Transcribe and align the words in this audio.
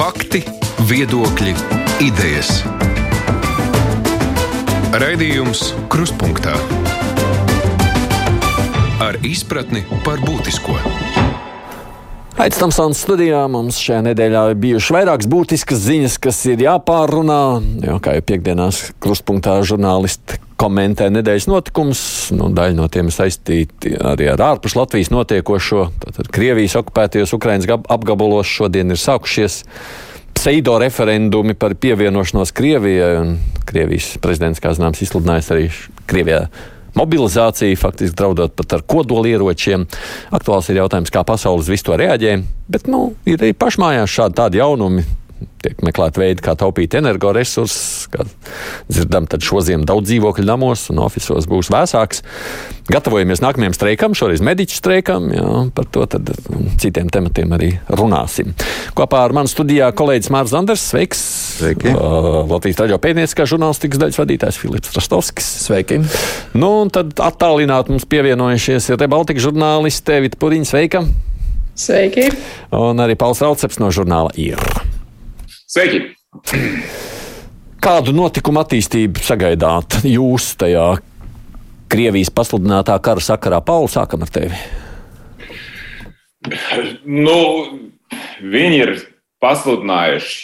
Fakti, 0.00 0.38
viedokļi, 0.88 1.50
idejas. 2.00 2.62
Raidījums 4.96 5.74
Krustpunktā 5.92 6.54
ar 9.04 9.20
izpratni 9.28 9.84
par 10.00 10.24
būtisko. 10.24 10.78
Aizstamsons 12.40 13.04
studijā 13.04 13.44
mums 13.52 13.76
šajā 13.84 14.00
nedēļā 14.08 14.46
ir 14.54 14.60
bijušas 14.64 14.96
vairākas 14.96 15.28
būtiskas 15.36 15.84
ziņas, 15.84 16.16
kas 16.24 16.40
ir 16.48 16.64
jāpārunā. 16.64 17.42
Jo, 17.84 18.00
kā 18.00 18.16
jau 18.16 18.24
piekdienās 18.32 18.86
krustpunktā 19.04 19.60
žurnālisti 19.68 20.40
komentē 20.60 21.08
nedēļas 21.12 21.48
notikumus. 21.50 22.02
Nu, 22.36 22.50
daļa 22.54 22.76
no 22.76 22.88
tiem 22.92 23.10
saistīti 23.14 23.94
arī 23.96 24.28
ar 24.32 24.42
ārpus 24.52 24.76
Latvijas 24.76 25.12
notiekošo. 25.14 25.88
Tātad 26.04 26.30
Krievijas 26.34 26.76
okupētajos 26.80 27.34
Ukraiņas 27.36 27.70
apgabalos 27.80 28.50
šodien 28.50 28.92
ir 28.92 29.00
sākušies 29.00 29.62
pseido 30.36 30.76
referendumi 30.80 31.56
par 31.58 31.76
pievienošanos 31.80 32.52
Krievijai. 32.56 33.38
Krievijas 33.70 34.12
prezidents, 34.22 34.60
kā 34.62 34.74
zināms, 34.76 35.00
izsludinājis 35.04 35.50
arī 35.54 35.70
Krievijā. 36.10 36.44
Mobilizācija 36.98 37.76
faktiski 37.78 38.18
draudot 38.18 38.56
pat 38.58 38.74
ar 38.74 38.82
kodolieročiem. 38.82 39.86
Aktuāls 40.34 40.72
ir 40.72 40.80
jautājums, 40.80 41.12
kā 41.14 41.22
pasaules 41.26 41.70
visu 41.70 41.86
to 41.86 41.98
reaģē. 42.00 42.34
Bet 42.70 42.90
nu, 42.90 43.12
ir 43.30 43.38
arī 43.38 43.54
pašmājās 43.54 44.10
šādi 44.10 44.58
jaunumi 44.58 45.06
tiek 45.64 45.82
meklēti 45.84 46.20
veidi, 46.22 46.44
kā 46.44 46.54
taupīt 46.58 46.96
energoresursus. 46.98 48.08
Kā 48.12 48.24
dzirdam, 48.88 49.28
tad 49.30 49.44
šo 49.44 49.62
ziemu 49.64 49.86
daudz 49.88 50.08
dzīvokļu 50.08 50.46
namos 50.48 50.86
un 50.92 51.02
oficiālos 51.04 51.48
būs 51.50 51.70
vēsāks. 51.72 52.24
Gatavojamies 52.90 53.42
nākamajam 53.44 53.76
streikam, 53.76 54.16
šoreiz 54.18 54.42
mediķu 54.44 54.78
streikam. 54.80 55.28
Jā, 55.34 55.46
par 55.76 55.86
to 55.94 56.06
tad 56.10 56.32
citiem 56.82 57.10
tematiem 57.12 57.54
arī 57.54 57.70
runāsim. 57.92 58.54
Kopā 58.98 59.22
ar 59.26 59.36
mani 59.36 59.52
studijā 59.52 59.92
kolēģis 59.96 60.32
Mārcis 60.34 60.56
Zanders. 60.56 60.86
Sveiks! 60.90 61.22
Sveiki! 61.60 61.92
Uh, 61.92 62.40
Latvijas 62.48 62.80
raidījuma 62.80 63.02
pētnieciskā 63.04 63.46
žurnālistikas 63.50 64.00
daļas 64.00 64.20
vadītājs 64.22 64.60
Filips 64.60 64.94
Rastovskis. 64.96 65.50
Sveiki! 65.66 66.00
Nu, 66.56 66.72
un 66.86 66.92
tad 66.94 67.12
attālināti 67.20 67.94
mums 67.94 68.08
pievienojušies 68.10 68.90
ir 68.90 69.02
Rebaltika 69.02 69.44
žurnāliste 69.44 70.22
Vita 70.24 70.40
Puriņa. 70.40 70.70
Sveika! 70.72 71.04
Sveiki! 71.80 72.30
Un 72.76 73.04
arī 73.04 73.14
Pauls 73.20 73.44
Rauceps 73.44 73.78
no 73.80 73.92
žurnāla 73.94 74.34
ir. 74.40 74.58
Sveiki! 75.70 76.00
Kādu 77.78 78.10
notikumu 78.10 78.58
attīstību 78.64 79.22
sagaidāt 79.22 80.00
jūs 80.02 80.48
tajā 80.58 80.96
Krievijas 81.90 82.32
pasludinātā 82.34 82.96
kara 82.98 83.22
sakarā? 83.22 83.60
Pauli, 83.62 83.86
sākam 83.92 84.26
ar 84.26 84.32
tevi. 84.34 84.58
Nu, 87.06 87.38
viņi 88.42 88.82
ir 88.82 88.94
pasludinājuši, 89.42 90.42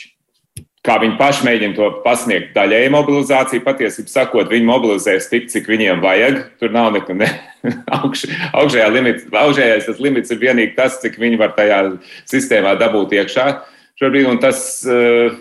kā 0.86 1.00
viņi 1.02 1.18
paši 1.18 1.46
mēģina 1.50 1.74
to 1.74 1.92
pasniegt 2.06 2.54
daļēji 2.54 2.94
mobilizāciju. 2.94 3.66
Patiesībā 3.66 4.14
sakot, 4.14 4.46
viņi 4.52 4.70
mobilizēs 4.70 5.26
tik, 5.32 5.50
cik 5.50 5.66
viņiem 5.74 6.06
vajag. 6.06 6.42
Tur 6.62 6.70
nav 6.70 6.92
nekā 7.00 7.18
ne, 7.18 7.32
augš, 7.98 8.28
augšējā 8.54 8.90
limits. 8.94 9.26
Augšējais 9.34 9.90
tas 9.90 10.04
limits 10.06 10.30
ir 10.30 10.44
vienīgi 10.46 10.76
tas, 10.78 11.02
cik 11.02 11.18
viņi 11.18 11.42
var 11.42 11.58
tajā 11.58 11.88
sistēmā 12.30 12.78
dabūt 12.78 13.18
iekšā. 13.18 13.54
Šobrīd, 13.96 14.28
un 14.28 14.40
tas, 14.42 14.60
uh, 14.88 15.36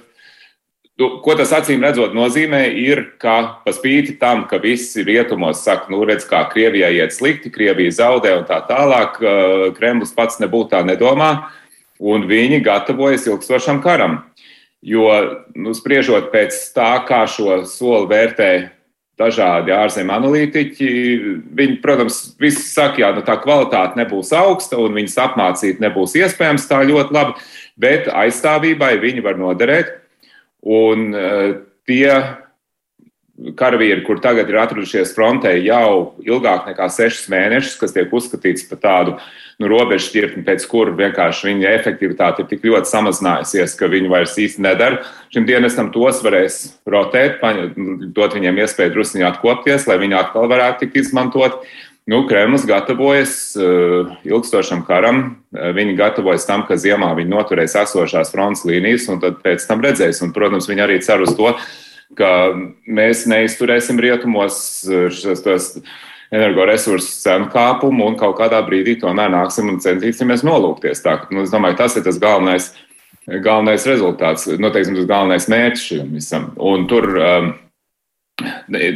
Ko 0.96 1.34
tas 1.36 1.50
acīm 1.52 1.82
redzot 1.84 2.14
nozīmē, 2.16 2.62
ir, 2.80 3.02
ka 3.20 3.60
pa 3.66 3.72
spīti 3.76 4.14
tam, 4.16 4.46
ka 4.48 4.62
visi 4.64 5.04
rietumos 5.04 5.60
saka, 5.66 5.90
nu, 5.92 5.98
redz, 6.08 6.24
kā 6.30 6.40
Krievijai 6.54 6.94
iet 7.02 7.12
slikti, 7.12 7.52
Krievija 7.52 7.92
zaudē 7.98 8.32
un 8.38 8.46
tā 8.48 8.62
tālāk, 8.64 9.20
Kremlis 9.76 10.16
pats 10.16 10.40
nebūtu 10.40 10.72
tā 10.72 10.86
nedomā, 10.88 11.50
un 12.00 12.24
viņi 12.30 12.62
gatavojas 12.64 13.28
ilgstošam 13.28 13.82
karam. 13.84 14.22
Jo, 14.86 15.10
nu, 15.52 15.76
spriežot 15.76 16.32
pēc 16.32 16.56
tā, 16.72 16.94
kā 17.04 17.26
šo 17.28 17.66
soli 17.68 18.08
vērtē 18.14 18.50
dažādi 19.20 19.76
ārzemju 19.76 20.16
analītiķi, 20.16 20.88
viņi, 21.60 21.78
protams, 21.84 22.22
visi 22.40 22.64
saka, 22.70 23.02
jā, 23.04 23.12
nu, 23.16 23.24
tā 23.28 23.36
kvalitāte 23.44 24.00
nebūs 24.00 24.32
augsta, 24.36 24.80
un 24.80 24.96
viņas 24.96 25.20
apmācīt 25.28 25.84
nebūs 25.84 26.16
iespējams 26.24 26.72
tā 26.72 26.82
ļoti 26.88 27.16
labi, 27.16 27.48
bet 27.80 28.10
aizstāvībai 28.12 28.96
viņi 29.04 29.24
var 29.26 29.40
noderēt. 29.40 29.94
Un 30.66 31.12
uh, 31.14 31.56
tie 31.86 32.10
karavīri, 33.36 34.04
kur 34.06 34.22
tagad 34.24 34.48
ir 34.50 34.58
atradušies 34.62 35.12
frontē 35.16 35.52
jau 35.60 36.16
ilgāk 36.24 36.70
nekā 36.70 36.88
sešus 36.92 37.28
mēnešus, 37.32 37.76
kas 37.82 37.94
tiek 37.96 38.14
uzskatīts 38.16 38.64
par 38.70 38.80
tādu 38.80 39.16
nu, 39.60 39.68
robežu 39.72 40.08
šķirtni, 40.08 40.44
pēc 40.48 40.64
kura 40.72 40.94
vienkārši 40.96 41.50
viņa 41.50 41.74
efektivitāte 41.76 42.44
ir 42.44 42.50
tik 42.52 42.64
ļoti 42.68 42.92
samazinājusies, 42.92 43.76
ka 43.80 43.92
viņi 43.92 44.12
vairs 44.12 44.38
īsti 44.40 44.64
nedara. 44.64 45.02
Šim 45.36 45.48
dienestam 45.50 45.92
tos 45.96 46.22
varēs 46.24 46.62
rotēt, 46.88 47.44
dot 48.16 48.38
viņiem 48.38 48.64
iespēju 48.64 48.96
druskuļi 48.96 49.28
atkopties, 49.28 49.88
lai 49.92 50.00
viņi 50.00 50.20
atkal 50.22 50.48
varētu 50.52 50.86
tikt 50.86 51.04
izmantot. 51.04 51.60
Nu, 52.06 52.28
Kremlis 52.28 52.66
gatavojas 52.70 53.56
uh, 53.58 54.12
ilgstošam 54.24 54.84
karam. 54.86 55.24
Uh, 55.50 55.72
viņi 55.74 55.96
gatavojas 55.98 56.46
tam, 56.46 56.62
ka 56.68 56.78
ziemā 56.78 57.10
viņi 57.18 57.34
noturēs 57.34 57.74
esošās 57.82 58.30
frontes 58.34 58.62
līnijas, 58.70 59.08
un 59.10 59.24
tad 59.24 59.40
pēc 59.42 59.66
tam 59.66 59.82
redzēs. 59.82 60.22
Un, 60.22 60.34
protams, 60.36 60.70
viņi 60.70 60.86
arī 60.86 61.00
cer 61.02 61.26
uz 61.26 61.34
to, 61.34 61.56
ka 62.20 62.30
mēs 62.86 63.26
neizturēsim 63.32 63.98
rietumos 64.06 64.60
uh, 64.86 65.08
šos 65.10 65.42
energoresursu 66.36 67.10
cenu 67.24 67.50
kāpumu, 67.50 68.12
un 68.12 68.20
kaut 68.22 68.38
kādā 68.38 68.62
brīdī 68.66 69.00
tomēr 69.02 69.34
nāksim 69.34 69.74
un 69.74 69.82
centīsimies 69.82 70.46
nolūkties. 70.46 71.02
Tā, 71.02 71.20
nu, 71.34 71.42
es 71.46 71.54
domāju, 71.54 71.80
tas 71.82 71.98
ir 71.98 72.06
tas 72.06 72.22
galvenais, 72.22 72.70
galvenais 73.26 73.90
rezultāts, 73.90 74.46
noteikti 74.62 74.94
nu, 74.94 75.02
tas 75.02 75.10
galvenais 75.10 75.50
mērķis 75.50 75.90
šim 75.90 76.18
visam. 76.20 76.52
Un 76.62 76.86
tur 76.92 77.10
um, 77.18 77.54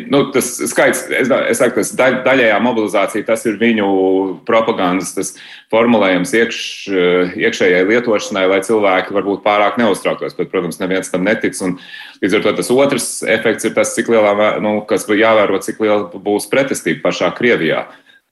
Nu, 0.09 0.21
tas 0.33 0.51
skaits, 0.71 1.05
es, 1.13 1.29
es 1.29 1.61
saku, 1.61 1.79
tas 1.81 1.91
daļ, 1.97 2.19
daļējā 2.25 2.59
mobilizācija, 2.63 3.27
tas 3.27 3.45
ir 3.49 3.57
viņu 3.61 3.89
propagandas 4.47 5.33
formulējums 5.73 6.33
iekš, 6.39 6.61
iekšējai 7.39 7.83
lietošanai, 7.89 8.45
lai 8.51 8.61
cilvēki 8.65 9.15
varbūt 9.17 9.43
pārāk 9.45 9.79
neuztrauktos. 9.81 10.37
Bet, 10.37 10.51
protams, 10.53 10.79
neviens 10.81 11.11
tam 11.13 11.27
netic. 11.27 11.57
Un, 11.65 11.77
līdz 12.23 12.39
ar 12.39 12.45
to 12.45 12.55
tas 12.61 12.71
otrs 12.73 13.09
efekts 13.37 13.69
ir 13.69 13.75
tas, 13.77 13.93
cik 13.97 14.11
lielā, 14.13 14.55
nu, 14.63 14.79
kas 14.89 15.07
jāvēro, 15.09 15.61
cik 15.65 15.83
liela 15.83 16.07
būs 16.13 16.49
pretestība 16.51 17.07
pašā 17.09 17.31
Krievijā. 17.37 17.85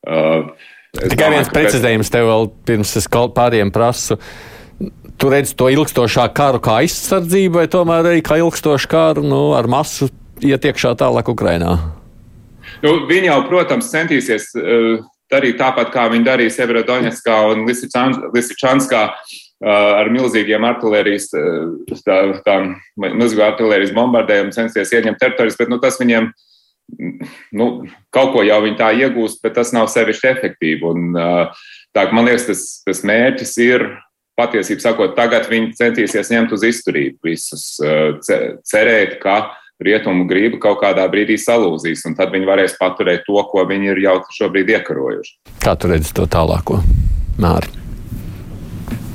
Uh, 0.08 0.52
Tikai 0.98 1.32
viens 1.34 1.50
precizējums 1.52 2.12
tev 2.14 2.30
vēl 2.30 2.48
pirms 2.68 2.94
es 3.00 3.10
pāriem 3.12 3.72
prasu. 3.74 4.18
Tu 5.18 5.30
redzi 5.34 5.56
to 5.58 5.70
ilgstošā 5.74 6.28
karu 6.38 6.62
kā 6.64 6.80
aizsardzību, 6.84 7.60
vai 7.60 7.68
tomēr 7.74 8.12
arī 8.14 8.22
kā 8.26 8.38
ilgstošu 8.42 8.90
karu 8.92 9.26
nu, 9.26 9.42
ar 9.58 9.70
masu 9.70 10.10
iet 10.46 10.68
iekšā 10.70 10.94
tālāk 11.00 11.30
Ukrainā? 11.32 11.78
Nu, 12.84 12.94
viņi 13.10 13.30
jau, 13.32 13.42
protams, 13.50 13.90
centīsies 13.92 14.50
uh, 14.58 15.04
darīt 15.32 15.60
tāpat, 15.62 15.92
kā 15.94 16.08
viņi 16.12 16.28
darīja 16.28 16.56
Severodonetskā 16.60 17.38
un 17.52 17.66
Lisičanskā 17.68 19.04
uh, 19.08 19.70
ar 19.70 20.12
milzīgiem 20.14 20.68
artilērijas, 20.68 21.30
uh, 21.38 21.96
tā, 22.06 22.20
tā, 22.46 22.58
milzīgu 23.02 23.46
artilērijas 23.48 23.96
bombardējumu, 23.98 24.56
censties 24.56 24.94
ieņemt 24.94 25.22
teritorijas, 25.22 25.58
bet 25.60 25.74
nu, 25.74 25.82
tas 25.84 26.00
viņiem 26.02 26.32
nu, 27.58 27.68
kaut 28.16 28.34
ko 28.36 28.44
jau 28.48 28.62
viņi 28.64 28.80
tā 28.80 28.94
iegūst, 28.96 29.42
bet 29.44 29.58
tas 29.58 29.74
nav 29.76 29.90
sevišķi 29.92 30.30
efektīvi. 30.36 30.84
Un, 30.88 31.08
uh, 31.18 31.70
tā, 31.96 32.10
man 32.14 32.30
liekas, 32.30 32.50
tas, 32.52 32.66
tas 32.88 33.04
mērķis 33.08 33.56
ir 33.66 33.90
patiesībā 34.38 34.84
sakot, 34.84 35.16
tagad 35.18 35.48
viņi 35.50 35.74
centīsies 35.80 36.30
ņemt 36.30 36.52
uz 36.54 36.68
izturību 36.68 37.32
visus, 37.32 37.72
uh, 37.82 38.20
cerēt, 38.70 39.18
ka 39.24 39.40
uh, 39.48 39.64
rietumu 39.84 40.26
griba 40.30 40.58
kaut 40.62 40.82
kādā 40.82 41.06
brīdī 41.12 41.38
salūzīs, 41.42 42.02
un 42.10 42.18
tad 42.18 42.34
viņi 42.34 42.50
varēs 42.50 42.78
paturēt 42.80 43.28
to, 43.28 43.38
ko 43.52 43.66
viņi 43.70 43.94
ir 43.94 44.02
jau 44.08 44.18
šobrīd 44.40 44.74
iekarojuši. 44.78 45.38
Kā 45.62 45.76
tu 45.78 45.92
redzi 45.92 46.14
to 46.18 46.26
tālāko 46.30 46.82
māri? 47.42 47.70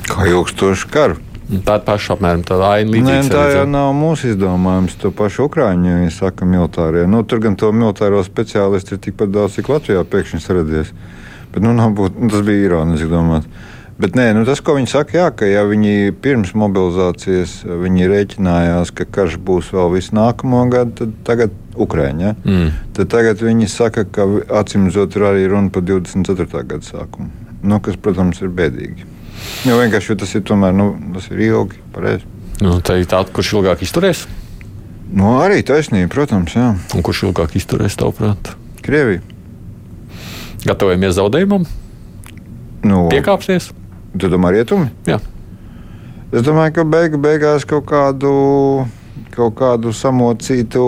Kā 0.06 0.26
ilgstoši 0.30 0.90
karu. 0.92 1.18
Tā 1.52 1.74
ir 1.76 1.82
paša 1.84 2.14
apmēram 2.14 2.44
tāda 2.48 2.68
aina 2.78 2.94
līnija. 2.94 3.24
Nē, 3.26 3.32
tā 3.32 3.42
jau 3.52 3.64
nav 3.68 3.90
mūsu 3.96 4.30
izdomājums. 4.30 4.94
To 5.02 5.10
pašu 5.12 5.50
Ukrāņu 5.50 5.98
ja 6.04 6.12
saka 6.14 6.46
militārie. 6.48 7.02
Nu, 7.10 7.26
tur 7.28 7.42
gan 7.44 7.58
to 7.60 7.68
militāro 7.76 8.22
speciālistu 8.24 8.96
ir 8.96 9.02
tikpat 9.04 9.34
daudz, 9.34 9.58
cik 9.58 9.68
Latvijā 9.68 10.00
pēkšņi 10.08 10.40
radies. 10.48 10.94
Bet 11.52 11.66
nu, 11.66 11.74
būt, 11.92 12.16
nu, 12.16 12.30
tas 12.32 12.46
bija 12.46 12.70
ironiski 12.70 13.10
domāt. 13.10 13.50
Bet 14.00 14.16
nē, 14.16 14.30
nu 14.34 14.44
tas, 14.48 14.62
ko 14.64 14.74
viņi 14.78 14.88
saka, 14.88 15.16
jā, 15.18 15.26
ka 15.36 15.46
ja 15.46 15.62
viņi 15.68 16.14
pirms 16.24 16.54
mobilizācijas 16.58 17.58
viņi 17.66 18.08
rēķinājās, 18.08 18.92
ka 18.96 19.04
karš 19.04 19.36
būs 19.44 19.68
vēl 19.74 19.92
visu 19.92 20.16
nākamo 20.16 20.62
gadu, 20.72 20.94
tad 21.02 21.12
tagad 21.28 21.56
Ukraiņa. 21.76 22.24
Ja? 22.24 22.34
Mm. 22.48 22.70
Tad 22.96 23.10
tagad 23.12 23.42
viņi 23.44 23.68
saka, 23.70 24.04
ka 24.08 24.26
acīm 24.62 24.88
redzot, 24.88 25.16
ir 25.16 25.26
arī 25.28 25.48
runa 25.52 25.72
par 25.72 25.84
24. 25.88 26.48
gada 26.72 26.86
sākumu. 26.86 27.28
Nu, 27.62 27.78
kas, 27.84 27.98
protams, 28.00 28.40
ir 28.42 28.52
bēdīgi. 28.52 29.08
Jo 29.68 29.76
vienkārši 29.78 30.12
jo 30.12 30.16
tas 30.22 30.32
ir 30.34 30.44
tomēr 30.46 30.74
nu, 30.76 30.88
tas 31.14 31.28
ir 31.30 31.42
ilgi, 31.46 31.82
pareizi. 31.94 32.26
Nu, 32.62 32.78
tā 32.84 32.96
ir 33.00 33.10
tāda, 33.10 33.30
kurš 33.34 33.56
ilgāk 33.58 33.84
izturēs? 33.84 34.24
Nu, 35.12 35.36
arī 35.42 35.60
taisnība, 35.66 36.08
protams. 36.14 36.56
Jā. 36.56 36.72
Un 36.96 37.04
kurš 37.04 37.26
ilgāk 37.28 37.54
izturēs, 37.58 37.98
tavuprāt? 38.00 38.54
Krievija. 38.82 39.20
Gatavojamies 40.64 41.16
zaudējumam? 41.18 41.66
Nu, 42.86 43.06
Piekāpsies? 43.12 43.70
Tu 44.18 44.28
domā, 44.28 44.52
rietumi? 44.52 44.90
Jā. 45.08 45.20
Es 46.32 46.44
domāju, 46.44 46.78
ka 46.78 46.84
beigu, 46.88 47.20
beigās 47.20 47.64
kaut 47.68 47.86
kādu, 47.88 48.32
kaut 49.32 49.56
kādu 49.60 49.92
samocītu 49.96 50.84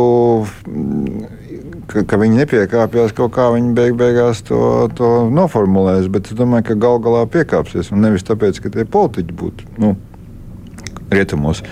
ka, 1.91 2.05
ka 2.09 2.19
viņi 2.21 2.43
nepiekāpjas, 2.43 3.15
kaut 3.17 3.35
kā 3.37 3.49
viņi 3.55 3.73
beig, 3.77 3.97
beigās 3.99 4.43
to, 4.49 4.61
to 4.97 5.11
noformulēs. 5.35 6.09
Bet 6.13 6.31
es 6.31 6.39
domāju, 6.39 6.71
ka 6.71 6.79
gal 6.87 7.01
galā 7.05 7.25
piekāpsies. 7.31 7.93
Un 7.95 8.05
nevis 8.05 8.27
tāpēc, 8.27 8.61
ka 8.63 8.73
tie 8.75 8.87
politiķi 8.89 9.37
būtu 9.41 9.75
nu, 9.83 9.95
rietumos. 11.13 11.65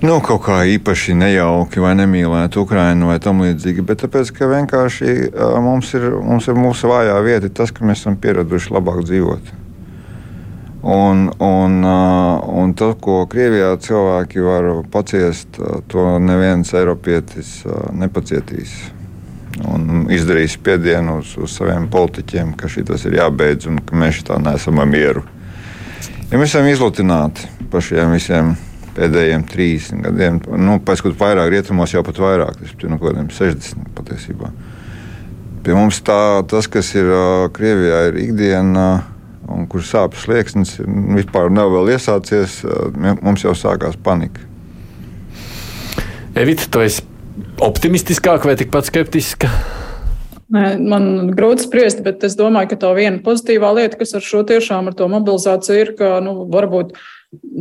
Nu, 0.00 0.16
kaut 0.24 0.46
kā 0.46 0.62
īpaši 0.64 1.12
nejauki 1.20 1.82
vai 1.84 1.92
nemīlētu 1.98 2.62
Ukraiņu 2.64 3.10
vai 3.10 3.18
tam 3.20 3.42
līdzīgi, 3.44 3.84
bet 3.84 4.00
tāpēc, 4.06 4.30
ka 4.32 4.48
vienkārši 4.48 5.16
mums 5.60 5.92
ir, 5.98 6.06
mums 6.24 6.48
ir 6.48 6.56
mūsu 6.56 6.88
vājā 6.88 7.18
vieta, 7.26 7.52
tas, 7.52 7.68
ka 7.68 7.84
mēs 7.84 8.00
esam 8.00 8.16
pieraduši 8.20 8.72
labāk 8.72 9.02
dzīvot. 9.04 9.59
Un, 10.82 11.26
un, 11.44 11.74
un 11.84 12.72
tas, 12.72 12.94
ko 13.04 13.26
Krievijā 13.28 13.74
cilvēki 13.84 14.40
var 14.40 14.68
paciest, 14.92 15.58
to 15.92 16.06
neviens 16.24 16.72
Eiropietis 16.72 17.58
nepacietīs. 17.92 18.72
Un 19.68 20.06
izdarīs 20.14 20.54
spiedienu 20.56 21.18
uz, 21.20 21.34
uz 21.36 21.52
saviem 21.58 21.90
politiķiem, 21.92 22.54
ka 22.56 22.70
šis 22.70 23.04
ir 23.10 23.18
jābeidz 23.18 23.68
un 23.68 23.82
ka 23.84 23.98
mēs 23.98 24.22
tā 24.24 24.38
neesam 24.40 24.80
ar 24.80 24.88
mieru. 24.88 25.26
Ja 26.30 26.38
mēs 26.38 26.54
esam 26.54 26.70
izlutināti 26.70 27.48
par 27.70 27.84
šiem 27.84 28.14
visiem 28.14 28.54
pēdējiem 28.96 29.44
30 29.50 30.04
gadiem, 30.06 30.40
nu, 30.62 30.78
pēc 30.86 31.04
tam 31.04 31.16
vairāk 31.20 31.52
rietumos 31.52 31.92
jau 31.92 32.02
pat 32.06 32.18
vairāk, 32.22 32.56
tas 32.56 32.72
ir 32.72 32.90
no 32.90 32.98
kaut 32.98 33.12
kādiem 33.12 33.28
60 33.34 33.92
patiesībā. 33.98 34.50
Pie 35.60 35.76
mums 35.76 36.00
tā, 36.06 36.40
tas, 36.48 36.70
kas 36.72 36.88
ir 36.96 37.10
Krievijā, 37.52 38.06
ir 38.08 38.20
ikdiena 38.24 38.86
un 39.50 39.66
kur 39.70 39.84
sāpes 39.84 40.24
slieksnis 40.26 40.76
vispār 41.16 41.50
nav 41.52 41.72
vēl 41.74 41.94
iesācies, 41.96 42.60
mums 43.20 43.44
jau 43.44 43.54
sākās 43.56 43.98
panika. 44.02 44.46
Evita, 46.38 46.68
tu 46.70 46.82
esi 46.84 47.04
optimistiskāka 47.60 48.48
vai 48.48 48.56
tikpat 48.58 48.88
skeptiska? 48.88 49.50
Nē, 50.50 50.64
man 50.82 51.30
grūti 51.36 51.66
spriest, 51.68 52.02
bet 52.02 52.24
es 52.26 52.34
domāju, 52.38 52.72
ka 52.72 52.80
tā 52.82 52.90
viena 52.96 53.20
pozitīvā 53.22 53.70
lieta, 53.76 53.98
kas 54.00 54.16
ar 54.18 54.24
šo 54.26 54.42
tiešām 54.46 54.90
ar 54.90 54.96
to 54.98 55.06
mobilizāciju 55.10 55.78
ir, 55.78 55.92
ka 55.98 56.16
nu, 56.24 56.32
varbūt, 56.50 56.96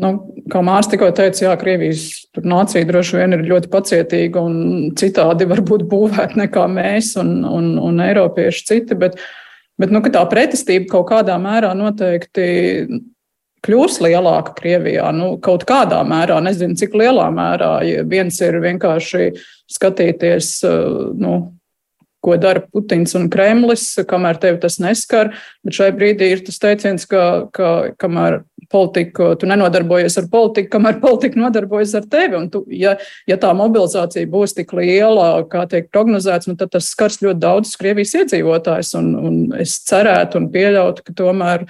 nu, 0.01 0.13
kā 0.49 0.63
Mārcis 0.65 0.95
tikko 0.95 1.11
teica, 1.17 1.43
jā, 1.43 1.51
Krievijas 1.61 2.07
nācija 2.41 2.87
droši 2.89 3.19
vien 3.19 3.37
ir 3.37 3.45
ļoti 3.51 3.69
pacietīga 3.73 4.41
un 4.41 4.55
citādi 4.97 5.45
varbūt 5.49 5.85
būvēta 5.91 6.41
nekā 6.41 6.65
mēs 6.73 7.13
un, 7.21 7.43
un, 7.45 7.75
un 7.91 8.01
Eiropieši 8.07 8.65
citi. 8.71 8.97
Bet, 8.97 9.21
uh, 9.21 9.48
Bet 9.79 9.93
nu, 9.95 10.01
tā 10.03 10.25
pretestība 10.27 10.89
kaut 10.91 11.07
kādā 11.13 11.37
mērā 11.39 11.71
noteikti 11.77 12.47
kļūs 13.65 13.99
lielāka 14.03 14.55
Krievijā. 14.57 15.09
Nu, 15.15 15.33
kaut 15.43 15.65
kādā 15.67 16.01
mērā, 16.07 16.39
nezinu, 16.43 16.77
cik 16.79 16.95
lielā 16.99 17.29
mērā. 17.35 17.71
Ja 17.87 18.03
viens 18.07 18.39
ir 18.43 18.59
vienkārši 18.63 19.31
skatīties, 19.71 20.51
nu, 21.19 21.33
ko 22.23 22.35
dara 22.39 22.61
Putins 22.61 23.15
un 23.15 23.29
Kremlis, 23.31 23.85
kamēr 24.07 24.39
tevi 24.41 24.59
tas 24.61 24.79
neskar. 24.83 25.31
Bet 25.65 25.77
šai 25.77 25.89
brīdī 25.95 26.31
ir 26.33 26.43
tas 26.45 26.59
teiciens, 26.61 27.05
ka, 27.09 27.23
ka 27.55 27.69
kamēr 27.99 28.41
politiku, 28.69 29.31
tu 29.39 29.47
nenodarbojies 29.49 30.19
ar 30.21 30.27
politiku, 30.31 30.73
kamēr 30.75 30.99
politika 31.01 31.39
nodarbojas 31.41 31.95
ar 31.97 32.07
tevi. 32.11 32.37
Un 32.37 32.49
tu, 32.53 32.63
ja, 32.75 32.97
ja 33.29 33.39
tā 33.41 33.53
mobilizācija 33.57 34.29
būs 34.29 34.57
tik 34.57 34.73
liela, 34.77 35.29
kā 35.49 35.65
tiek 35.71 35.89
prognozēts, 35.93 36.49
nu, 36.51 36.57
tad 36.59 36.73
tas 36.75 36.91
skars 36.93 37.21
ļoti 37.23 37.41
daudzus 37.45 37.79
Krievijas 37.79 38.17
iedzīvotājus. 38.21 38.93
Un, 38.99 39.13
un 39.15 39.39
es 39.59 39.79
cerētu 39.89 40.41
un 40.41 40.51
pieļautu, 40.53 41.07
ka 41.07 41.15
tomēr 41.23 41.65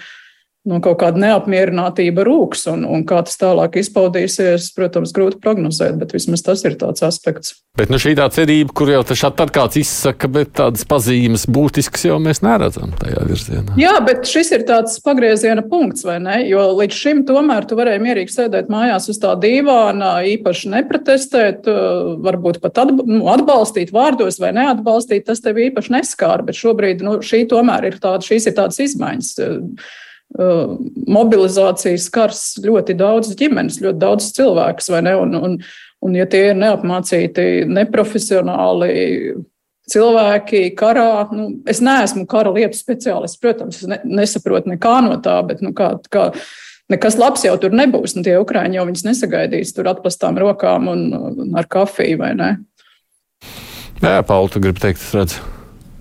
nu, 0.67 0.79
kaut 0.83 0.99
kāda 1.01 1.21
neapmierinātība 1.23 2.25
rūks, 2.27 2.65
un, 2.71 2.83
un 2.87 3.05
kā 3.07 3.21
tas 3.25 3.39
tālāk 3.39 3.79
izpaudīsies, 3.79 4.69
protams, 4.75 5.13
grūti 5.15 5.39
prognozēt, 5.41 5.95
bet 6.01 6.13
vismaz 6.15 6.43
tas 6.45 6.63
ir 6.67 6.75
tāds 6.79 7.03
aspekts. 7.05 7.55
Bet 7.79 7.91
nu, 7.91 7.99
šī 8.01 8.11
tā 8.19 8.27
cerība, 8.33 8.73
kur 8.75 8.91
jau 8.91 9.01
tad 9.07 9.53
kāds 9.55 9.79
izsaka, 9.79 10.27
bet 10.31 10.51
tādas 10.59 10.83
pazīmes 10.89 11.45
būtiskas 11.49 12.03
jau 12.09 12.17
mēs 12.21 12.43
neredzam 12.45 12.91
tajā 12.99 13.23
virzienā. 13.29 13.77
Jā, 13.79 13.95
bet 14.05 14.27
šis 14.27 14.51
ir 14.57 14.65
tāds 14.67 14.99
pagrieziena 15.05 15.63
punkts, 15.69 16.03
vai 16.07 16.19
ne? 16.23 16.41
Jo 16.49 16.67
līdz 16.75 16.99
šim 17.03 17.23
tomēr 17.29 17.67
tu 17.69 17.79
varēji 17.79 18.03
mierīgi 18.03 18.35
sēdēt 18.35 18.71
mājās 18.73 19.07
uz 19.13 19.21
tā 19.23 19.33
dīvāna, 19.39 20.17
īpaši 20.35 20.73
neprotestēt, 20.75 21.69
varbūt 22.27 22.59
pat 22.63 22.83
nu, 23.07 23.23
atbalstīt 23.31 23.95
vārdos 23.95 24.41
vai 24.43 24.51
neatbalstīt, 24.59 25.27
tas 25.29 25.43
tev 25.45 25.61
īpaši 25.69 25.95
neskāra, 25.95 26.43
bet 26.45 26.59
šobrīd 26.59 27.05
nu, 27.05 27.19
šī 27.23 27.45
tomēr 27.51 27.93
ir 27.93 27.99
tāda, 28.03 28.25
šīs 28.27 28.51
ir 28.51 28.59
tādas 28.59 28.83
izmaiņas 28.89 29.35
Uh, 29.39 29.61
mobilizācijas 30.37 32.05
skars 32.09 32.41
ļoti 32.61 32.95
daudz 32.99 33.33
ģimenes, 33.39 33.79
ļoti 33.81 33.99
daudz 34.01 34.31
cilvēkus, 34.37 34.91
vai 34.93 35.01
ne? 35.07 35.15
Un, 35.17 35.35
un, 35.35 35.55
un 36.05 36.17
ja 36.17 36.27
tie 36.29 36.51
ir 36.51 36.59
neapmācīti, 36.59 37.65
neprofesionāli 37.69 38.93
cilvēki 39.89 40.63
karā, 40.77 41.27
nu, 41.33 41.49
es 41.69 41.81
neesmu 41.81 42.27
kara 42.29 42.53
lietu 42.53 42.77
speciālists, 42.77 43.41
protams, 43.41 43.81
es 43.81 43.89
ne, 43.89 43.99
nesaprotu 44.05 44.75
nekā 44.75 44.99
no 45.07 45.17
tā, 45.23 45.39
bet 45.47 45.63
nu, 45.65 45.73
kā, 45.73 45.95
kā, 46.13 46.29
nekas 46.93 47.17
labs 47.17 47.45
jau 47.47 47.55
tur 47.61 47.73
nebūs. 47.75 48.13
Un 48.17 48.25
tie 48.27 48.37
ukrāņi 48.37 48.77
jau 48.77 48.87
viņus 48.89 49.07
nesagaidīs 49.09 49.73
tur 49.75 49.89
atplastām 49.89 50.37
rokām 50.41 50.91
un, 50.93 51.07
un 51.13 51.57
ar 51.57 51.69
kafiju, 51.69 52.21
vai 52.21 52.35
ne? 52.37 52.51
Jā, 53.99 54.19
Pauli, 54.23 54.53
tu 54.53 54.61
gribi 54.63 54.85
teikt, 54.85 55.01
es 55.01 55.15
redzu. 55.17 55.58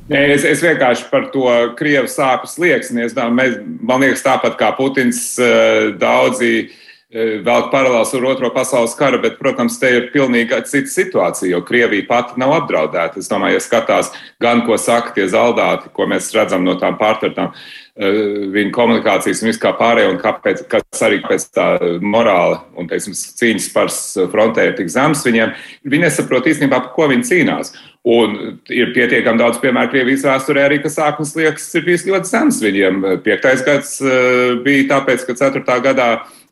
Nē, 0.09 0.21
es, 0.33 0.45
es 0.49 0.63
vienkārši 0.65 1.09
par 1.11 1.27
to 1.35 1.45
krievu 1.77 2.09
sāpes 2.09 2.57
slieksni. 2.57 3.05
Mēs, 3.37 3.57
man 3.85 4.05
liekas, 4.05 4.25
tāpat 4.25 4.55
kā 4.57 4.71
Putins, 4.77 5.21
eh, 5.37 5.91
daudzi 6.01 6.53
eh, 6.63 7.35
vēl 7.45 7.67
paralēls 7.69 8.15
ar 8.17 8.25
Otro 8.31 8.49
pasaules 8.55 8.95
karu, 8.97 9.21
bet, 9.21 9.37
protams, 9.41 9.77
te 9.81 9.91
ir 9.93 10.07
pilnīgi 10.15 10.63
cita 10.71 10.89
situācija, 10.95 11.51
jo 11.53 11.61
Krievija 11.69 12.07
pati 12.09 12.41
nav 12.41 12.55
apdraudēta. 12.57 13.21
Es 13.21 13.29
domāju, 13.29 13.59
ja 13.59 13.65
skatās 13.67 14.09
gan, 14.41 14.65
ko 14.65 14.81
saka 14.81 15.13
tie 15.19 15.27
zaldāti, 15.29 15.93
ko 15.93 16.09
mēs 16.09 16.31
redzam 16.33 16.65
no 16.65 16.79
tām 16.81 16.97
pārtvertām 16.97 17.53
eh, 17.53 18.49
viņa 18.57 18.73
komunikācijas 18.79 19.45
un 19.45 19.51
vispār 19.53 19.77
pārējo, 19.77 20.15
un 20.15 20.23
kāpēc, 20.25 20.65
kas 20.73 21.05
arī 21.05 21.21
pēc 21.27 21.51
tā 21.53 21.69
morāla 22.01 22.63
un 22.81 22.89
teiksim, 22.89 23.13
cīņas 23.13 23.69
par 23.77 23.93
frontē 24.33 24.71
ir 24.71 24.81
tik 24.81 24.89
zems 24.97 25.29
viņiem, 25.29 25.53
viņi 25.85 26.09
nesaprot 26.09 26.49
īstenībā, 26.49 26.81
par 26.81 26.97
ko 26.97 27.13
viņi 27.13 27.29
cīnās. 27.35 27.77
Un 28.09 28.37
ir 28.73 28.93
pietiekami 28.95 29.41
daudz 29.41 29.59
piemēru 29.61 29.91
Krievijas 29.93 30.23
vēsturē 30.25 30.63
arī, 30.65 30.79
ka 30.81 30.89
sākums 30.89 31.35
liekas 31.37 31.67
ir 31.77 31.83
bijis 31.85 32.07
ļoti 32.09 32.31
zems 32.31 32.61
viņiem. 32.65 33.03
Piektais 33.25 33.65
gads 33.67 33.99
uh, 34.01 34.55
bija 34.65 34.87
tāpēc, 34.95 35.27
ka 35.29 35.37
ceturtā 35.37 35.77
gadā 35.85 36.07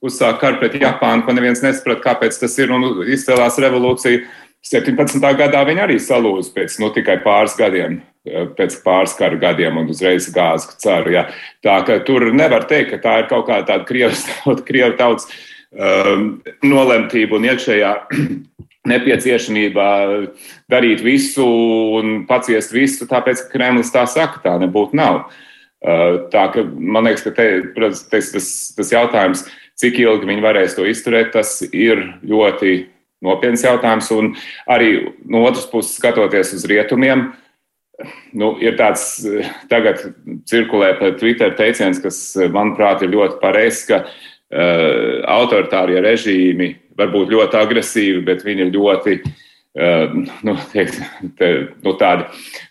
uzsāka 0.05 0.43
karu 0.43 0.61
pret 0.61 0.76
Japānu, 0.82 1.25
ko 1.25 1.32
neviens 1.32 1.62
nesaprata, 1.64 2.03
kāpēc 2.05 2.37
tas 2.43 2.58
ir 2.60 2.75
un 2.77 2.84
izcēlās 3.06 3.56
revolūcija. 3.63 4.27
17. 4.67 5.22
gadā 5.39 5.63
viņi 5.69 5.82
arī 5.84 5.96
salūza 6.03 6.51
pēc 6.56 6.77
nu, 6.82 6.91
tikai 6.93 7.20
pāris 7.22 7.55
gadiem, 7.56 8.01
eh, 8.27 8.48
pēc 8.58 8.81
pāris 8.84 9.15
kara 9.17 9.39
gadiem 9.39 9.79
un 9.79 9.89
uzreiz 9.93 10.27
gāza 10.34 10.75
ceru. 10.82 11.15
Ja. 11.15 11.29
Tā 11.63 11.79
ka 11.86 12.01
tur 12.05 12.32
nevar 12.34 12.67
teikt, 12.67 12.91
ka 12.91 12.98
tā 13.05 13.19
ir 13.22 13.31
kaut 13.31 13.46
kāda 13.48 13.79
tāda 13.79 13.86
krievu 14.69 14.96
tautas 14.98 15.31
um, 15.70 16.43
nolemtība 16.67 17.39
un 17.39 17.48
iekšējā 17.53 17.94
nepieciešamība 18.88 19.86
darīt 20.72 21.02
visu 21.05 21.46
un 21.98 22.24
paciest 22.28 22.74
visu, 22.74 23.08
tāpēc, 23.10 23.46
ka 23.46 23.56
Kremlis 23.56 23.93
tā 23.94 24.06
saka, 24.10 24.43
tā 24.44 24.56
nebūtu 24.62 24.98
nav. 24.98 25.26
Uh, 25.86 26.26
tā 26.32 26.46
ka 26.55 26.64
man 26.64 27.06
liekas, 27.06 27.24
ka 27.26 27.34
te, 27.36 27.46
tas, 27.76 28.06
tas, 28.32 28.50
tas 28.76 28.93
jautājums, 28.94 29.44
cik 29.78 30.00
ilgi 30.02 30.28
viņi 30.31 30.44
varēs 30.44 30.76
to 30.76 30.86
izturēt, 30.88 31.34
tas 31.34 31.58
ir 31.69 32.00
ļoti 32.26 32.78
nopietns 33.26 33.66
jautājums. 33.66 34.08
Un 34.16 34.32
arī 34.72 34.93
no 35.28 35.44
otras 35.46 35.69
puses, 35.70 35.98
skatoties 36.00 36.55
uz 36.56 36.64
rietumiem, 36.70 37.28
nu, 38.36 38.55
ir 38.60 38.78
tāds 38.81 39.20
tagad 39.70 40.00
cirkulē 40.48 40.94
pa 40.98 41.12
Twitter 41.20 41.55
teiciens, 41.58 42.00
kas, 42.02 42.19
manuprāt, 42.52 43.05
ir 43.05 43.14
ļoti 43.14 43.38
pareizs, 43.44 43.84
ka 43.88 44.02
uh, 44.02 44.16
autoritārie 44.50 45.98
režīmi 46.05 46.69
var 46.96 47.10
būt 47.12 47.32
ļoti 47.34 47.58
agresīvi, 47.58 48.20
bet 48.24 48.44
viņi 48.46 48.67
ir 48.67 48.70
ļoti 48.76 49.17
uh, 49.19 49.34
nu, 50.43 50.55
teikt, 50.72 51.00
te, 51.36 51.48
nu, 51.84 51.93
tādi 52.00 52.24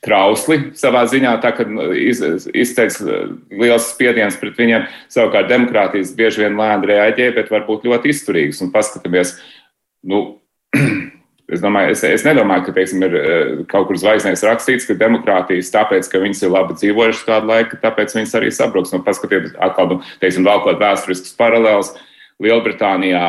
trausli 0.05 0.71
savā 0.77 1.03
ziņā. 1.09 1.35
Tā 1.43 1.51
kā 1.53 1.65
nu, 1.69 1.91
iz, 1.93 2.21
izteiks 2.49 3.01
liels 3.05 3.91
spiediens 3.91 4.37
pret 4.41 4.57
viņiem, 4.57 4.87
savukārt 5.13 5.51
demokrātijas 5.51 6.15
bieži 6.17 6.45
vien 6.45 6.57
lēni 6.57 6.89
reaģē, 6.89 7.29
bet 7.37 7.51
var 7.53 7.67
būt 7.69 7.85
ļoti 7.85 8.09
izturīgas. 8.13 8.63
Un 8.65 8.73
paskatāmies, 8.73 9.35
nu, 10.09 10.23
Es, 11.45 11.61
domāju, 11.61 11.93
es, 11.93 12.01
es 12.07 12.23
nedomāju, 12.25 12.63
ka 12.65 12.73
teiksim, 12.73 13.03
ir 13.05 13.15
kaut 13.69 13.85
kur 13.89 13.99
zvaigznēs 14.01 14.41
rakstīts, 14.47 14.87
ka 14.89 14.95
demokrātijas, 14.97 15.69
tāpēc, 15.73 16.09
ka 16.09 16.21
viņas 16.23 16.41
ir 16.41 16.53
labi 16.55 16.77
dzīvojušas 16.79 17.25
kādu 17.27 17.51
laiku, 17.51 17.77
tāpēc 17.83 18.15
viņas 18.17 18.33
arī 18.39 18.49
sabruks. 18.55 18.93
Nu, 18.95 19.03
paskatieties, 19.05 19.53
atkal, 19.61 19.91
nu, 19.91 19.99
teiksim, 20.23 20.47
valkot 20.47 20.81
vēsturiskas 20.81 21.37
paralēlas. 21.37 21.93
Lielbritānijā 22.41 23.27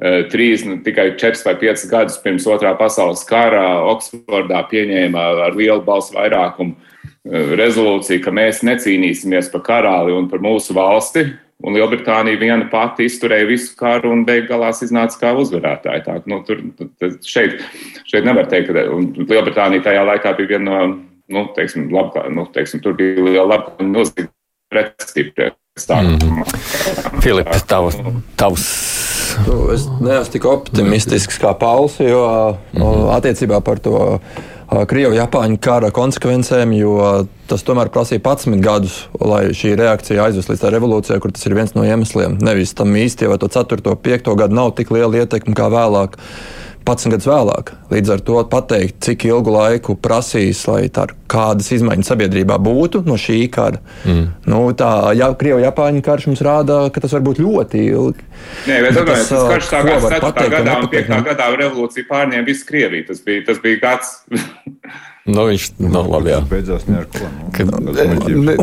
Eh, 0.00 0.22
trīs, 0.32 0.62
nu, 0.64 0.78
tikai 0.80 1.10
četrus 1.20 1.42
vai 1.44 1.58
piecus 1.60 1.84
gadus 1.90 2.14
pirms 2.22 2.46
otrā 2.48 2.70
pasaules 2.78 3.20
kara 3.28 3.82
Oksfordā 3.90 4.62
pieņēma 4.70 5.24
ar 5.44 5.58
lielu 5.58 5.82
balsu 5.84 6.14
vairākumu 6.14 6.72
eh, 6.72 7.50
rezolūciju, 7.60 8.22
ka 8.24 8.32
mēs 8.32 8.62
necīnīsimies 8.64 9.50
par 9.52 9.60
karali 9.66 10.14
un 10.16 10.30
par 10.32 10.40
mūsu 10.40 10.72
valsti. 10.72 11.26
Un 11.60 11.76
Lielbritānija 11.76 12.40
viena 12.40 12.64
pati 12.72 13.04
izturēja 13.04 13.48
visu 13.50 13.74
karu 13.76 14.14
un 14.14 14.24
beig 14.24 14.46
galās 14.48 14.80
iznāca 14.86 15.18
kā 15.20 15.32
uzvarētāja. 15.36 16.04
Tā, 16.06 16.16
nu, 16.30 16.40
tur, 16.46 16.62
šeit, 17.26 17.60
šeit 18.08 18.24
nevar 18.24 18.48
teikt, 18.48 18.72
ka 18.72 18.86
Lielbritānija 19.34 19.84
tajā 19.90 20.06
laikā 20.08 20.32
bija 20.38 20.54
viena 20.54 20.64
no, 20.70 21.00
nu, 21.30 21.46
teiksim, 21.56 21.90
labā, 21.92 22.26
nu, 22.32 22.46
teiksim, 22.54 22.80
tur 22.84 22.96
bija 22.96 23.26
liela 23.28 23.48
laba 23.56 23.84
nozīme 23.84 24.30
pretestība. 24.72 25.52
Mm 25.80 26.16
-hmm. 26.16 27.20
Filip, 27.22 27.48
tavs, 27.68 27.96
tavs 28.36 28.64
Nu, 29.46 29.70
es 29.74 29.84
neesmu 30.02 30.32
tik 30.32 30.46
optimistisks 30.48 31.38
kā 31.40 31.52
Pauls, 31.58 31.98
jo 32.00 32.56
mm 32.72 32.82
-hmm. 32.82 33.10
attiecībā 33.16 33.60
par 33.60 33.78
to 33.78 34.20
Krievu-Japāņu 34.70 35.58
kara 35.58 35.88
konsekvencēm, 35.90 36.72
jo 36.78 36.94
tas 37.50 37.64
tomēr 37.66 37.88
prasīja 37.90 38.22
11 38.22 38.62
gadus, 38.62 39.00
lai 39.18 39.48
šī 39.56 39.72
reakcija 39.80 40.28
aizvest 40.28 40.52
līdz 40.52 40.62
tā 40.62 40.70
revolūcijai, 40.70 41.18
kur 41.22 41.34
tas 41.34 41.42
ir 41.48 41.56
viens 41.58 41.74
no 41.74 41.82
iemesliem. 41.82 42.38
Nevis 42.38 42.76
tam 42.78 42.94
īsti 42.94 43.26
jau 43.26 43.38
to 43.42 43.50
4. 43.50 43.82
un 43.82 43.98
5. 43.98 44.30
gadu 44.38 44.54
nav 44.54 44.70
tik 44.78 44.92
liela 44.94 45.24
ietekme 45.24 45.56
kā 45.58 45.66
vēlāk. 45.74 46.14
11 46.90 47.14
gadus 47.14 47.28
vēlāk. 47.30 47.72
Līdz 47.92 48.12
ar 48.14 48.22
to 48.26 48.38
pateikt, 48.50 48.98
cik 49.04 49.26
ilgu 49.28 49.52
laiku 49.54 49.96
prasīs, 50.00 50.62
lai 50.70 50.88
kādas 51.30 51.70
izmaiņas 51.76 52.10
sabiedrībā 52.10 52.56
būtu 52.62 53.04
no 53.06 53.18
šī 53.20 53.38
kara. 53.52 53.80
Mm. 54.04 54.24
Nu, 54.50 54.62
tā 54.76 54.90
ja, 55.18 55.30
Krievija-Japāņu 55.38 56.02
karš 56.06 56.30
mums 56.30 56.42
rāda, 56.46 56.80
ka 56.92 57.02
tas 57.04 57.14
var 57.14 57.22
būt 57.26 57.42
ļoti 57.42 57.84
ilgi. 57.90 58.26
Nē, 58.70 58.80
bet 58.86 58.98
tas, 58.98 59.28
tas 59.30 59.46
karš 59.54 59.70
sākās 59.70 60.08
4. 60.16 60.48
gadā 60.56 60.80
un 60.80 60.90
5. 60.90 61.14
gadā 61.30 61.52
revolūcija 61.54 62.10
pārņēma 62.10 62.48
visu 62.48 62.66
Krieviju. 62.68 63.06
Tas 63.12 63.22
bija, 63.26 63.46
tas 63.52 63.62
bija 63.62 63.84
gads. 63.86 64.18
Nu, 65.30 65.44
viņš 65.46 65.66
nav 65.84 66.06
nu, 66.08 66.10
labi. 66.14 66.30
Jā. 66.32 66.38
Beidzās 66.48 66.86
ne 66.88 67.02
ar 67.02 67.04
ko. 67.12 67.28
Nu, 67.28 67.50
Kad, 67.54 67.68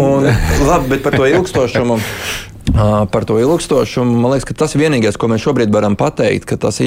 un, 0.01 0.25
labi, 0.67 0.89
bet 0.89 1.03
par 1.05 1.15
to 1.15 1.27
ilgstošumu. 1.29 1.99
Par 2.75 3.25
to 3.25 3.39
ilgstošumu 3.39 4.19
man 4.19 4.33
liekas, 4.35 4.57
tas 4.57 4.75
ir 4.75 4.83
vienīgais, 4.83 5.17
ko 5.19 5.29
mēs 5.31 5.43
šobrīd 5.45 5.71
varam 5.73 5.95
pateikt, 5.99 6.47
ka 6.49 6.57
tas 6.67 6.81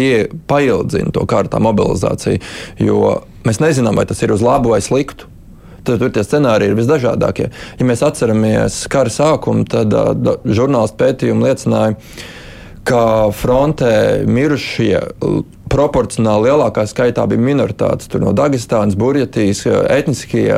paildzina 0.50 1.14
to 1.14 1.25
kārtā 1.28 1.60
mobilizāciju. 1.62 2.42
Jo 2.82 3.20
mēs 3.49 3.62
nezinām, 3.62 3.96
vai 3.96 4.06
tas 4.10 4.20
ir 4.22 4.34
uz 4.34 4.44
labu 4.44 4.75
vai 4.75 4.82
sliktu. 4.84 5.30
Tad, 5.80 5.96
tur 6.02 6.10
tie 6.12 6.25
scenāriji 6.25 6.75
ir 6.75 6.76
visdažādākie. 6.76 7.49
Ja 7.80 7.87
mēs 7.88 8.02
atceramies 8.04 8.82
kara 8.92 9.12
sākumu, 9.12 9.64
tad 9.70 9.94
uh, 9.96 10.12
žurnālistu 10.44 11.00
pētījumi 11.00 11.49
liecināja, 11.49 11.94
ka 11.96 12.39
frontē 13.37 14.25
mirušie 14.26 15.00
proporcionāli 15.70 16.49
lielākā 16.49 16.84
skaitā 16.90 17.25
bija 17.30 17.42
minoritātes 17.42 18.10
no 18.20 18.32
Dagestānas, 18.37 18.96
Burjatijas, 18.99 19.62
etniskie 19.92 20.49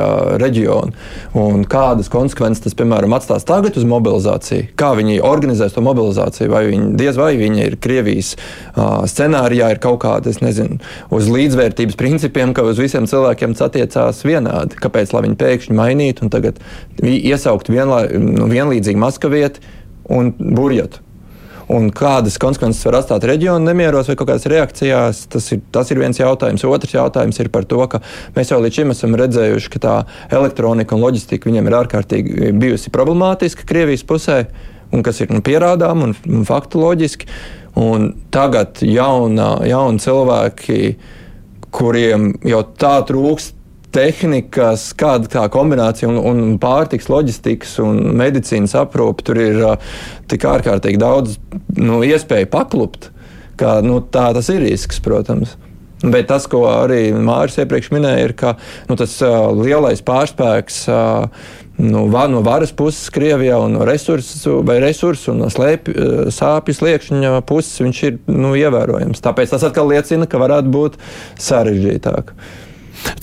reģioni. 0.41 0.95
Un 1.37 1.65
kādas 1.69 2.09
konsekvences 2.13 2.63
tas, 2.65 2.77
piemēram, 2.79 3.13
atstās 3.17 3.45
tagad 3.47 3.77
uz 3.77 3.85
mobilizāciju? 3.89 4.71
Kā 4.79 4.93
viņi 4.97 5.19
organizēs 5.25 5.75
to 5.75 5.83
mobilizāciju? 5.85 6.49
Vai 6.53 6.63
viņi 6.71 6.89
diez 6.99 7.19
vai 7.19 7.33
viņi 7.37 7.67
ir 7.67 7.77
Krievijas 7.83 8.33
uh, 8.39 9.03
scenārijā, 9.09 9.69
ir 9.75 9.83
kaut 9.83 10.01
kāda, 10.05 10.33
es 10.33 10.41
nezinu, 10.43 10.79
uz 11.13 11.29
līdzvērtības 11.29 11.99
principiem, 11.99 12.55
ka 12.57 12.65
uz 12.65 12.81
visiem 12.81 13.05
cilvēkiem 13.09 13.53
tas 13.53 13.69
attiecās 13.69 14.25
vienādi. 14.25 14.81
Kāpēc 14.81 15.13
viņi 15.13 15.39
pēkšņi 15.39 15.77
mainītu 15.77 16.25
un 16.25 16.33
tagad 16.33 16.61
iesaukt 17.03 17.69
vienlā, 17.69 18.07
nu, 18.17 18.49
vienlīdzīgi 18.49 19.05
Maskavieti 19.05 19.73
un 20.09 20.33
Burjatu? 20.41 21.05
Un 21.71 21.89
kādas 21.95 22.35
konsekvences 22.41 22.83
var 22.87 22.99
atstāt 22.99 23.25
reģionu 23.27 23.67
nemieros 23.67 24.09
vai 24.09 24.17
kaut 24.19 24.29
kādās 24.29 24.47
reakcijās, 24.51 25.23
tas 25.31 25.49
ir, 25.55 25.63
tas 25.73 25.91
ir 25.93 26.01
viens 26.01 26.19
jautājums. 26.19 26.65
Otrs 26.67 26.95
jautājums 26.95 27.39
ir 27.39 27.49
par 27.53 27.67
to, 27.69 27.79
ka 27.91 28.01
mēs 28.35 28.51
jau 28.51 28.59
līdz 28.63 28.81
šim 28.81 28.93
esam 28.95 29.17
redzējuši, 29.19 29.71
ka 29.73 29.83
tā 29.83 29.95
elektronika 30.33 30.97
un 30.97 31.03
loģistika 31.05 31.49
viņiem 31.49 31.69
ir 31.69 31.79
ārkārtīgi 31.83 32.53
bijusi 32.59 32.93
problemātiska 32.93 33.67
Krievijas 33.69 34.05
pusē, 34.07 34.43
un 34.93 35.03
kas 35.05 35.23
ir 35.23 35.33
nu, 35.33 35.41
pierādām 35.45 36.07
un, 36.07 36.15
un 36.29 36.47
faktoloģiski. 36.47 37.29
Un 37.79 38.11
tagad 38.29 38.83
jauna, 38.85 39.55
jauni 39.65 40.01
cilvēki, 40.03 40.79
kuriem 41.73 42.35
jau 42.45 42.59
tā 42.77 42.99
trūkst 43.07 43.62
tehnikas, 43.93 44.89
kāda 44.99 45.29
tā 45.31 45.43
kombinācija 45.53 46.09
un, 46.09 46.19
un 46.19 46.55
pārtiks, 46.61 47.09
loģistikas 47.11 47.77
un 47.83 47.99
medicīnas 48.19 48.75
aprūpe 48.79 49.25
tur 49.27 49.41
ir 49.41 49.59
uh, 49.63 49.97
tik 50.31 50.47
ārkārtīgi 50.49 51.01
daudz 51.01 51.37
nu, 51.77 52.01
iespēju 52.05 52.49
paklupt, 52.53 53.11
ka 53.59 53.79
nu, 53.85 54.01
tā 54.01 54.31
tas 54.35 54.49
ir 54.53 54.65
risks, 54.65 55.01
protams. 55.03 55.57
Bet 56.03 56.27
tas, 56.27 56.49
ko 56.51 56.65
arī 56.67 57.13
Mārcis 57.15 57.61
iepriekš 57.63 57.93
minēja, 57.95 58.23
ir, 58.27 58.33
ka 58.35 58.57
nu, 58.89 58.97
tas 58.99 59.15
uh, 59.23 59.53
lielais 59.55 60.03
pārspēks 60.03 60.81
uh, 60.91 61.45
nu, 61.79 62.07
va, 62.11 62.25
no 62.27 62.41
varas 62.43 62.73
puses 62.75 63.07
Krievijā 63.13 63.61
un 63.63 63.77
no 63.77 63.87
resursu, 63.87 64.59
resursu 64.67 65.31
un 65.31 65.45
no 65.45 65.47
slēpju, 65.53 65.93
uh, 65.95 66.33
sāpju 66.33 66.75
sliekšņa 66.75 67.37
puses 67.47 68.03
ir 68.03 68.19
nu, 68.27 68.51
ievērojams. 68.59 69.23
Tāpēc 69.23 69.55
tas 69.55 69.63
atkal 69.69 69.87
liecina, 69.93 70.27
ka 70.27 70.41
varētu 70.43 70.75
būt 70.75 70.99
sarežģītāk. 71.39 72.35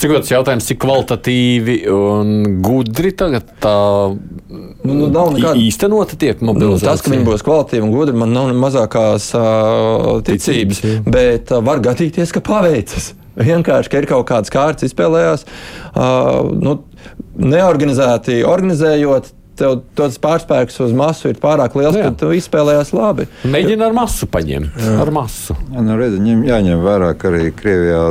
Cik 0.00 0.12
tas 0.14 0.30
jautājums, 0.32 0.66
cik 0.68 0.80
kvalitatīvi 0.82 1.76
un 1.92 2.34
gudri 2.64 3.12
tagad 3.16 3.48
tā 3.62 3.74
nu, 4.10 4.92
nu, 4.94 5.08
nav 5.12 5.32
nekāda 5.34 5.56
īstenota 5.60 6.18
tiek 6.20 6.42
mobilizēta? 6.44 6.84
Nu, 6.84 6.90
tas, 6.90 7.04
ka 7.04 7.12
viņi 7.12 7.26
būs 7.28 7.44
kvalitīvi 7.46 7.86
un 7.86 7.94
gudri, 7.94 8.16
man 8.20 8.34
nav 8.36 8.52
mazākās 8.60 9.30
uh, 9.38 10.12
ticības, 10.26 10.82
ticības 10.82 11.10
bet 11.16 11.52
uh, 11.54 11.64
var 11.64 11.82
gadīties, 11.84 12.32
ka 12.36 12.44
paveicas. 12.44 13.12
Vienkārši, 13.40 13.92
ka 13.92 14.00
ir 14.00 14.08
kaut 14.10 14.26
kādas 14.28 14.52
kārtas 14.52 14.88
izspēlējās, 14.90 15.46
uh, 15.94 16.50
nu, 16.60 16.80
neorganizēti 17.40 18.42
organizējot, 18.48 19.30
tev 19.60 19.76
tas 19.98 20.16
pārspēks 20.22 20.80
uz 20.86 20.94
masu 20.96 21.30
ir 21.30 21.38
pārāk 21.40 21.76
liels, 21.78 21.98
ka 22.00 22.10
tu 22.22 22.32
izspēlējies 22.36 22.92
labi. 22.96 23.28
Mēģini 23.50 23.86
ar 23.86 23.96
masu 23.96 24.28
paņemt. 24.30 24.80
Ar 25.02 25.12
masu. 25.14 25.56
Jā, 25.70 25.84
nu, 25.86 25.96
redz, 26.00 26.18
ņem, 26.24 26.44
jāņem 26.48 26.84
vērā, 26.84 27.12
ka 27.20 27.30
arī 27.32 27.50
Krievijā 27.56 28.02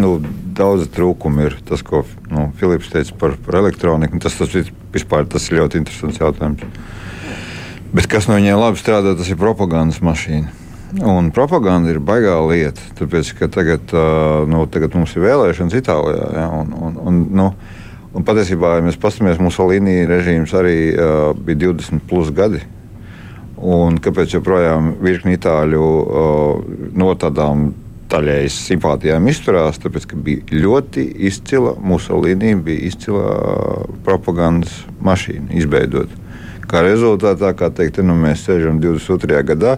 nu, 0.00 0.16
daudz 0.54 0.88
trūkumu 0.94 1.48
ir. 1.48 1.58
Tas, 1.68 1.82
ko 1.86 2.04
nu, 2.30 2.48
Filips 2.60 2.92
teica 2.92 3.16
par, 3.20 3.38
par 3.46 3.60
elektroniku, 3.64 4.22
tas, 4.22 4.36
tas, 4.38 4.72
vispār, 4.94 5.26
tas 5.30 5.50
ir 5.50 5.60
ļoti 5.62 5.82
interesants 5.82 6.22
jautājums. 6.22 6.66
Bet 7.94 8.10
kas 8.10 8.26
no 8.26 8.38
viņiem 8.38 8.58
labi 8.58 8.80
strādā, 8.80 9.14
tas 9.18 9.30
ir 9.30 9.38
propagandas 9.38 10.02
mašīna. 10.02 10.60
Un 11.02 11.32
propaganda 11.34 11.90
ir 11.90 11.98
baigā 12.02 12.36
lieta. 12.46 12.82
Tāpēc, 13.00 13.32
ka 13.38 13.48
tagad, 13.50 13.94
nu, 14.50 14.62
tagad 14.70 14.94
mums 14.94 15.14
ir 15.16 15.24
vēlēšanas 15.26 15.74
Itālijā. 15.80 16.28
Ja, 16.38 16.44
un, 16.54 16.70
un, 16.74 16.98
un, 17.02 17.22
nu, 17.34 17.48
Un 18.14 18.22
patiesībā, 18.22 18.76
ja 18.78 18.84
mēs 18.86 18.98
paskatāmies, 19.00 19.40
mūsu 19.42 19.66
līnija 19.66 20.06
režīms 20.06 20.52
arī 20.54 20.78
uh, 20.94 21.32
bija 21.34 21.64
20 21.66 22.04
plus 22.06 22.30
gadi. 22.34 22.60
Un 23.58 23.96
kāpēc 24.02 24.36
joprojām 24.36 24.92
virkni 25.02 25.34
itāļu 25.34 25.80
uh, 25.82 26.76
no 26.94 27.10
tādām 27.18 27.72
daļējas 28.12 28.58
simpātijām 28.68 29.26
izturās? 29.30 29.80
Tāpēc, 29.82 30.06
ka 30.10 30.18
bija 30.20 30.60
ļoti 30.62 31.08
izcila, 31.26 31.74
mūsu 31.82 32.20
līnija 32.22 32.60
bija 32.62 32.86
izcila 32.90 33.26
propagandas 34.06 34.84
mašīna 35.02 35.50
izveidota. 35.58 36.22
Kā 36.70 36.84
rezultātā, 36.86 37.50
kā 37.58 37.72
teikt, 37.74 37.98
nu, 38.06 38.14
mēs 38.18 38.46
sēžam 38.46 38.78
22. 38.82 39.42
gadā. 39.50 39.76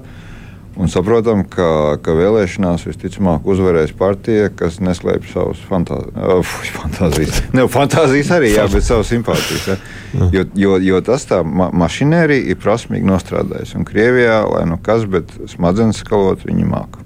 Un 0.76 0.90
saprotam, 0.92 1.40
ka, 1.48 1.96
ka 2.04 2.12
vēlēšanās 2.12 2.84
visticamāk 2.84 3.46
uzvarēs 3.48 3.94
partija, 3.96 4.50
kas 4.52 4.76
neslēpj 4.84 5.30
savas 5.30 5.62
fantāzi 5.70 6.12
uh, 6.12 6.56
fantāzijas. 6.76 7.38
Ne, 7.56 7.64
fantāzijas 7.72 8.34
arī, 8.36 8.52
jā, 8.58 8.66
bet 8.72 8.84
savas 8.84 9.08
simpātijas. 9.08 9.70
Ja? 9.70 9.78
Jo, 10.34 10.44
jo, 10.52 10.76
jo 10.84 11.00
tas 11.06 11.24
tā 11.30 11.40
ma 11.46 11.70
mašinērija 11.72 12.52
ir 12.52 12.60
prasmīgi 12.60 13.08
nostrādājusi. 13.08 13.78
Un 13.80 13.88
Krievijā, 13.88 14.42
lai 14.52 14.66
nu 14.68 14.76
kas, 14.82 15.08
bet 15.08 15.32
smadzenes 15.54 16.04
skalot 16.04 16.44
viņi 16.44 16.68
māca. 16.68 17.04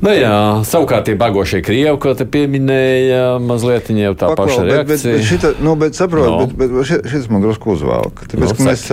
Nu, 0.00 0.12
jā, 0.16 0.34
savukārt 0.64 1.04
tie 1.10 1.14
bagošie 1.20 1.58
krievi, 1.64 1.92
ko 2.00 2.14
te 2.16 2.24
pieminēja, 2.24 3.36
mazliet 3.44 3.90
jau 3.92 4.14
tā 4.16 4.30
Paklau, 4.32 4.46
paša 4.48 4.62
reakcija. 4.64 4.86
Bet, 4.88 5.02
bet, 5.04 5.26
šita, 5.28 5.50
nu, 5.60 5.74
bet 5.80 5.98
saprot, 5.98 6.28
no. 6.30 6.46
bet, 6.56 6.72
bet 6.72 7.10
šis 7.12 7.28
man 7.28 7.44
drusku 7.44 7.74
uzvelk. 7.74 8.22
Tāpēc, 8.32 8.54
no, 8.56 8.68
mēs, 8.70 8.86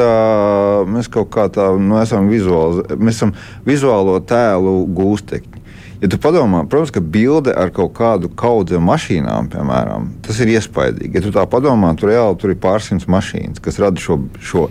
mēs 0.98 1.08
kaut 1.14 1.32
kā 1.32 1.48
tā, 1.54 1.70
nu, 1.80 1.96
esam 2.02 2.28
vizuāli, 2.28 2.84
mēs 3.00 3.22
esam 3.22 3.32
vizuālo 3.68 4.18
tēlu 4.28 4.82
gūstekņi. 5.00 5.64
Ja 6.04 6.12
tu 6.12 6.20
padomā, 6.22 6.66
protams, 6.70 6.92
ka 6.94 7.02
bilde 7.02 7.56
ar 7.58 7.72
kaut 7.74 7.96
kādu 7.98 8.30
kaudzēm 8.38 8.84
mašīnām, 8.86 9.48
piemēram, 9.56 10.12
tas 10.28 10.44
ir 10.44 10.52
iespaidīgi. 10.54 11.16
Ja 11.18 11.24
tu 11.24 11.32
tā 11.34 11.48
padomā, 11.50 11.96
tur 11.98 12.12
reāli 12.12 12.38
tur 12.38 12.54
ir 12.54 12.60
pārsimts 12.62 13.08
mašīnas, 13.10 13.64
kas 13.64 13.80
rada 13.82 14.04
šo, 14.04 14.20
šo 14.44 14.68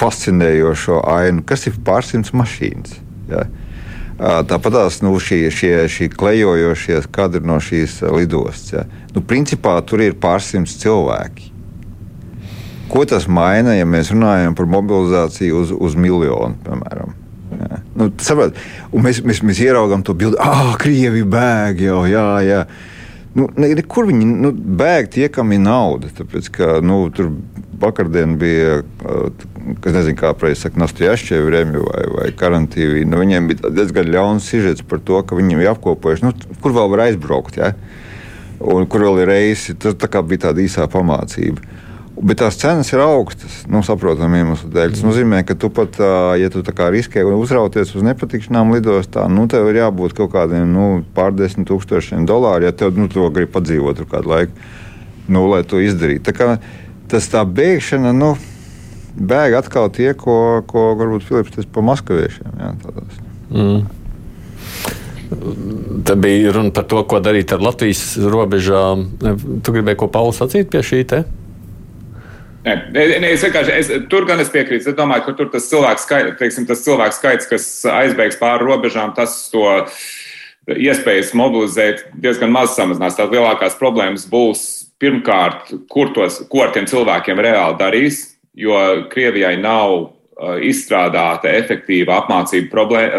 fascinējošo 0.00 1.04
ainu. 1.06 1.44
Kas 1.46 1.68
ir 1.68 1.76
pārsimts 1.86 2.32
mašīnas? 2.34 2.96
Ja? 3.30 3.44
Tāpat 4.20 5.00
nu, 5.00 5.14
šie, 5.16 5.46
šie, 5.48 5.72
šie 5.88 6.10
klejojošie 6.12 6.98
kadri 7.12 7.40
no 7.46 7.56
šīs 7.56 8.02
lidostas. 8.12 8.74
Ja. 8.74 8.82
Nu, 9.14 9.22
principā 9.24 9.78
tur 9.80 10.02
ir 10.04 10.18
pārsimts 10.20 10.76
cilvēki. 10.82 11.48
Ko 12.90 13.06
tas 13.08 13.28
maina, 13.30 13.72
ja 13.78 13.86
mēs 13.88 14.10
runājam 14.12 14.56
par 14.58 14.68
mobilizāciju 14.68 15.62
uz, 15.62 15.72
uz 15.72 15.96
miljonu, 15.96 16.58
piemēram? 16.66 17.14
Ja. 17.54 17.80
Nu, 17.96 18.08
saprot, 18.20 18.58
mēs, 18.92 19.22
mēs, 19.24 19.40
mēs 19.46 19.60
ieraugām 19.64 20.04
to 20.04 20.14
bildi, 20.18 20.36
ah, 20.42 20.74
krievi 20.80 21.22
bēg 21.24 21.84
jau, 21.86 22.02
jā, 22.10 22.26
jā. 22.44 22.64
Nu, 23.38 23.46
ne, 23.56 23.70
kur 23.86 24.10
viņi 24.10 24.26
nu, 24.26 24.50
bēg 24.52 25.08
tie, 25.14 25.28
kam 25.32 25.54
ir 25.54 25.62
nauda? 25.62 26.10
Tāpēc, 26.18 26.50
ka, 26.52 26.70
nu, 26.84 27.04
tur 27.14 27.30
vakardien 27.80 28.36
bija 28.40 28.80
uh, 28.82 29.30
kas 29.80 29.96
nezinu, 29.96 30.18
kā 30.18 30.32
preiz 30.38 30.62
saka, 30.64 30.80
Nastijašķievi, 30.82 31.54
Remju 31.54 31.86
vai, 31.86 32.04
vai 32.16 32.28
Karantīvi, 32.36 33.06
nu, 33.08 33.20
viņiem 33.22 33.50
bija 33.50 33.72
diezgan 33.76 34.10
ļauns 34.10 34.48
sižets 34.50 34.86
par 34.86 35.02
to, 35.04 35.20
ka 35.22 35.38
viņi 35.38 35.58
ir 35.60 35.72
apkopojuši, 35.74 36.26
nu, 36.26 36.56
kur 36.62 36.74
vēl 36.76 36.90
var 36.94 37.06
aizbraukt, 37.08 37.60
ja? 37.60 37.74
un 38.60 38.86
kur 38.90 39.06
vēl 39.08 39.22
ir 39.22 39.30
reisi. 39.32 39.76
Tas 39.80 39.96
tā 39.96 40.22
bija 40.22 40.48
tāda 40.48 40.64
īsā 40.64 40.86
pamācība. 40.90 41.78
Bet 42.20 42.42
tās 42.42 42.58
cenas 42.60 42.90
ir 42.92 43.00
augstas, 43.00 43.62
nu, 43.70 43.80
saprotamiem 43.86 44.42
iemeslu 44.42 44.68
dēļ. 44.74 44.90
Tas 44.92 45.04
nozīmē, 45.06 45.38
ka 45.48 45.54
tu 45.56 45.70
pat, 45.72 45.96
ja 46.36 46.50
tu 46.52 46.60
riskē 46.60 47.22
uzrauties 47.24 47.94
uz 47.96 48.04
nepatikšanām 48.04 48.74
lidostā, 48.74 49.24
nu, 49.32 49.46
tev 49.48 49.70
ir 49.70 49.80
jābūt 49.80 50.12
kaut 50.18 50.34
kādiem 50.34 50.68
nu, 50.68 50.88
pārdesmit 51.16 51.70
tūkstošiem 51.70 52.26
dolāru, 52.28 52.68
ja 52.68 52.76
tev 52.76 52.98
nu, 52.98 53.08
to 53.08 53.30
grib 53.32 53.54
padzīvot 53.54 54.04
kādu 54.10 54.34
laiku, 54.34 54.68
nu, 55.32 55.46
lai 55.48 55.62
to 55.64 55.80
izdarītu. 55.80 56.26
Tā 56.28 56.36
kā, 56.36 56.50
tas 57.08 57.30
tā 57.32 57.46
bēgšana, 57.48 58.12
nu, 58.12 58.34
bēg 59.14 59.56
atkal 59.58 59.90
tie, 59.94 60.12
ko, 60.18 60.60
ko 60.70 60.90
varbūt 60.98 61.26
Filips 61.26 61.54
teica 61.54 61.72
par 61.74 61.86
maskaviešiem. 61.90 62.52
Jā, 62.60 62.70
tādās. 62.84 63.18
mm. 63.50 63.80
Te 66.06 66.16
bija 66.18 66.52
runa 66.56 66.72
par 66.74 66.88
to, 66.90 67.02
ko 67.06 67.20
darīt 67.22 67.52
ar 67.54 67.62
Latvijas 67.62 68.16
robežām. 68.18 69.04
Tu 69.62 69.74
gribēji 69.76 70.00
ko 70.00 70.08
Pauls 70.10 70.40
sacīt 70.42 70.72
pie 70.72 70.82
šī 70.82 71.04
te? 71.12 71.20
Nē, 72.60 72.74
nē, 72.92 73.28
es 73.30 73.44
vienkārši 73.46 73.72
es, 73.72 73.90
tur 74.12 74.26
gan 74.28 74.42
es 74.42 74.50
piekrītu. 74.52 74.90
Es 74.90 74.96
domāju, 74.96 75.28
ka 75.28 75.36
tur 75.38 75.48
tas 75.52 75.68
cilvēks, 75.70 76.04
skait, 76.04 76.32
teiksim, 76.40 76.66
tas 76.68 76.82
cilvēks 76.84 77.20
skaits, 77.22 77.48
kas 77.48 77.68
aizbēgs 77.88 78.36
pāri 78.40 78.66
robežām, 78.66 79.14
tas 79.16 79.46
to 79.52 79.64
iespējas 80.68 81.32
mobilizēt 81.38 82.04
diezgan 82.20 82.52
maz 82.52 82.74
samazinās. 82.76 83.16
Tās 83.16 83.32
lielākās 83.32 83.78
problēmas 83.80 84.26
būs 84.28 84.66
pirmkārt, 85.00 85.72
kur 85.88 86.12
tos, 86.16 86.42
ko 86.52 86.66
ar 86.66 86.74
tiem 86.74 86.90
cilvēkiem 86.90 87.40
reāli 87.40 87.80
darīs, 87.80 88.20
jo 88.54 88.78
Krievijai 89.10 89.56
nav 89.60 90.10
izstrādāta 90.64 91.50
efektīva 91.52 92.22
apmācību 92.22 92.70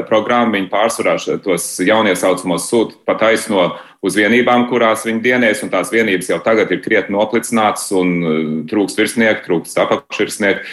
programma. 0.07 0.55
Viņi 0.55 0.71
pārsvarā 0.71 1.17
tos 1.43 1.67
jauniesaucamos 1.85 2.65
sūta 2.69 2.97
pa 3.05 3.15
taisno 3.19 3.67
uz 4.01 4.17
vienībām, 4.17 4.65
kurās 4.71 5.05
viņi 5.05 5.21
dienēs, 5.21 5.61
un 5.61 5.69
tās 5.73 5.93
vienības 5.93 6.31
jau 6.31 6.39
tagad 6.41 6.73
ir 6.73 6.81
krietni 6.81 7.13
noplicinātas 7.17 7.91
un 7.93 8.65
trūks 8.71 8.97
virsnieku, 8.97 9.45
trūks 9.45 9.77
apakšvirsnieku. 9.85 10.65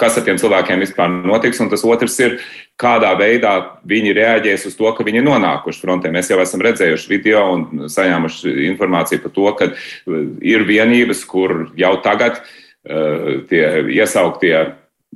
Kas 0.00 0.14
ar 0.16 0.24
tiem 0.24 0.38
cilvēkiem 0.40 0.80
vispār 0.80 1.10
notiks? 1.12 1.58
Un 1.60 1.68
tas 1.68 1.82
otrs 1.84 2.14
ir, 2.24 2.38
kādā 2.80 3.10
veidā 3.20 3.52
viņi 3.84 4.14
reaģēs 4.16 4.64
uz 4.70 4.78
to, 4.78 4.88
ka 4.96 5.04
viņi 5.04 5.20
ir 5.20 5.26
nonākuši 5.26 5.82
frontē. 5.82 6.08
Mēs 6.14 6.32
jau 6.32 6.38
esam 6.40 6.64
redzējuši 6.64 7.10
video 7.10 7.42
un 7.52 7.84
saņēmuši 7.92 8.54
informāciju 8.70 9.20
par 9.26 9.34
to, 9.36 9.52
ka 9.58 9.68
ir 10.40 10.64
vienības, 10.64 11.20
kur 11.28 11.66
jau 11.76 11.92
tagad 12.00 12.40
uh, 12.40 12.48
tie 13.50 13.64
iesauktie 13.92 14.54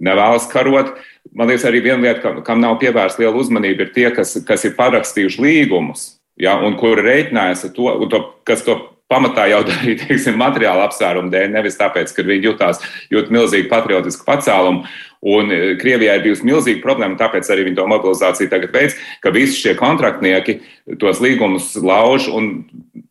nevēlas 0.01 0.49
karot. 0.51 0.95
Man 1.35 1.49
liekas, 1.51 1.67
arī 1.69 1.81
viena 1.85 2.03
lieta, 2.03 2.21
kam, 2.23 2.43
kam 2.47 2.61
nav 2.63 2.77
pievērsta 2.83 3.23
liela 3.23 3.39
uzmanība, 3.41 3.87
ir 3.87 3.95
tie, 3.95 4.09
kas, 4.15 4.37
kas 4.47 4.67
ir 4.69 4.75
parakstījuši 4.77 5.41
līgumus, 5.43 6.05
ja, 6.41 6.59
un 6.63 6.77
kuri 6.79 7.03
rēķinājas 7.07 7.69
ar 7.69 7.73
to, 7.75 7.95
to, 8.13 8.21
kas 8.47 8.63
to 8.67 8.77
pamatā 9.11 9.49
jau 9.51 9.63
darīja, 9.69 10.05
teiksim, 10.05 10.39
materiāla 10.41 10.87
apsvērumu 10.89 11.33
dēļ, 11.33 11.51
nevis 11.57 11.81
tāpēc, 11.81 12.13
ka 12.15 12.27
viņi 12.27 12.51
jutās, 12.51 12.83
jūt 13.15 13.33
milzīgu 13.35 13.71
patriotisku 13.73 14.27
pacēlumu. 14.29 14.87
Un 15.35 15.49
e, 15.49 15.59
Krievijā 15.81 16.19
ir 16.19 16.25
bijusi 16.27 16.45
milzīga 16.45 16.83
problēma, 16.83 17.17
tāpēc 17.17 17.49
arī 17.49 17.71
viņi 17.71 17.79
to 17.79 17.87
mobilizāciju 17.89 18.51
tagad 18.53 18.75
veids, 18.77 18.99
ka 19.25 19.33
visi 19.33 19.57
šie 19.57 19.73
kontraktnieki 19.79 20.59
tos 21.01 21.23
līgumus 21.25 21.71
lauž 21.81 22.29
un 22.29 22.51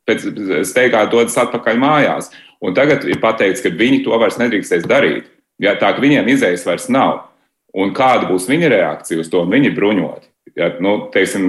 pēc 0.05 0.27
steigā 0.69 1.07
dodas 1.09 1.39
atpakaļ 1.41 1.79
mājās. 1.81 2.29
Un 2.63 2.75
tagad 2.77 3.03
ir 3.09 3.19
pateikts, 3.23 3.63
ka 3.63 3.71
viņi 3.75 4.03
to 4.05 4.17
vairs 4.19 4.39
nedrīkstēs 4.39 4.87
darīt. 4.87 5.27
Ja, 5.61 5.75
tā 5.79 5.91
ka 5.93 6.03
viņiem 6.03 6.29
izējas 6.31 6.65
vairs 6.67 6.89
nav. 6.91 7.25
Un 7.73 7.91
kāda 7.97 8.29
būs 8.29 8.47
viņa 8.49 8.69
reakcija 8.71 9.23
uz 9.23 9.29
to? 9.33 9.43
Viņi 9.49 9.73
bruņoti. 9.75 10.29
Ja, 10.53 10.67
nu, 10.83 11.07
teiksim, 11.13 11.45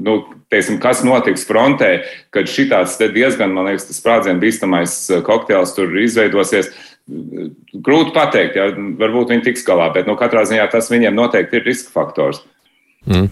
nu, 0.00 0.14
teiksim, 0.52 0.78
kas 0.80 1.02
notiks 1.04 1.44
frontē, 1.44 2.06
kad 2.32 2.48
šis 2.48 2.96
diezgan, 3.12 3.52
man 3.52 3.68
liekas, 3.68 3.90
sprādzienu 3.92 4.40
bīstamais 4.40 4.94
eh, 5.10 5.20
kokteils 5.26 5.74
tur 5.76 5.92
izveidosies. 6.00 6.70
Grūti 7.12 8.14
pateikt, 8.14 8.56
ja, 8.56 8.70
varbūt 8.72 9.34
viņi 9.34 9.44
tiks 9.50 9.66
galā, 9.66 9.90
bet 9.92 10.08
nu, 10.08 10.16
katrā 10.16 10.46
ziņā 10.48 10.64
tas 10.72 10.88
viņiem 10.88 11.18
noteikti 11.18 11.58
ir 11.58 11.66
riska 11.68 11.92
faktors. 11.92 12.40
Mm. 13.06 13.26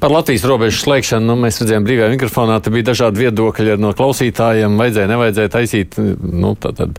Par 0.00 0.14
Latvijas 0.14 0.46
robežu 0.48 0.78
slēgšanu 0.80 1.28
nu, 1.28 1.36
mēs 1.42 1.60
redzējām 1.60 1.84
brīvajā 1.84 2.14
mikrofonā. 2.14 2.56
Tur 2.64 2.72
bija 2.72 2.88
dažādi 2.88 3.26
viedokļi 3.26 3.76
no 3.82 3.92
klausītājiem. 3.96 4.78
Vajadzēja, 4.80 5.10
nevajadzēja 5.12 5.52
taisīt, 5.52 5.98
nu, 6.00 6.54
tātad 6.60 6.96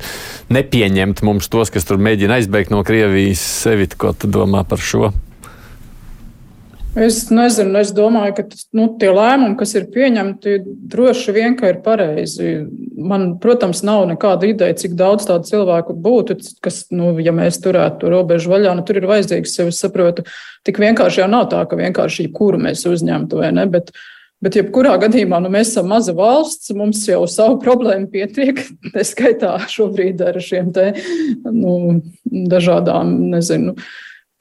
nepieņemt 0.54 1.24
mums 1.26 1.50
tos, 1.50 1.74
kas 1.74 1.90
tur 1.90 2.02
mēģina 2.02 2.38
aizbēgt 2.38 2.74
no 2.74 2.84
Krievijas. 2.86 3.42
Sevi, 3.66 3.90
ko 3.90 4.14
tu 4.14 4.30
domā 4.30 4.62
par 4.70 4.84
šo? 4.86 5.10
Es 6.92 7.22
nezinu, 7.32 7.78
es 7.80 7.94
domāju, 7.96 8.34
ka 8.36 8.44
nu, 8.76 8.90
tie 9.00 9.14
lēmumi, 9.16 9.56
kas 9.60 9.72
ir 9.80 9.86
pieņemti, 9.94 10.58
droši 10.92 11.36
vien 11.36 11.56
ir 11.64 11.80
pareizi. 11.86 12.66
Man, 13.00 13.38
protams, 13.40 13.80
nav 13.88 14.04
nekāda 14.10 14.50
ideja, 14.50 14.76
cik 14.76 14.98
daudz 15.00 15.30
tādu 15.30 15.48
cilvēku 15.48 15.96
būtu, 15.96 16.36
kas, 16.64 16.84
nu, 16.92 17.14
ja 17.24 17.32
mēs 17.36 17.62
turētu 17.64 18.04
to 18.04 18.12
robežu 18.12 18.52
vaļā, 18.52 18.76
nu, 18.76 18.84
tur 18.88 19.00
ir 19.00 19.08
vajadzīgs, 19.08 19.56
sevi 19.56 19.76
saprotu. 19.76 20.28
Tik 20.68 20.82
vienkārši 20.84 21.24
jau 21.24 21.30
nav 21.32 21.48
tā, 21.54 21.64
ka 21.64 21.80
vienkārši 21.80 22.28
jebkuru 22.28 22.60
mēs 22.68 22.84
uzņemtu, 22.90 23.40
vai 23.40 23.54
ne? 23.56 23.70
Bet, 23.72 23.96
Bet, 24.42 24.56
jebkurā 24.58 24.96
gadījumā, 24.98 25.38
nu, 25.44 25.52
mēs 25.54 25.70
esam 25.70 25.92
maza 25.92 26.16
valsts, 26.18 26.72
mums 26.74 27.04
jau 27.06 27.20
savu 27.30 27.60
problēmu 27.62 28.08
pietiek. 28.10 28.58
Tā 28.94 29.04
skaitā 29.06 29.52
šobrīd 29.70 30.24
ar 30.26 30.40
šiem 30.42 30.72
te, 30.74 30.88
nu, 31.46 32.00
dažādām, 32.26 33.12
nezinu, 33.36 33.76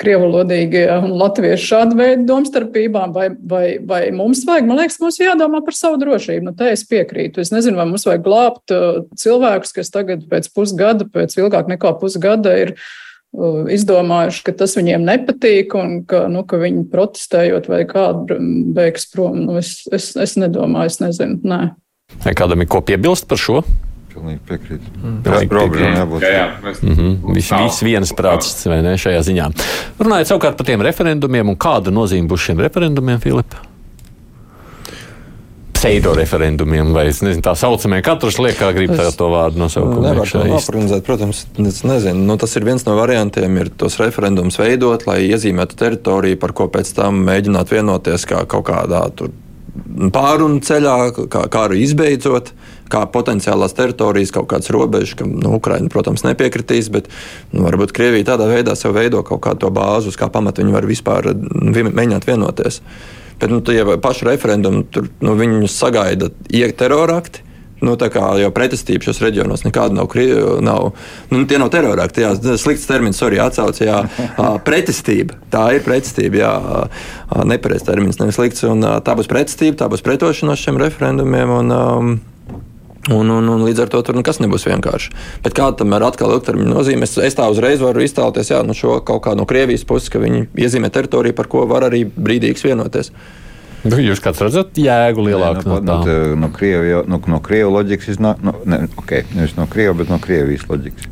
krievulodīgie 0.00 0.86
un 0.94 1.12
latviešu 1.20 1.66
šādu 1.74 1.98
veidu 1.98 2.24
domstarpībām, 2.30 3.12
vai, 3.16 3.28
vai, 3.50 3.64
vai 3.84 4.00
mums 4.16 4.42
vajag, 4.48 4.68
man 4.68 4.80
liekas, 4.80 4.98
mums 5.02 5.20
jādomā 5.20 5.60
par 5.66 5.76
savu 5.76 6.00
drošību. 6.00 6.46
Nu, 6.48 6.54
te 6.56 6.70
es 6.72 6.86
piekrītu. 6.88 7.42
Es 7.44 7.52
nezinu, 7.54 7.78
vai 7.80 7.86
mums 7.90 8.06
vajag 8.08 8.24
glābt 8.24 8.74
uh, 8.74 9.02
cilvēkus, 9.20 9.74
kas 9.76 9.92
tagad 9.92 10.24
pēc 10.30 10.48
pusgada, 10.56 11.08
pēc 11.08 11.36
ilgāk 11.40 11.68
nekā 11.72 11.92
pusgada 12.00 12.54
ir 12.62 12.72
uh, 12.76 13.68
izdomājuši, 13.76 14.42
ka 14.48 14.56
tas 14.62 14.76
viņiem 14.78 15.04
nepatīk 15.10 15.76
un 15.78 16.00
ka, 16.08 16.24
nu, 16.32 16.46
ka 16.48 16.62
viņi 16.62 16.86
protestējot 16.92 17.68
vai 17.70 17.84
kādu 17.90 18.40
beigs 18.76 19.10
prom. 19.12 19.44
Nu, 19.44 19.60
es, 19.60 19.82
es, 19.92 20.14
es 20.16 20.36
nedomāju, 20.40 20.94
es 20.94 21.00
nezinu. 21.04 21.40
Nē. 21.44 21.62
Kādam 22.36 22.64
ir 22.64 22.72
ko 22.72 22.80
piebilst 22.84 23.28
par 23.30 23.40
šo? 23.40 23.60
Pilnīgi 24.10 24.40
piekrītu. 24.48 24.92
Mm. 24.98 25.16
Tā 25.26 25.40
ir 25.44 25.50
problēma. 25.50 26.02
Jābūt. 26.02 26.26
Jā, 26.26 26.30
jā, 26.34 26.46
mēs... 26.64 26.82
mm 26.82 26.94
-hmm. 26.98 27.34
Viss 27.34 27.52
vis 27.52 27.82
viens 27.86 28.12
prāts 28.18 28.66
vai 28.66 28.82
ne 28.82 28.96
šajā 28.98 29.22
ziņā. 29.30 29.50
Runājot 29.98 30.32
savukārt 30.32 30.56
par 30.56 30.66
tiem 30.66 30.82
referendumiem 30.82 31.48
un 31.48 31.56
kāda 31.56 31.94
nozīme 31.94 32.28
būs 32.28 32.48
šiem 32.50 32.60
referendumiem, 32.66 33.20
Filipa? 33.20 33.70
pseido 35.80 36.12
referendumiem, 36.12 36.92
vai 36.92 37.06
nezinu, 37.08 37.40
tā 37.40 37.54
saucamie. 37.56 38.02
Katrs 38.04 38.36
liek, 38.42 38.58
kā 38.60 38.68
grib 38.76 38.92
es 38.92 39.16
to 39.16 39.30
vārdu 39.32 39.62
nosaukt. 39.62 39.96
Nevar 40.04 40.28
to 40.28 40.42
noorganizēt, 40.44 41.04
protams. 41.06 41.46
Nezinu, 41.56 42.20
nu, 42.28 42.36
tas 42.40 42.52
ir 42.58 42.66
viens 42.68 42.84
no 42.84 42.98
variantiem, 42.98 43.56
ir 43.62 43.70
tos 43.80 43.96
referendumus 44.02 44.60
veidot, 44.60 45.06
lai 45.08 45.22
iezīmētu 45.30 45.78
teritoriju, 45.80 46.40
par 46.42 46.52
ko 46.56 46.68
pēc 46.68 46.92
tam 46.98 47.22
mēģināt 47.24 47.72
vienoties 47.72 48.28
kā 48.28 48.42
kaut 48.50 48.66
kādā 48.68 49.06
tur 49.16 49.32
pārunu 50.12 50.60
ceļā, 50.66 50.98
kā, 51.16 51.46
kā 51.48 51.64
arī 51.70 51.80
izbeidzot, 51.86 52.52
kā 52.90 53.04
potenciālās 53.12 53.76
teritorijas, 53.78 54.32
kaut 54.34 54.48
kādas 54.50 54.72
robežas, 54.74 55.16
kam 55.18 55.36
nu, 55.40 55.54
Ukraina, 55.58 55.90
protams, 55.92 56.24
nepiekritīs, 56.26 56.90
bet 56.92 57.10
nu, 57.52 57.64
varbūt 57.66 57.94
Krievija 57.96 58.32
tādā 58.32 58.48
veidā 58.50 58.76
sev 58.78 58.96
veido 58.98 59.22
kaut 59.26 59.42
kādu 59.46 59.70
bāzi, 59.74 60.10
uz 60.12 60.18
kā 60.20 60.30
pamata 60.32 60.62
viņi 60.62 60.76
var 60.76 60.88
vispār 60.88 61.32
mēģināt 61.34 62.28
vienoties. 62.28 62.82
Bet, 63.40 63.48
nu, 63.48 63.62
ja 63.72 63.86
pašu 63.96 64.28
referendumu 64.28 64.84
tur 64.92 65.08
nu, 65.24 65.36
viņus 65.38 65.78
sagaida 65.80 66.28
terrorakti, 66.76 67.46
Nu, 67.80 67.94
tā 67.96 68.10
kā 68.12 68.22
jau 68.36 68.50
pretestība 68.52 69.06
šos 69.06 69.22
reģionos 69.24 69.64
nekāda 69.64 69.96
nav. 69.96 70.12
nav 70.64 70.90
nu, 71.32 71.44
tie 71.48 71.60
nav 71.60 71.70
terorakti, 71.72 72.24
jā, 72.24 72.34
slikts 72.60 72.84
termins, 72.88 73.16
sorry, 73.20 73.40
atsauce, 73.40 73.86
jā, 73.86 74.02
pretestība. 74.66 75.38
Tā 75.52 75.64
ir 75.76 75.84
pretestība, 75.86 76.42
jā, 76.42 76.52
nepareizs 77.48 77.88
termins, 77.88 78.20
nevis 78.20 78.36
slikts. 78.36 78.66
Un, 78.68 78.84
tā 79.04 79.16
būs 79.16 79.30
pretestība, 79.30 79.78
tā 79.80 79.88
būs 79.92 80.04
pretošanās 80.04 80.60
šiem 80.60 80.80
referendumiem. 80.82 81.54
Un, 81.56 81.72
um, 81.72 82.12
Un, 83.08 83.30
un, 83.32 83.46
un 83.48 83.62
līdz 83.64 83.86
ar 83.86 83.88
to 83.88 84.02
tur 84.04 84.16
nekas 84.18 84.42
nebūs 84.42 84.66
vienkārši. 84.68 85.14
Bet 85.40 85.54
kāda 85.56 85.78
tam 85.80 85.94
ir 85.96 86.04
atkal 86.04 86.34
ilgtermiņa 86.34 86.68
nozīme? 86.68 87.06
Es, 87.08 87.14
es 87.16 87.36
tā 87.38 87.46
uzreiz 87.48 87.80
varu 87.80 88.02
iztēloties, 88.04 88.50
jā, 88.52 88.58
nu 88.66 88.76
šo 88.76 88.98
kaut 89.08 89.22
kā 89.24 89.32
no 89.38 89.46
Krievijas 89.48 89.86
puses, 89.88 90.10
ka 90.12 90.20
viņi 90.20 90.50
iezīmē 90.52 90.90
teritoriju, 90.92 91.36
par 91.38 91.48
ko 91.48 91.64
var 91.70 91.86
arī 91.88 92.02
brīdīgs 92.04 92.66
vienoties. 92.66 93.08
Nu, 93.88 93.96
jūs 93.96 94.20
kāds 94.20 94.42
redzat 94.44 94.76
jēgu 94.76 95.22
lielāku 95.24 95.64
no, 95.64 95.78
no, 95.80 95.94
no, 96.04 96.16
no, 96.42 96.50
Krievija, 96.52 97.00
no, 97.08 97.16
no 97.32 97.38
Krievijas 97.40 97.72
loģikas 97.78 98.10
iznāk, 98.12 98.42
no, 98.44 98.52
ne, 98.68 98.82
okay, 99.00 99.24
nevis 99.32 99.56
no 99.56 99.64
Krievijas, 99.70 99.96
bet 100.02 100.12
no 100.12 100.18
Krievijas 100.20 100.66
loģikas. 100.68 101.08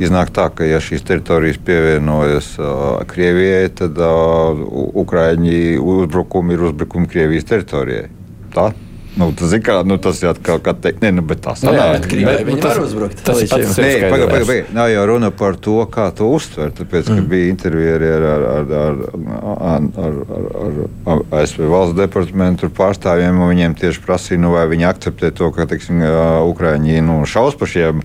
Iznāk 0.00 0.32
tā, 0.32 0.46
ka 0.56 0.64
ja 0.64 0.80
šīs 0.80 1.04
teritorijas 1.04 1.60
pievienojas 1.62 2.54
uh, 2.56 3.02
Krievijai, 3.10 3.68
tad 3.76 4.00
uh, 4.00 4.64
Ukraiņi 5.04 5.76
uzbrukumi 5.76 6.56
ir 6.56 6.64
uzbrukumi 6.70 7.12
Krievijas 7.12 7.50
teritorijai. 7.52 8.08
Tā? 8.56 8.70
Nu, 9.12 9.28
tas, 9.36 9.52
kā, 9.60 9.74
nu, 9.84 9.98
tas 10.00 10.22
ir 10.22 10.30
atkal 10.30 10.60
kā 10.64 10.72
teikt, 10.72 11.02
ne, 11.04 11.10
nu, 11.12 11.22
bet 11.28 11.42
tas 11.44 11.60
Nu, 11.66 11.74
jā, 11.74 11.82
sanāk. 11.82 11.98
bet 11.98 12.06
Krievijai 12.08 12.36
Bet, 12.38 12.46
viņi 12.48 12.56
nu, 12.56 12.62
tas- 12.62 12.78
var 12.78 12.86
uzbrukt. 12.86 13.22
tas 13.26 13.42
ir 13.42 13.48
pats 13.52 13.76
Nē, 13.76 13.90
pagaid, 14.08 14.28
pagaid, 14.30 14.46
pagaid. 14.46 14.72
Nav 14.72 14.88
jau 14.88 15.06
runa 15.06 15.30
par 15.30 15.56
to, 15.56 15.76
kā 15.92 16.06
to 16.16 16.30
uztver. 16.32 16.72
Tāpēc, 16.72 17.04
ka 17.10 17.18
mm. 17.20 17.28
bija 17.28 17.48
intervija 17.52 17.98
arī 17.98 18.10
ar, 18.16 18.24
ar, 18.32 18.42
ar, 18.56 18.72
ar, 18.80 18.96
ar, 19.68 20.16
ar, 20.32 20.46
ar, 20.64 20.82
ar 21.12 21.42
ASV 21.42 21.68
valsts 21.68 21.98
departamentu 21.98 22.72
pārstāvjiem. 22.72 23.36
un 23.36 23.52
Viņiem 23.52 23.76
tieši 23.76 24.00
prasīja, 24.00 24.40
nu, 24.40 24.54
vai 24.56 24.64
viņi 24.72 24.88
akceptē 24.88 25.32
to, 25.36 25.50
ka 25.52 25.68
teiksim, 25.68 26.00
Ukraiņi 26.48 27.02
nu, 27.04 27.20
šaus 27.28 27.58
par 27.58 27.68
šiem 27.68 28.00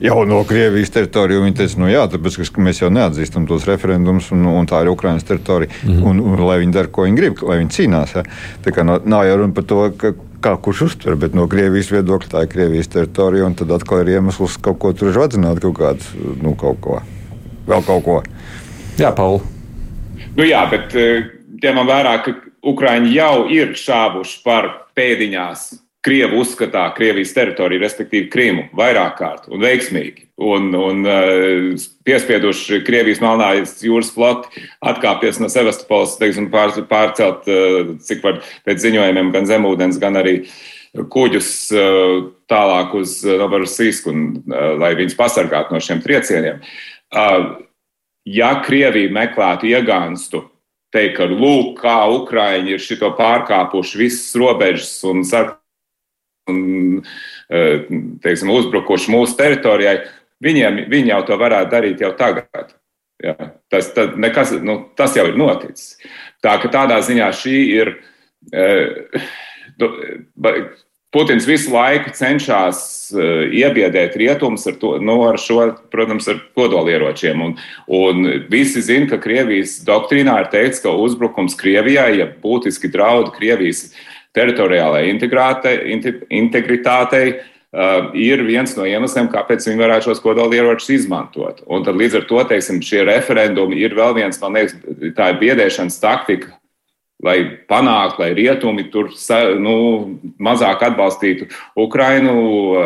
jauno 0.00 0.44
Krievijas 0.44 0.90
teritoriju. 0.94 1.42
Viņi 1.44 1.56
teica, 1.56 1.80
nu 1.80 1.88
jā, 1.90 2.04
tāpēc 2.12 2.38
ka 2.52 2.62
mēs 2.64 2.82
jau 2.82 2.90
neatzīstam 2.92 3.46
tos 3.48 3.66
referendumus, 3.68 4.30
un, 4.34 4.44
un 4.50 4.68
tā 4.68 4.82
ir 4.84 4.92
Ukraiņas 4.92 5.26
teritorija. 5.26 5.72
Mm 5.82 5.90
-hmm. 5.90 6.06
un, 6.10 6.20
un, 6.20 6.46
lai 6.46 6.58
viņi 6.62 6.72
dara, 6.72 6.92
ko 6.92 7.06
viņi 7.06 7.16
grib, 7.16 7.42
lai 7.42 7.58
viņi 7.62 7.74
cīnās. 7.78 8.16
Ja? 8.16 8.22
Tā 8.64 8.72
kā 8.72 8.84
nav, 8.84 9.00
nav 9.04 9.26
jau 9.26 9.36
runa 9.36 9.54
par 9.54 9.64
to, 9.64 9.90
ka, 9.96 10.12
kā 10.46 10.54
kurš 10.62 10.82
uztver, 10.90 11.16
bet 11.18 11.34
no 11.34 11.48
Krievijas 11.50 11.90
viedokļa 11.90 12.32
tā 12.32 12.44
ir 12.44 12.50
Krievijas 12.52 12.90
teritorija, 12.92 13.48
un 13.48 13.56
tad 13.58 13.72
atkal 13.74 14.04
ir 14.04 14.16
iemesls 14.16 14.58
kaut 14.62 14.78
ko 14.82 14.92
tur 14.94 15.14
vadzināt, 15.16 15.60
kaut 15.64 15.78
kādu, 15.80 16.26
nu, 16.42 16.54
kaut 16.58 16.78
ko, 16.84 17.00
vēl 17.66 17.86
kaut 17.86 18.04
ko. 18.06 18.20
Jā, 19.00 19.10
Pauli. 19.16 19.42
Nu 20.36 20.46
jā, 20.46 20.62
bet 20.70 20.94
eh, 20.96 21.32
ņemam 21.62 21.88
vērā, 21.90 22.14
ka 22.24 22.36
Ukraiņi 22.66 23.12
jau 23.16 23.46
ir 23.52 23.74
šāvuši 23.78 24.38
par 24.44 24.70
pēdiņās 24.96 25.68
Krievu 26.06 26.38
uzskatā 26.44 26.84
Krievijas 26.94 27.32
teritoriju, 27.34 27.82
respektīvi 27.82 28.28
Krimu, 28.30 28.68
vairāk 28.78 29.16
kārt 29.18 29.48
un 29.50 29.64
veiksmīgi. 29.64 30.28
Un, 30.36 30.68
un 30.78 31.02
uh, 31.02 31.86
piespieduši 32.06 32.82
Krievijas 32.86 33.18
Melnās 33.24 33.72
jūras 33.82 34.12
floti 34.14 34.62
atkāpties 34.86 35.40
no 35.42 35.50
Sevastopols, 35.50 36.14
teiksim, 36.20 36.46
pār, 36.52 36.76
pārcelt, 36.86 37.48
uh, 37.50 37.90
cik 38.06 38.22
var 38.22 38.38
pēc 38.68 38.84
ziņojumiem, 38.84 39.32
gan 39.34 39.50
zemūdens, 39.50 39.98
gan 40.02 40.20
arī 40.22 40.36
kuģus 40.94 41.50
uh, 41.74 42.30
tālāk 42.52 42.94
uz 43.00 43.18
Novorossijsku, 43.26 44.14
lai 44.78 44.94
viņus 44.96 45.18
pasargātu 45.18 45.74
no 45.74 45.82
šiem 45.82 45.98
triecieniem. 46.04 46.62
Ja 48.26 48.54
Krievija 48.62 49.10
meklētu 49.12 49.66
iegānstu, 49.72 50.44
teikt, 50.94 51.18
ka 51.18 51.26
lūk, 51.30 51.80
kā 51.82 51.98
Ukraiņi 52.14 52.76
ir 52.76 52.82
šito 52.82 53.10
pārkāpuši 53.18 54.04
visas 54.06 54.34
robežas 54.38 54.98
un 55.10 55.26
sarkanās 55.26 55.62
un 56.50 57.02
teiksim, 58.24 58.50
uzbrukuši 58.54 59.12
mūsu 59.12 59.36
teritorijai, 59.38 60.00
viņiem, 60.44 60.84
viņi 60.92 61.14
jau 61.14 61.22
to 61.28 61.38
varētu 61.40 61.72
darīt 61.72 62.02
jau 62.04 62.12
tagad. 62.18 62.74
Jā, 63.24 63.36
tas, 63.72 63.88
tas, 63.96 64.12
nekas, 64.20 64.52
nu, 64.60 64.80
tas 64.96 65.16
jau 65.16 65.24
ir 65.30 65.38
noticis. 65.40 65.96
Tā 66.44 66.58
ka 66.60 66.68
tādā 66.72 66.98
ziņā 67.04 67.30
šī 67.36 67.56
ir. 67.78 67.94
Putins 71.16 71.46
visu 71.48 71.70
laiku 71.72 72.10
cenšas 72.12 72.80
iebiedēt 73.14 74.18
rietumus 74.20 74.66
ar, 74.68 74.74
to, 74.80 74.90
nu, 75.00 75.14
ar 75.24 75.38
šo, 75.40 75.62
protams, 75.92 76.26
ar 76.28 76.42
kodolieročiem. 76.58 77.40
Un, 77.40 77.54
un 77.88 78.28
visi 78.52 78.82
zina, 78.84 79.08
ka 79.08 79.20
Krievijas 79.22 79.78
doktrīnā 79.86 80.34
ir 80.42 80.50
teikts, 80.52 80.82
ka 80.84 80.92
uzbrukums 80.92 81.56
Krievijai, 81.56 82.18
ja 82.20 82.28
būtiski 82.42 82.90
draudi 82.92 83.32
Krievijas 83.38 83.86
teritoriālajai 84.36 85.10
integritātei 86.36 87.26
uh, 87.32 87.56
ir 88.16 88.44
viens 88.46 88.76
no 88.76 88.86
iemesliem, 88.88 89.30
kāpēc 89.32 89.66
viņi 89.68 89.82
varētu 89.82 90.10
šos 90.10 90.22
kodolieročus 90.24 90.92
izmantot. 91.00 91.62
Un 91.68 91.84
tad 91.86 91.98
līdz 91.98 92.20
ar 92.20 92.28
to 92.28 92.44
teiksim, 92.52 92.82
šie 92.84 93.04
referendumi 93.08 93.80
ir 93.82 93.96
vēl 93.96 94.16
viens, 94.16 94.40
man 94.42 94.56
liekas, 94.56 94.78
tā 95.16 95.32
ir 95.32 95.42
biedēšanas 95.42 96.00
taktika. 96.02 96.54
Lai 97.24 97.38
panāktu, 97.64 98.20
lai 98.20 98.34
rietumi 98.36 98.90
tur 98.92 99.08
nu, 99.56 99.76
mazāk 100.36 100.82
atbalstītu 100.84 101.46
Ukrainu 101.80 102.34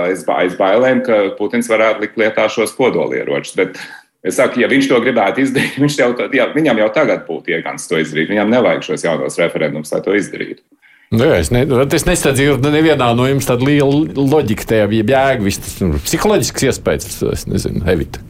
aiz, 0.04 0.22
aiz 0.30 0.54
bailēm, 0.54 1.00
ka 1.02 1.16
Putins 1.34 1.66
varētu 1.66 2.04
likt 2.04 2.20
lietā 2.20 2.44
šos 2.46 2.70
kodolieročus. 2.76 3.56
Bet 3.58 3.80
es 4.22 4.38
saku, 4.38 4.62
ja 4.62 4.68
viņš 4.70 4.86
to 4.86 5.00
gribētu 5.02 5.42
izdarīt, 5.42 5.98
jau, 6.02 6.12
jā, 6.30 6.46
viņam 6.54 6.78
jau 6.78 6.88
tagad 6.94 7.26
būtu 7.26 7.56
iegans 7.56 7.90
to 7.90 7.98
izdarīt. 7.98 8.30
Viņam 8.30 8.54
nevajag 8.54 8.86
šos 8.86 9.08
jaunos 9.08 9.40
referendumus, 9.42 9.90
lai 9.90 10.02
to 10.06 10.14
izdarītu. 10.14 10.62
Nu, 11.10 11.24
jā, 11.26 11.40
es, 11.42 11.48
ne, 11.50 11.64
es 11.66 12.04
nestādzīju 12.06 12.60
nevienā 12.62 13.08
no 13.18 13.24
jums 13.26 13.48
tādu 13.48 13.66
lielu 13.66 14.04
loģiku, 14.14 14.62
tajā 14.70 14.84
bija 14.92 15.06
jēga, 15.10 15.42
viss 15.42 15.58
tas 15.58 15.80
nu, 15.82 15.98
psiholoģisks 16.06 16.66
iespējas, 16.68 17.16
es 17.32 17.42
nezinu, 17.50 17.82
Evita. 17.90 18.22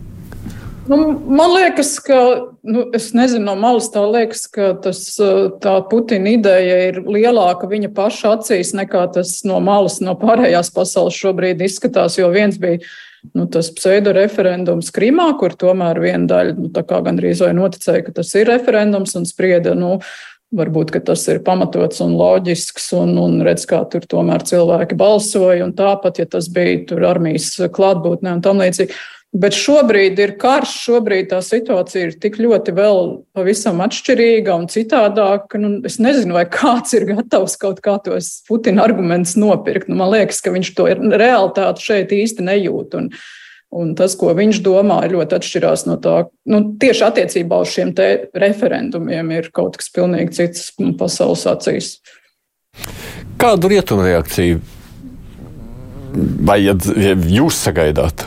Nu, 0.88 0.96
man 1.12 1.52
liekas, 1.52 1.90
ka, 2.00 2.16
nu, 2.64 2.86
es 2.96 3.10
nezinu, 3.12 3.44
no 3.50 3.58
malas 3.60 3.90
tā 3.92 4.00
liekas, 4.08 4.46
ka 4.48 4.70
tas, 4.86 5.02
tā 5.60 5.74
Putina 5.90 6.32
ideja 6.32 6.80
ir 6.86 7.02
lielāka 7.04 7.68
viņa 7.68 7.92
paša 8.00 8.32
acīs 8.38 8.72
nekā 8.80 9.04
tas 9.12 9.36
no 9.44 9.60
malas, 9.60 10.00
no 10.00 10.16
pārējās 10.18 10.72
pasaules 10.72 11.20
šobrīd 11.20 11.60
izskatās, 11.68 12.16
jo 12.16 12.32
viens 12.32 12.56
bija 12.58 12.80
nu, 13.36 13.44
tas 13.52 13.68
pseido 13.76 14.16
referendums 14.16 14.88
Krimā, 14.96 15.28
kur 15.38 15.52
tomēr 15.52 16.00
viena 16.00 16.24
daļa 16.32 16.56
nu, 16.56 16.72
gandrīz 16.88 17.44
vai 17.44 17.52
noticēja, 17.60 18.06
ka 18.08 18.16
tas 18.22 18.32
ir 18.40 18.48
referendums 18.48 19.12
un 19.20 19.28
sprieda, 19.28 19.76
nu, 19.78 19.98
Varbūt 20.50 20.96
tas 21.06 21.22
ir 21.30 21.38
pamatots 21.46 22.00
un 22.02 22.16
loģisks, 22.18 22.88
un, 22.98 23.14
un 23.22 23.38
redz, 23.46 23.68
kā 23.70 23.84
tur 23.90 24.02
tomēr 24.10 24.42
cilvēki 24.42 24.98
balsoja. 24.98 25.68
Tāpat, 25.78 26.18
ja 26.18 26.26
tas 26.26 26.50
bija 26.50 26.80
tur 26.90 27.06
armijas 27.06 27.52
klātbūtnē 27.70 28.34
un 28.34 28.42
tam 28.42 28.62
līdzīgi. 28.62 28.96
Bet 29.30 29.54
šobrīd 29.54 30.18
ir 30.18 30.32
karš, 30.42 30.72
šobrīd 30.88 31.28
tā 31.30 31.38
situācija 31.46 32.08
ir 32.08 32.16
tik 32.18 32.40
ļoti 32.42 32.72
vēl 32.74 33.12
pavisam 33.36 33.78
atšķirīga 33.84 34.56
un 34.58 34.66
citādāka. 34.72 35.60
Nu, 35.62 35.76
es 35.86 36.00
nezinu, 36.02 36.34
vai 36.34 36.48
kāds 36.50 36.96
ir 36.98 37.06
gatavs 37.12 37.54
kaut 37.60 37.78
kā 37.84 37.94
tos 38.02 38.40
Putina 38.48 38.82
argumentus 38.82 39.36
nopirkt. 39.38 39.86
Nu, 39.86 40.00
man 40.02 40.10
liekas, 40.16 40.42
ka 40.42 40.50
viņš 40.50 40.72
to 40.74 40.88
realitāti 41.14 41.86
šeit 41.86 42.16
īsti 42.16 42.48
nejūt. 42.48 42.98
Un, 42.98 43.12
Un 43.70 43.92
tas, 43.94 44.16
ko 44.18 44.32
viņš 44.34 44.58
domā, 44.66 44.98
ļoti 45.06 45.36
atšķirās 45.36 45.84
no 45.86 45.94
tā. 46.02 46.24
Nu, 46.50 46.62
tieši 46.82 47.04
attiecībā 47.06 47.60
uz 47.62 47.70
šiem 47.70 47.92
referendumiem 48.34 49.30
ir 49.36 49.50
kaut 49.54 49.78
kas 49.78 49.92
pilnīgi 49.94 50.34
cits 50.40 50.72
pasaules 50.98 51.46
acīs. 51.46 51.92
Kādu 53.38 53.70
rietumu 53.70 54.02
reakciju 54.08 54.58
vai 56.46 56.58
jūs 56.66 57.62
sagaidāt? 57.62 58.26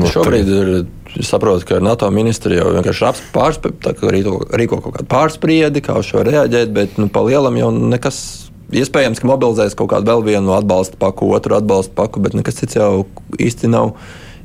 No 0.00 0.08
Šobrīd 0.12 0.56
ir. 0.56 0.72
Es 1.18 1.26
saprotu, 1.26 1.64
ka 1.66 1.80
NATO 1.82 2.06
ministri 2.14 2.54
jau 2.54 2.68
vienkārši 2.70 3.32
pārspē, 3.34 3.72
rīko, 4.14 4.36
rīko 4.54 4.76
kaut 4.78 4.94
kādu 4.94 5.08
pārspriedi, 5.10 5.82
kā 5.82 5.96
uz 5.98 6.06
šo 6.06 6.22
reaģēt, 6.22 6.70
bet 6.70 7.00
nu, 7.02 7.08
pa 7.10 7.24
lielam 7.26 7.56
jau 7.58 7.72
nekas 7.74 8.20
iespējams, 8.72 9.20
ka 9.20 9.30
mobilizēs 9.30 9.76
kaut 9.78 9.92
kādu 9.92 10.10
vēl 10.10 10.24
vienu 10.26 10.54
atbalsta 10.56 10.98
paku, 11.00 11.30
otru 11.36 11.56
atbalsta 11.58 11.94
paku, 11.96 12.22
bet 12.24 12.36
nekas 12.38 12.60
cits 12.60 12.78
jau 12.78 13.06
īsti 13.38 13.70
nav 13.70 13.94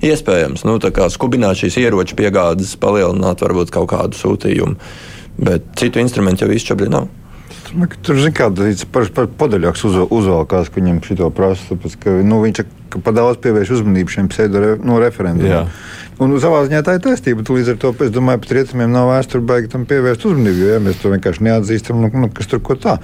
iespējams. 0.05 0.65
Nu, 0.67 0.77
skubināt 1.13 1.61
šīs 1.61 1.79
ieroču 1.81 2.17
piegādes, 2.19 2.75
palielināt 2.81 3.43
varbūt 3.45 3.73
kaut 3.73 3.91
kādu 3.93 4.17
sūtījumu, 4.19 4.79
bet 5.41 5.69
citu 5.79 6.01
instrumentu 6.03 6.45
jau 6.45 6.55
īsti 6.55 6.73
šobrīd 6.73 6.95
nav. 6.95 7.11
Tur 8.05 8.19
zina, 8.21 8.31
kāda 8.35 8.69
par, 8.93 9.07
par 9.11 9.27
podaļāks 9.39 9.83
uz, 9.87 9.97
uzvalkās, 10.13 10.69
ka 10.71 10.79
viņam 10.79 11.01
šito 11.03 11.27
prasa. 11.35 11.73
Tāpēc, 11.73 11.97
ka, 11.99 12.13
nu, 12.23 12.39
viņš 12.45 12.61
ka 12.93 13.01
pa 13.03 13.11
daudz 13.15 13.41
pievērš 13.43 13.73
uzmanību 13.79 14.13
šiem 14.13 14.29
pseido 14.31 14.61
re, 14.63 14.73
no 14.79 14.99
referendumiem. 15.01 15.71
Un 16.23 16.35
savā 16.39 16.61
ziņā 16.67 16.81
tā 16.85 16.95
ir 16.95 17.03
taisnība. 17.03 17.43
Līdz 17.43 17.73
ar 17.73 17.79
to 17.81 17.91
es 18.05 18.13
domāju, 18.15 18.45
ka 18.45 18.55
rietumiem 18.55 18.93
nav 18.93 19.09
vēsture 19.11 19.43
baigi 19.43 19.71
tam 19.73 19.83
pievērst 19.89 20.27
uzmanību. 20.29 20.61
Jo 20.61 20.75
ja 20.77 20.83
mēs 20.85 21.01
to 21.01 21.11
vienkārši 21.11 21.47
neatzīstam, 21.49 21.99
nu, 22.05 22.11
nu, 22.15 22.31
kas 22.31 22.47
tur 22.51 22.63
ko 22.63 22.77
tādu 22.79 23.03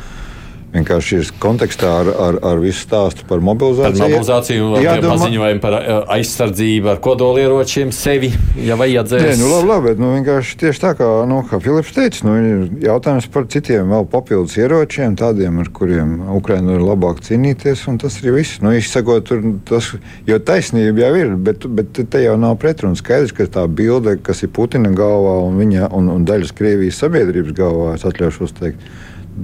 vienkārši 0.71 1.17
ir 1.19 1.29
kontekstā 1.41 1.89
ar, 2.01 2.10
ar, 2.25 2.38
ar 2.51 2.62
visu 2.63 2.86
stāstu 2.86 3.25
par 3.27 3.41
mobilizāciju. 3.43 3.99
Par 3.99 4.12
mobilizāciju 4.12 4.69
Jādomā... 4.84 5.15
paziņojumu 5.17 5.63
par 5.63 5.75
aizsardzību 6.15 6.91
ar 6.93 7.01
kodolieročiem 7.03 7.91
sevi, 7.95 8.31
ja 8.62 8.77
vajadzēs. 8.79 9.25
Nē, 9.27 9.36
nu 9.41 9.51
labi, 9.51 9.69
labi, 9.71 9.89
bet 9.89 10.01
nu, 10.01 10.13
vienkārši 10.15 10.57
tieši 10.63 10.84
tā 10.84 10.93
kā, 10.99 11.10
nu, 11.29 11.41
kā 11.49 11.60
Filips 11.63 11.91
teica, 11.95 12.23
nu, 12.27 12.38
ir 12.39 12.88
jautājums 12.88 13.27
par 13.34 13.47
citiem 13.51 13.91
vēl 13.91 14.07
papildus 14.12 14.55
ieročiem, 14.62 15.17
tādiem, 15.19 15.60
ar 15.63 15.71
kuriem 15.75 16.15
Ukraina 16.38 16.77
ir 16.77 16.86
labāk 16.88 17.21
cīnīties, 17.27 17.84
un 17.91 17.99
tas 18.01 18.21
ir 18.23 18.31
viss. 18.38 18.62
Nu, 18.63 18.73
izsakot, 18.77 19.27
tur, 19.27 19.43
tas, 19.67 19.91
jo 20.27 20.39
taisnība 20.39 21.07
jau 21.07 21.13
ir, 21.19 21.36
bet, 21.49 21.67
bet 21.67 21.99
te 21.99 22.23
jau 22.23 22.38
nav 22.39 22.57
pretruna. 22.62 22.99
Skaidrs, 22.99 23.36
ka 23.36 23.49
tā 23.60 23.67
bilde, 23.67 24.15
kas 24.23 24.45
ir 24.45 24.53
Putina 24.55 24.91
galvā 24.95 25.38
un, 25.45 25.60
viņa, 25.60 25.91
un, 25.97 26.12
un 26.15 26.27
daļas 26.27 26.55
Krievijas 26.55 27.03
sabiedrības 27.03 27.55
galvā, 27.57 27.95
es 27.97 28.07
atļaušos 28.07 28.55
teikt, 28.60 28.91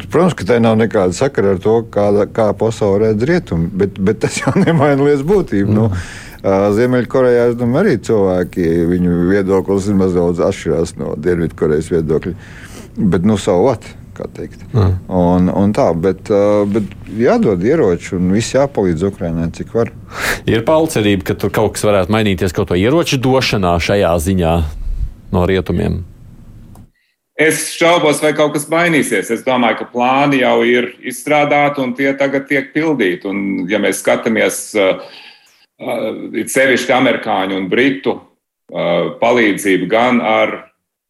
Protams, 0.05 0.35
ka 0.37 0.47
tai 0.51 0.61
nav 0.63 0.77
nekāda 0.79 1.15
sakara 1.15 1.55
ar 1.55 1.59
to, 1.63 1.79
kāda, 1.93 2.27
kā 2.29 2.51
pasaule 2.57 3.07
redz 3.07 3.25
rietumu, 3.27 3.69
bet, 3.73 3.99
bet 3.99 4.21
tas 4.23 4.39
jau 4.41 4.53
nemaina 4.65 5.01
lietas 5.01 5.25
būtību. 5.27 5.73
Nu, 5.73 5.89
mm. 5.89 6.07
Nu, 6.47 6.71
Ziemeļkorejā 6.77 7.51
domāju, 7.57 7.81
arī 7.81 7.93
cilvēki, 8.07 8.65
viņu 8.87 9.21
viedoklis 9.31 9.87
ir 9.89 9.97
mazliet 9.99 10.41
atšķirās 10.47 10.93
no 10.99 11.15
Dienvidkorejas 11.19 11.89
viedokļa. 11.91 12.35
Bet 12.97 13.25
nu 13.27 13.37
savu 13.41 13.71
vatu. 13.71 13.95
Mm. 14.17 14.93
Un, 15.13 15.49
un 15.53 15.73
tā, 15.77 15.91
bet, 15.93 16.31
bet 16.73 16.93
jādod 17.21 17.61
ieroči 17.61 18.15
un 18.17 18.31
viss 18.33 18.55
jāpalīdz 18.55 19.03
Ukraiņai, 19.11 19.51
cik 19.53 19.75
var. 19.77 19.91
Ir 20.49 20.63
palcerība, 20.65 21.27
ka 21.27 21.35
tur 21.37 21.53
kaut 21.53 21.75
kas 21.75 21.85
varētu 21.85 22.15
mainīties 22.15 22.55
kaut 22.57 22.71
ko 22.71 22.79
ieroču 22.81 23.19
došanā 23.21 23.75
šajā 23.77 24.15
ziņā 24.25 24.53
no 25.37 25.45
rietumiem. 25.45 25.99
Es 27.37 27.67
šaubos, 27.77 28.17
vai 28.23 28.31
kaut 28.33 28.55
kas 28.55 28.65
mainīsies. 28.71 29.29
Es 29.29 29.43
domāju, 29.45 29.83
ka 29.83 29.85
plāni 29.91 30.39
jau 30.41 30.55
ir 30.65 30.89
izstrādāti 31.05 31.83
un 31.83 31.93
tie 31.97 32.09
tagad 32.17 32.47
tiek 32.49 32.71
pildīti. 32.73 33.29
Un, 33.29 33.43
ja 33.69 33.77
mēs 33.77 34.01
skatāmies, 34.01 34.61
uh, 34.73 35.03
uh, 35.77 36.07
sevišķi 36.49 36.95
amerikāņu 36.95 37.59
un 37.61 37.67
britu 37.69 38.15
uh, 38.17 39.13
palīdzību 39.21 39.89
gan 39.91 40.17
ar 40.25 40.55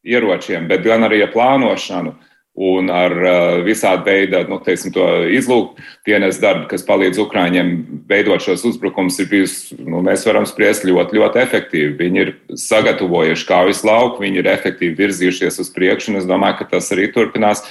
ieročiem, 0.04 0.68
bet 0.68 0.84
gan 0.84 1.08
arī 1.08 1.22
ar 1.24 1.32
plānošanu 1.32 2.12
un 2.58 2.90
ar 2.90 3.14
uh, 3.14 3.60
visādi 3.66 4.10
veidu 4.10 4.40
nu, 4.50 4.58
teiksim, 4.66 4.96
izlūkdienas 5.38 6.40
darbu, 6.42 6.66
kas 6.72 6.86
palīdz 6.88 7.20
Ukrāņiem 7.22 7.70
veidot 8.10 8.42
šos 8.42 8.66
uzbrukumus, 8.72 9.20
ir 9.22 9.30
bijusi, 9.30 9.78
nu, 9.86 10.02
mēs 10.06 10.26
varam 10.26 10.48
spriest, 10.50 10.88
ļoti, 10.90 11.20
ļoti 11.20 11.42
efektīvi. 11.44 11.92
Viņi 12.00 12.24
ir 12.24 12.34
sagatavojuši 12.58 13.46
kaujas 13.50 13.84
lauku, 13.86 14.26
viņi 14.26 14.42
ir 14.42 14.50
efektīvi 14.56 14.98
virzījušies 14.98 15.62
uz 15.62 15.70
priekšu, 15.76 16.12
un 16.14 16.24
es 16.24 16.26
domāju, 16.30 16.64
ka 16.64 16.72
tas 16.74 16.90
arī 16.96 17.12
turpinās. 17.14 17.62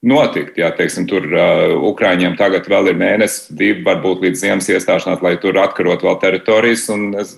Notikt, 0.00 0.56
jā, 0.56 0.70
teiksim, 0.78 1.10
tur 1.10 1.26
uh, 1.26 1.74
Ukrāņiem 1.90 2.38
tagad 2.38 2.70
vēl 2.70 2.94
ir 2.94 3.02
mēnesis, 3.02 3.50
divi, 3.50 3.82
varbūt 3.84 4.22
līdz 4.24 4.46
ziemas 4.46 4.70
iestāšanās, 4.70 5.20
lai 5.26 5.34
tur 5.42 5.58
atkarot 5.60 6.06
vēl 6.06 6.16
teritorijas. 6.22 6.86
Es, 7.20 7.34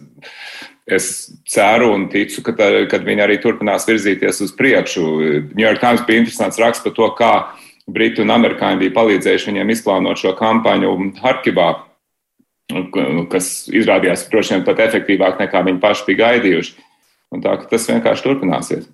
es 0.87 1.31
ceru 1.49 1.93
un 1.95 2.09
ticu, 2.11 2.43
ka, 2.47 2.55
tā, 2.59 2.69
ka 2.91 3.01
viņi 3.03 3.25
arī 3.25 3.39
turpinās 3.43 3.87
virzīties 3.89 4.43
uz 4.45 4.55
priekšu. 4.59 5.05
New 5.53 5.65
York 5.65 5.83
Times 5.83 6.05
bija 6.07 6.25
interesants 6.25 6.61
raksts 6.61 6.85
par 6.85 6.97
to, 6.97 7.09
kā 7.19 7.33
Briti 7.93 8.23
un 8.23 8.31
Amerikāņi 8.31 8.85
bija 8.85 8.95
palīdzējuši 8.95 9.51
viņiem 9.51 9.73
izplānot 9.75 10.21
šo 10.21 10.37
kampaņu 10.39 10.93
Harkivā, 11.23 11.69
kas 13.33 13.69
izrādījās 13.75 14.29
droši 14.31 14.57
vien 14.57 14.67
pat 14.67 14.83
efektīvāk 14.87 15.41
nekā 15.43 15.65
viņi 15.67 15.83
paši 15.83 16.09
bija 16.09 16.25
gaidījuši. 16.27 16.75
Un 17.33 17.43
tā, 17.43 17.57
tas 17.69 17.89
vienkārši 17.89 18.27
turpināsies. 18.27 18.91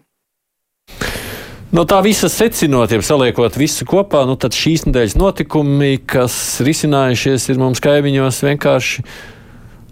No 1.68 1.82
tā 1.84 1.98
visa 2.00 2.30
secinot, 2.32 2.94
ja 2.94 3.00
saliekot 3.04 3.58
visu 3.60 3.84
kopā, 3.88 4.22
nu 4.24 4.38
tad 4.40 4.56
šīs 4.56 4.86
nedēļas 4.86 5.18
notikumi, 5.20 5.98
kas 6.08 6.62
risinājušies, 6.64 7.50
ir 7.52 7.60
mums 7.60 7.82
kaimiņos 7.84 8.38
vienkārši 8.46 9.04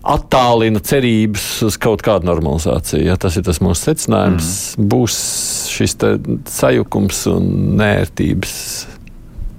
attālina 0.06 0.80
cerības 0.84 1.46
uz 1.66 1.78
kaut 1.80 2.04
kādu 2.06 2.28
normalizāciju. 2.28 3.04
Ja 3.08 3.16
tas 3.20 3.38
ir 3.38 3.46
tas 3.46 3.60
mūsu 3.64 3.90
secinājums, 3.90 4.50
mm. 4.76 4.90
būs 4.92 5.16
šis 5.74 5.96
sajukums 6.50 7.24
un 7.32 7.48
nērtības. 7.80 8.56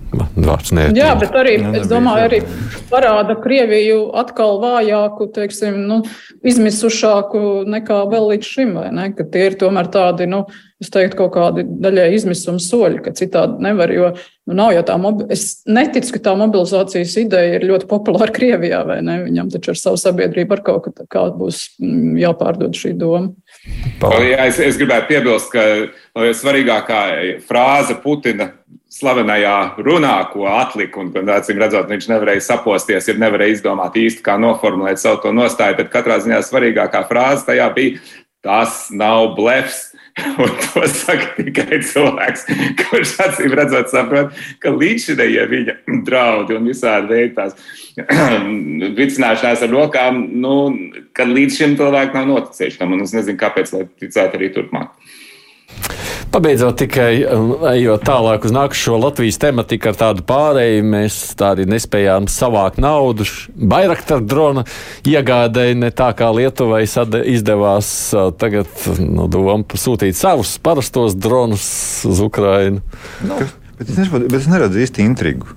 Vārds 0.07 0.71
nērtības. 0.71 0.95
Jā, 0.95 1.09
bet 1.19 1.33
arī, 1.35 1.57
ne, 1.59 1.73
es 1.81 1.89
domāju, 1.91 2.27
arī 2.29 2.39
parāda 2.87 3.35
Krieviju 3.41 4.05
atkal 4.15 4.61
vājāku, 4.61 5.27
teiksim, 5.35 5.81
nu, 5.89 5.97
izmisušāku 6.47 7.41
nekā 7.67 7.99
vēl 8.13 8.31
līdz 8.31 8.53
šim, 8.53 8.71
vai 8.79 8.87
ne? 8.95 9.09
Ka 9.17 9.25
tie 9.27 9.49
ir 9.49 9.57
tomēr 9.59 9.89
tādi, 9.91 10.29
nu, 10.31 10.45
es 10.79 10.91
teiktu, 10.93 11.17
kaut 11.19 11.33
kādi 11.35 11.65
daļai 11.83 12.07
izmisuma 12.15 12.61
soļi, 12.63 13.01
ka 13.03 13.11
citādi 13.17 13.59
nevar, 13.65 13.91
jo 13.91 14.13
nu, 14.13 14.55
nav 14.55 14.71
jau 14.77 14.85
tā, 14.87 14.95
mobi... 15.01 15.27
es 15.33 15.45
neticu, 15.67 16.15
ka 16.15 16.23
tā 16.29 16.35
mobilizācijas 16.39 17.17
ideja 17.25 17.59
ir 17.59 17.67
ļoti 17.67 17.89
populāra 17.91 18.31
Krievijā, 18.31 18.85
vai 18.87 19.01
ne? 19.03 19.19
Viņam 19.25 19.51
taču 19.57 19.73
ar 19.73 19.81
savu 19.81 19.99
sabiedrību 19.99 20.55
ar 20.55 20.63
kaut 20.69 20.87
kā, 20.87 21.07
kā 21.17 21.25
būs 21.35 21.65
mm, 21.81 22.15
jāpārdod 22.23 22.79
šī 22.79 22.93
doma. 22.95 23.33
Jā, 23.99 24.47
es, 24.47 24.61
es 24.63 24.79
gribētu 24.79 25.11
piebilst, 25.11 25.51
ka 25.51 26.31
svarīgākā 26.37 27.01
frāze 27.49 27.99
Putina 27.99 28.53
slavenajā 28.97 29.55
runā, 29.85 30.15
ko 30.33 30.47
atlika, 30.49 31.01
un, 31.03 31.33
acīm 31.33 31.61
redzot, 31.61 31.89
viņš 31.91 32.09
nevarēja 32.11 32.45
saposties, 32.49 33.09
ja 33.09 33.17
nevarēja 33.17 33.57
izdomāt 33.59 33.97
īsti, 33.99 34.23
kā 34.25 34.37
noformulēt 34.41 35.01
savu 35.01 35.21
to 35.25 35.33
nostāju, 35.35 35.77
bet 35.81 35.93
katrā 35.93 36.17
ziņā 36.23 36.41
svarīgākā 36.45 37.03
frāze 37.09 37.45
tajā 37.47 37.69
bija: 37.75 38.01
tas 38.47 38.87
nav 38.91 39.35
blefs. 39.35 39.93
Un 40.41 40.49
to 40.49 40.81
saka 40.89 41.35
tikai 41.37 41.77
cilvēks, 41.85 42.47
kurš 42.79 43.11
acīm 43.21 43.51
redzot, 43.53 43.91
saprot, 43.91 44.31
ka 44.63 44.71
līdzinējie 44.73 45.43
viņa 45.51 45.75
draudi 46.07 46.55
un 46.57 46.65
visādi 46.71 47.11
veidi 47.11 47.35
tās 47.35 47.53
vicināšanās 48.97 49.61
ar 49.67 49.69
rokām, 49.69 50.23
nu, 50.41 50.55
ka 51.13 51.27
līdz 51.29 51.59
šim 51.59 51.77
cilvēkam 51.77 52.17
nav 52.17 52.31
noticējuši 52.31 52.81
tam. 52.81 52.97
Un 52.97 53.05
es 53.05 53.13
nezinu, 53.13 53.37
kāpēc, 53.43 53.75
lai 53.75 53.83
ticētu 54.01 54.41
arī 54.41 54.49
turpmāk. 54.57 55.13
Pabeidzot 56.31 56.75
tikai 56.81 57.21
um, 57.31 57.51
ejot 57.71 58.03
tālāk 58.07 58.43
uz 58.47 58.53
nākušo 58.55 58.97
Latvijas 58.99 59.39
tematiku 59.39 59.91
ar 59.91 59.99
tādu 59.99 60.25
pārēju, 60.27 60.83
mēs 60.91 61.19
tādi 61.39 61.67
nespējām 61.69 62.27
savākt 62.31 62.81
naudu. 62.83 63.27
Bairaktar 63.55 64.23
drona 64.23 64.65
iegādēja 65.07 65.77
ne 65.79 65.91
tā 65.95 66.09
kā 66.17 66.29
Lietuvai 66.35 66.83
izdevās 66.83 67.91
tagad 68.41 68.67
nu, 68.99 69.29
doma 69.31 69.79
sūtīt 69.79 70.19
savus 70.19 70.57
parastos 70.59 71.15
dronus 71.15 71.69
uz 72.07 72.19
Ukrainu. 72.23 72.83
No. 73.27 73.39
Bet 73.77 73.91
es, 73.91 73.97
nesaprotu, 73.99 74.27
bet 74.31 74.41
es 74.41 74.51
neredzu 74.51 74.83
īsti 74.83 75.05
intrigu. 75.05 75.53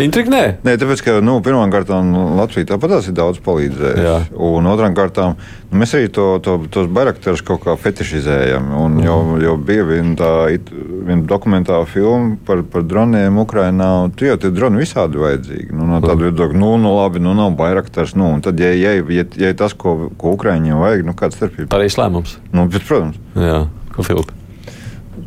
Intriga 0.00 0.32
nē. 0.32 0.44
Tāpēc, 0.64 1.02
ka 1.04 1.14
nu, 1.20 1.34
pirmkārt 1.44 1.90
Latvija 1.92 2.70
tāpat 2.70 2.94
ir 3.10 3.16
daudz 3.16 3.42
palīdzējusi. 3.44 4.32
Un 4.40 4.68
otrām 4.70 4.96
kārtām 4.96 5.34
nu, 5.36 5.80
mēs 5.82 5.92
arī 5.98 6.08
to, 6.08 6.38
to, 6.44 6.56
tos 6.72 6.88
barakterus 6.88 7.44
kaut 7.44 7.60
kā 7.66 7.74
fetišizējam. 7.76 8.70
Un 8.80 8.96
jau, 9.04 9.18
jau 9.42 9.58
bija 9.60 9.84
viena 9.90 10.16
tā 10.16 10.32
viena 10.48 11.20
dokumentāla 11.28 11.84
filma 11.90 12.38
par, 12.48 12.64
par 12.72 12.86
droniem 12.88 13.42
Ukrajinā. 13.44 13.92
Tur 14.16 14.32
jau 14.32 14.40
tie 14.40 14.52
droni 14.56 14.80
visādi 14.80 15.20
vajadzīgi. 15.20 15.70
Nu, 15.76 15.86
no 15.90 16.00
tāda 16.00 16.20
viedokļa, 16.24 16.62
nu, 16.64 16.74
nu 16.80 16.96
labi, 16.96 17.20
nu 17.22 17.36
nav 17.36 17.52
bairaksters. 17.60 18.16
Nu, 18.16 18.32
tad, 18.44 18.60
ja, 18.64 18.72
ja, 18.72 18.96
ja, 18.96 19.28
ja 19.44 19.56
tas, 19.58 19.76
ko, 19.76 20.12
ko 20.16 20.36
Ukraiņiem 20.38 20.80
vajag, 20.80 21.04
nu 21.08 21.16
kāda 21.18 21.36
starpība? 21.36 21.72
Pareizs 21.74 22.00
lēmums. 22.00 22.38
Nu, 22.54 22.64
bet, 22.72 22.88
protams. 22.88 23.20
Jā, 23.36 23.66
ko 23.92 24.08
Filipa? 24.08 24.41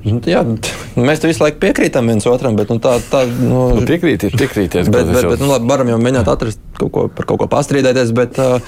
Nu, 0.06 0.20
jā, 0.30 0.44
mēs 1.00 1.22
tam 1.22 1.32
visu 1.32 1.42
laiku 1.42 1.58
piekrītam 1.64 2.06
viens 2.12 2.28
otram, 2.30 2.54
bet 2.60 2.70
nu, 2.70 2.78
tā, 2.82 3.00
tā 3.10 3.24
nu, 3.26 3.72
nu, 3.74 3.86
piekrītiet, 3.90 4.36
piekrītiet. 4.38 4.92
Bet, 4.94 5.10
bet, 5.10 5.26
bet, 5.26 5.42
nu, 5.42 5.50
labi, 5.50 5.66
varam 5.72 5.90
jau 5.90 5.98
mēģināt 5.98 6.30
atrast 6.30 6.62
kaut 6.76 6.92
ko 6.92 7.06
par 7.16 7.26
kaut 7.30 7.40
ko 7.42 7.48
pastrīdēties, 7.50 8.12
bet 8.16 8.38
uh, 8.42 8.60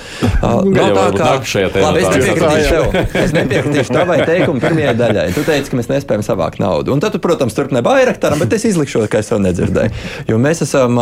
nu, 0.65 0.71
nav 0.73 1.13
tā, 1.13 1.28
ka 1.43 1.84
labi, 1.84 2.02
es 2.02 2.10
nepiekritīšu 2.15 2.71
tev. 2.71 2.97
Es 3.21 3.36
nepiekritīšu 3.36 3.93
tavai 3.93 4.17
teikumam 4.23 4.63
pirmajai 4.63 4.95
daļai. 4.97 5.28
Tu 5.36 5.45
teici, 5.45 5.69
ka 5.69 5.80
mēs 5.80 5.91
nespējam 5.91 6.26
savākt 6.26 6.62
naudu. 6.63 6.95
Un 6.95 7.04
tad, 7.04 7.13
tu, 7.13 7.21
protams, 7.23 7.56
turpināji 7.58 7.86
bairaktaram, 7.86 8.41
bet 8.41 8.58
es 8.58 8.65
izlikšu, 8.71 9.04
ka 9.12 9.21
es 9.21 9.30
to 9.30 9.38
nedzirdēju. 9.43 10.06
Jo 10.32 10.39
mēs 10.41 10.63
esam, 10.65 11.02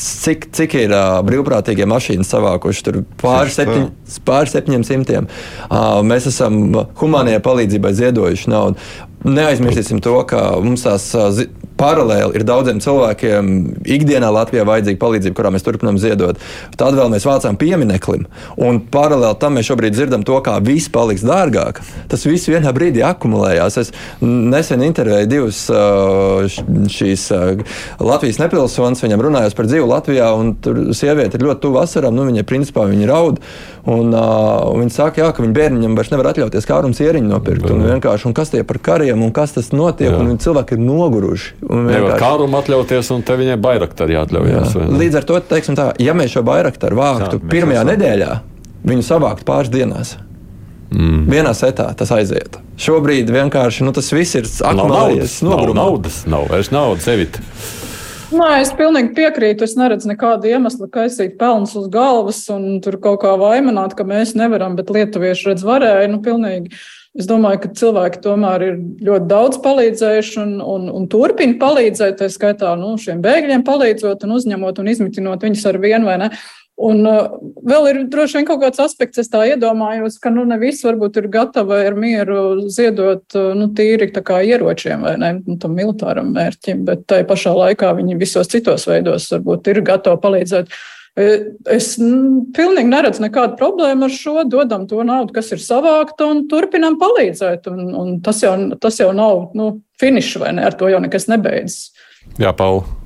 cik, 0.00 0.48
cik 0.54 0.78
ir 0.84 0.94
brīvprātīgie 1.28 1.88
mašīnas 1.90 2.30
savākuši, 2.36 2.86
tur 2.86 3.02
pāri 3.20 3.52
septiņ, 3.52 3.88
pār 4.24 4.48
septiņiem 4.52 4.86
simtiem. 4.86 5.28
Mēs 6.06 6.30
esam 6.30 6.62
humānajai 7.02 7.42
palīdzībai 7.44 7.92
ziedojuši 7.98 8.54
naudu. 8.54 8.94
Neaizmirsīsim 9.24 10.02
to, 10.04 10.18
ka 10.28 10.40
mums 10.60 10.84
tās 10.84 11.10
paralēli 11.80 12.38
ir 12.38 12.44
daudziem 12.46 12.78
cilvēkiem 12.82 13.48
ikdienā 13.96 14.28
Latvijā 14.34 14.66
vajadzīga 14.68 15.00
palīdzība, 15.00 15.36
kurā 15.38 15.50
mēs 15.54 15.64
turpinām 15.66 15.98
ziedot. 16.00 16.38
Tad 16.78 16.96
vēl 16.98 17.10
mēs 17.12 17.26
vācām 17.26 17.58
piemineklim, 17.60 18.26
un 18.60 18.80
paralēli 18.94 19.40
tam 19.42 19.56
mēs 19.58 19.70
šobrīd 19.70 19.96
dzirdam 19.96 20.26
to, 20.26 20.38
kā 20.44 20.58
viss 20.64 20.92
paliks 20.92 21.24
dārgāk. 21.26 21.80
Tas 22.12 22.26
viss 22.28 22.50
vienā 22.50 22.70
brīdī 22.76 23.02
akumulējās. 23.06 23.80
Es 23.82 23.92
nesen 24.22 24.84
intervēju 24.86 25.30
divus 25.30 25.64
šīs 26.94 27.28
Latvijas 28.04 28.42
nepilsonis, 28.42 29.02
viņam 29.04 29.24
runājot 29.28 29.56
par 29.58 29.70
dzīvi 29.70 29.88
Latvijā, 29.88 30.30
un 30.38 30.54
tur 30.62 30.84
sieviete 30.94 31.40
ir 31.40 31.48
ļoti 31.48 31.64
tuvu 31.64 31.80
vasaram, 31.80 32.14
nu 32.14 32.28
viņa 32.28 32.46
principā 32.48 32.86
viņa 32.90 33.10
raud. 33.10 33.40
Un, 33.84 34.14
uh, 34.16 34.70
viņi 34.80 34.94
saka, 34.94 35.20
jā, 35.20 35.26
ka 35.36 35.42
viņi 35.44 35.52
bērniņam 35.58 35.96
vairs 35.98 36.08
nevar 36.08 36.30
atļauties 36.30 36.64
kārums 36.64 37.02
ieriņu 37.04 37.28
nopirkt. 37.28 37.68
Un 37.68 37.82
vienkārši, 37.84 38.30
un 38.30 38.36
kas 38.36 38.54
tie 38.54 38.62
par 38.64 38.78
kariem 38.80 39.13
un 39.22 39.30
kas 39.34 39.54
tas 39.54 39.70
notiek, 39.74 40.16
cilvēki 40.42 40.74
ir 40.74 40.82
noguruši. 40.82 41.54
Nevar 41.68 42.18
kārumu 42.18 42.58
atļauties, 42.58 43.12
un 43.14 43.22
te 43.26 43.36
viņai 43.38 43.56
bairaktaru 43.62 44.16
jāatļaujas. 44.16 44.74
Līdz 44.90 45.20
ar 45.20 45.28
to, 45.28 45.38
teiksim 45.54 45.78
tā, 45.78 45.92
ja 46.02 46.16
mēs 46.18 46.34
šo 46.34 46.42
bairaktaru 46.46 46.98
vāktu 46.98 47.38
jā, 47.38 47.48
pirmajā 47.52 47.86
nedēļā, 47.92 48.30
viņu 48.90 49.06
savākt 49.06 49.46
pāris 49.48 49.72
dienās. 49.74 50.16
Mm. 50.94 51.24
Vienā 51.30 51.54
setā 51.56 51.88
tas 51.98 52.12
aiziet. 52.14 52.58
Šobrīd 52.78 53.30
vienkārši 53.34 53.86
nu, 53.86 53.94
tas 53.94 54.10
viss 54.14 54.36
ir 54.38 54.46
aktuāls. 54.46 55.40
Nav 55.46 55.72
naudas, 55.74 56.20
nav 56.30 56.46
vairs 56.50 56.70
naudas, 56.74 57.08
evita. 57.10 57.42
Nē, 58.34 58.50
es 58.62 58.72
pilnīgi 58.74 59.12
piekrītu. 59.16 59.66
Es 59.66 59.76
neredzu 59.78 60.10
nekādu 60.10 60.48
iemeslu 60.50 60.88
kaisīt 60.92 61.36
pelnus 61.40 61.74
uz 61.78 61.86
galvas 61.92 62.40
un 62.52 62.80
tur 62.84 62.98
kaut 63.02 63.20
kā 63.22 63.34
vaimanāt, 63.40 63.94
ka 63.98 64.06
mēs 64.08 64.34
nevaram, 64.38 64.76
bet 64.78 64.90
lietuvieši 64.94 65.50
redz 65.52 65.66
varēja. 65.66 66.10
Nu, 66.10 66.20
pilnīgi. 66.24 66.72
Es 67.14 67.28
domāju, 67.30 67.60
ka 67.62 67.68
cilvēki 67.78 68.18
tomēr 68.24 68.62
ir 68.66 68.78
ļoti 69.06 69.28
daudz 69.30 69.60
palīdzējuši 69.62 70.38
un, 70.42 70.56
un, 70.58 70.88
un 70.90 71.06
turpina 71.10 71.54
palīdzēt, 71.60 72.18
tā 72.18 72.26
skaitā 72.32 72.72
nu, 72.80 72.96
šiem 72.98 73.20
bēgļiem 73.22 73.62
palīdzot 73.66 74.26
un 74.26 74.34
uzņemot 74.34 74.80
un 74.82 74.90
izmitinot 74.90 75.46
viņus 75.46 75.66
ar 75.70 75.78
vienu 75.84 76.10
vai 76.10 76.16
ne. 76.24 76.30
Un 76.74 77.04
uh, 77.06 77.28
vēl 77.62 77.84
ir 77.92 77.98
droši 78.10 78.40
vien 78.40 78.48
kaut 78.48 78.58
kāds 78.64 78.80
aspekts, 78.82 79.20
es 79.22 79.30
tā 79.30 79.44
iedomājos, 79.46 80.16
ka 80.18 80.32
nu, 80.34 80.42
ne 80.48 80.58
visi 80.58 80.82
varbūt 80.88 81.20
ir 81.20 81.28
gatavi 81.30 81.76
ar 81.86 81.94
mieru 81.94 82.64
ziedot 82.66 83.36
uh, 83.38 83.52
nu, 83.54 83.68
tīri 83.78 84.10
kā 84.10 84.40
ieročiem 84.42 85.06
vai 85.06 85.14
ne 85.22 85.30
nu, 85.36 85.54
tam 85.62 85.78
militāram 85.78 86.34
mērķim, 86.34 86.82
bet 86.88 87.06
tai 87.06 87.20
pašā 87.28 87.54
laikā 87.54 87.92
viņi 87.94 88.18
visos 88.18 88.50
citos 88.50 88.88
veidos 88.90 89.30
varbūt 89.36 89.70
ir 89.70 89.84
gatavi 89.86 90.18
palīdzēt. 90.26 90.74
Es 91.14 91.92
pilnīgi 91.94 92.90
neredzu 92.90 93.22
nekādu 93.22 93.54
problēmu 93.60 94.08
ar 94.08 94.14
šo. 94.14 94.40
Dodam 94.50 94.88
to 94.90 95.04
naudu, 95.06 95.34
kas 95.36 95.52
ir 95.54 95.62
savākta, 95.62 96.26
un 96.26 96.44
turpinām 96.50 96.98
palīdzēt. 96.98 97.70
Un, 97.70 97.94
un 97.94 98.16
tas, 98.24 98.42
jau, 98.42 98.56
tas 98.82 98.98
jau 98.98 99.12
nav 99.14 99.54
nu, 99.54 99.70
finišs, 100.02 100.34
vai 100.42 100.56
ne? 100.58 100.66
Ar 100.66 100.74
to 100.78 100.90
jau 100.90 100.98
nekas 101.04 101.30
nebeidzas. 101.30 101.92
Jā, 102.40 102.50
Pauli. 102.56 103.03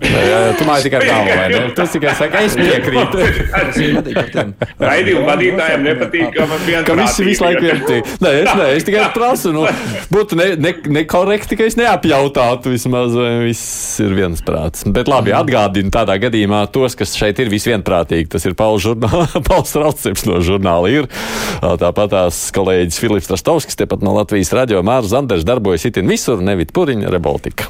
Jā, 0.00 0.38
tu 0.56 0.64
māji 0.64 0.86
tikai 0.86 1.00
galvu, 1.04 1.32
vai 1.36 1.48
ne? 1.52 1.60
Tas 1.76 1.92
tikai 1.92 2.12
saka, 2.16 2.40
es 2.46 2.54
piekrītu. 2.56 3.20
Raidījumu 4.80 5.26
vadītājiem 5.28 5.82
nepatīk, 5.84 6.30
ka 6.36 6.46
man 6.48 6.62
viens 6.64 6.86
ka 6.88 6.96
visi 6.96 7.26
visu 7.26 7.44
laiku 7.44 7.74
tie. 7.88 7.98
Nē, 8.24 8.32
es, 8.40 8.52
nē, 8.56 8.68
es 8.78 8.86
tikai 8.88 9.04
prasu, 9.12 9.52
nu, 9.54 9.66
būtu 10.12 10.38
nekorekti, 10.40 10.88
ne, 10.88 11.58
ne 11.58 11.58
ka 11.60 11.68
es 11.68 11.76
neapjautātu 11.80 12.72
vismaz, 12.72 13.12
vai 13.16 13.32
viss 13.44 14.00
ir 14.00 14.16
viensprāts. 14.16 14.86
Bet 14.88 15.10
labi, 15.10 15.34
atgādinu 15.36 15.92
tādā 15.92 16.16
gadījumā 16.22 16.62
tos, 16.72 16.96
kas 16.98 17.12
šeit 17.20 17.42
ir 17.44 17.52
visvienprātīgi. 17.52 18.30
Tas 18.32 18.48
ir 18.48 18.56
Pauls, 18.58 18.86
žurnāl, 18.86 19.26
Pauls 19.48 19.76
Rauceps 19.76 20.24
no 20.30 20.40
žurnāla 20.44 20.94
ir. 20.94 21.10
Tāpat 21.60 22.16
tās 22.16 22.40
kolēģis 22.56 23.02
Filips 23.04 23.28
Trastovskis, 23.30 23.78
tepat 23.80 24.06
no 24.06 24.16
Latvijas 24.16 24.54
radio 24.56 24.80
Mārs 24.86 25.12
Zanders 25.12 25.44
darbojas 25.48 25.84
itin 25.90 26.08
visur, 26.08 26.40
nevit 26.44 26.72
puriņa, 26.76 27.12
Reboltika. 27.12 27.68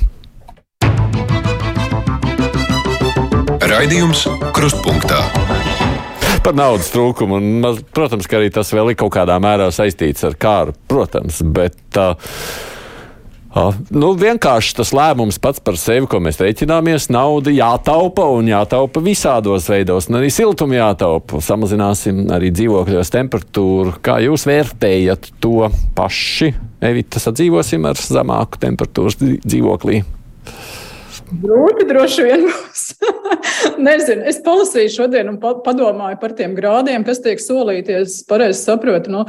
Raidījums 3.70 4.24
Krustpunktā. 4.50 5.20
Par 6.42 6.56
naudas 6.58 6.88
trūkumu. 6.90 7.36
Un, 7.38 7.76
protams, 7.94 8.26
ka 8.26 8.40
arī 8.40 8.48
tas 8.50 8.72
vēl 8.74 8.90
ir 8.90 8.98
kaut 8.98 9.12
kādā 9.14 9.36
mērā 9.38 9.68
saistīts 9.70 10.26
ar 10.26 10.34
kāru. 10.40 10.74
Protams, 10.90 11.38
bet. 11.54 11.78
Uh, 11.94 12.18
Uh, 13.50 13.74
nu, 13.90 14.12
vienkārši 14.14 14.76
tas 14.78 14.92
lēmums 14.94 15.40
pats 15.42 15.58
par 15.58 15.74
sevi, 15.74 16.06
ko 16.06 16.20
mēs 16.22 16.36
reiķināmies, 16.38 17.08
nauda 17.10 17.50
jātaupa 17.50 18.28
un 18.30 18.46
jātaupa 18.46 19.02
visādos 19.02 19.66
veidos. 19.66 20.06
Un 20.06 20.20
arī 20.20 20.28
siltumu 20.30 20.76
jātaupa. 20.76 21.40
Samazināsim 21.42 22.28
arī 22.30 22.52
dzīvokļos 22.54 23.10
temperatūru. 23.10 23.96
Kā 24.06 24.20
jūs 24.22 24.46
vērtējat 24.46 25.32
to 25.42 25.66
paši? 25.98 26.52
Evita, 26.92 27.18
sadzīvosim 27.26 27.90
ar 27.90 27.98
zemāku 27.98 28.62
temperatūras 28.62 29.18
dzīvoklī. 29.18 30.04
Grūti 31.30 31.86
droši 31.86 32.26
vien 32.26 32.44
būs. 32.48 32.84
Nezinu, 33.86 34.24
es 34.30 34.40
palasīju 34.42 34.92
šodien 34.96 35.30
un 35.30 35.38
padomāju 35.38 36.18
par 36.22 36.34
tiem 36.38 36.56
grādiem, 36.58 37.04
kas 37.06 37.22
tiek 37.22 37.42
solīties. 37.42 38.20
Pareizi 38.28 38.64
saprotu, 38.64 39.12
nu, 39.14 39.24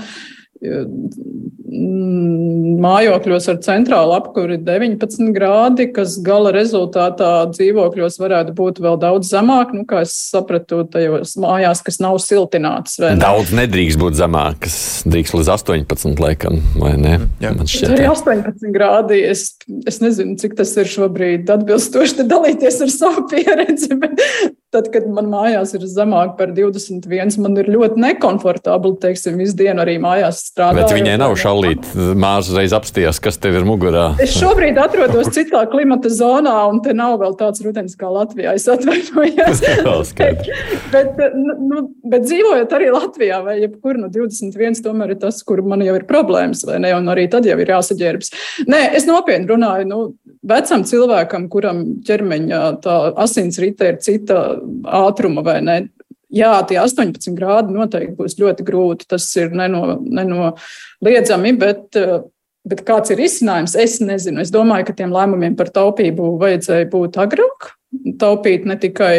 mājokļos 2.81 3.47
ar 3.49 3.57
centrālu 3.65 4.13
apkuri 4.13 4.57
19 4.61 5.31
grādi, 5.33 5.87
kas 5.95 6.17
gala 6.21 6.51
rezultātā 6.53 7.31
dzīvokļos 7.53 8.19
varētu 8.21 8.53
būt 8.57 8.81
vēl 8.83 8.99
daudz 9.01 9.31
zemāk. 9.31 9.73
Nu, 9.73 9.85
kā 9.89 10.03
es 10.05 10.13
sapratu, 10.29 10.83
tajos 10.91 11.33
mājās, 11.41 11.81
kas 11.85 11.97
nav 12.03 12.19
siltinātas. 12.21 12.99
Ne? 13.01 13.15
Daudz 13.21 13.53
nedrīkst 13.57 14.01
būt 14.01 14.19
zemāk, 14.19 14.61
kas 14.67 14.77
drīkst 15.09 15.37
līdz 15.39 15.49
18, 15.57 16.21
laikam, 16.21 16.61
vai 16.77 16.93
ne? 17.01 17.17
Jā, 17.41 17.55
man 17.57 17.65
šķiet. 17.71 17.95
Arī 17.97 18.05
18 18.11 18.75
grādi. 18.75 19.21
Es, 19.31 19.47
es 19.89 20.01
nezinu, 20.03 20.37
cik 20.41 20.53
tas 20.59 20.77
ir 20.77 20.89
šobrīd 20.91 21.49
atbilstoši 21.49 22.29
dalīties 22.29 22.83
ar 22.85 22.91
savu 22.93 23.25
pieredzi, 23.31 23.95
bet 23.97 24.13
Tad, 24.71 24.85
kad 24.93 25.03
man 25.11 25.25
mājās 25.27 25.73
ir 25.75 25.83
zemāk 25.83 26.37
par 26.37 26.53
21, 26.55 27.33
man 27.43 27.59
ir 27.59 27.67
ļoti 27.73 27.99
nekomfortabli, 27.99 28.93
teiksim, 29.03 29.35
visu 29.41 29.57
dienu 29.59 29.83
arī 29.83 29.97
mājās 29.99 30.45
strādāt. 30.47 30.85
Bet 30.85 30.93
viņai 30.95 31.17
nav 31.19 31.33
šaulīt, 31.39 31.89
mārs 32.15 32.47
reiz 32.55 32.71
apstījās, 32.77 33.19
kas 33.19 33.35
tev 33.43 33.57
ir 33.59 33.67
mugurā. 33.67 34.05
Es 34.23 34.37
šobrīd 34.39 34.79
atrodos 34.79 35.27
citā 35.35 35.65
klimata 35.73 36.07
zonā, 36.15 36.53
un 36.71 36.79
te 36.85 36.95
nav 36.95 37.17
vēl 37.19 37.35
tāds 37.41 37.59
rudens 37.65 37.97
kā 37.99 38.13
Latvijā. 38.15 38.53
Es 38.55 38.69
atvainojos. 38.71 39.59
bet, 40.95 41.11
bet, 41.19 41.19
nu, 41.35 41.83
bet 42.07 42.29
dzīvojot 42.29 42.77
arī 42.79 42.89
Latvijā, 42.95 43.41
vai 43.43 43.57
jebkur 43.59 43.99
no 43.99 44.07
21, 44.13 44.79
tomēr 44.87 45.17
ir 45.17 45.21
tas, 45.25 45.43
kur 45.43 45.65
man 45.67 45.83
jau 45.83 45.97
ir 45.99 46.07
problēmas, 46.07 46.63
vai 46.69 46.79
ne? 46.85 46.93
Un 46.95 47.11
arī 47.11 47.27
tad 47.33 47.49
jau 47.49 47.59
ir 47.59 47.75
jāsaģērbs. 47.75 48.31
Nē, 48.71 48.81
es 48.95 49.09
nopietni 49.09 49.51
runāju. 49.51 49.91
Nu, 49.91 50.01
vecam 50.47 50.87
cilvēkam, 50.87 51.51
kuram 51.51 51.83
ķermeņa 52.07 52.63
asinsrite 53.19 53.91
ir 53.91 54.01
cita 54.07 54.60
ātruma 55.01 55.43
vai 55.45 55.59
ne. 55.65 55.77
Jā, 56.31 56.53
tie 56.67 56.77
18 56.79 57.33
grādi 57.35 57.75
noteikti 57.75 58.15
būs 58.15 58.37
ļoti 58.39 58.65
grūti. 58.67 59.07
Tas 59.11 59.25
ir 59.35 59.51
neno, 59.57 59.97
nenoliedzami, 59.99 61.51
bet, 61.59 61.97
bet 62.63 62.83
kāds 62.87 63.11
ir 63.11 63.19
risinājums? 63.19 63.75
Es 63.75 63.97
nezinu. 63.99 64.39
Es 64.43 64.53
domāju, 64.53 64.87
ka 64.87 64.95
tiem 65.01 65.11
lēmumiem 65.11 65.57
par 65.59 65.73
taupību 65.75 66.37
vajadzēja 66.39 66.87
būt 66.93 67.19
agrāk. 67.19 67.73
Taupīt 68.21 68.63
ne 68.69 68.77
tikai 68.79 69.15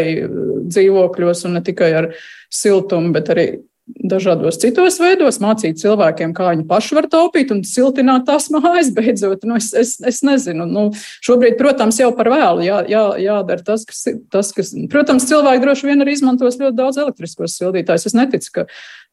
dzīvokļos 0.73 1.45
un 1.49 1.59
ne 1.59 1.63
tikai 1.67 1.91
ar 2.01 2.09
siltumu, 2.53 3.13
bet 3.13 3.29
arī 3.35 3.47
dažādos 3.87 4.61
citos 4.63 4.99
veidos, 5.03 5.41
mācīt 5.43 5.81
cilvēkiem, 5.81 6.33
kā 6.37 6.53
viņi 6.53 6.65
paši 6.71 6.97
var 6.97 7.09
taupīt 7.11 7.51
un 7.55 7.63
siltināt 7.67 8.25
tās 8.29 8.49
mājas 8.55 8.93
beidzot. 8.95 9.43
Nu, 9.49 9.57
es, 9.59 9.73
es, 9.75 9.97
es 10.07 10.21
nezinu. 10.27 10.67
Nu, 10.71 10.85
šobrīd, 11.25 11.57
protams, 11.59 11.99
jau 12.01 12.13
par 12.17 12.31
vēlu 12.33 12.65
jā, 12.67 12.79
jā, 12.91 13.03
jādara 13.23 13.67
tas 13.67 13.85
kas, 13.89 14.05
tas, 14.33 14.53
kas. 14.55 14.73
Protams, 14.93 15.27
cilvēki 15.31 15.65
droši 15.65 15.89
vien 15.91 16.05
arī 16.05 16.15
izmantos 16.17 16.61
ļoti 16.61 16.79
daudz 16.79 17.01
elektriskos 17.03 17.57
sildītājus. 17.59 18.07
Es 18.11 18.17
neticu, 18.17 18.53
ka 18.61 18.67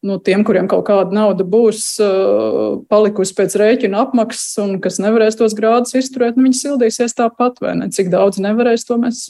nu, 0.05 0.19
tiem, 0.21 0.45
kuriem 0.47 0.69
kaut 0.71 0.85
kāda 0.89 1.17
nauda 1.17 1.47
būs 1.47 1.85
uh, 2.03 2.77
palikusi 2.91 3.35
pēc 3.37 3.57
rēķina 3.59 4.05
apmaksas 4.05 4.61
un 4.63 4.77
kas 4.83 5.01
nevarēs 5.01 5.39
tos 5.39 5.57
grādus 5.57 5.97
izturēt, 5.97 6.37
nu, 6.37 6.45
viņi 6.47 6.61
sildīsies 6.61 7.17
tāpat 7.17 7.57
vai 7.63 7.75
ne. 7.81 7.89
Cik 7.93 8.13
daudz 8.13 8.41
nevarēs, 8.43 8.85
to 8.87 8.99
mēs 9.01 9.25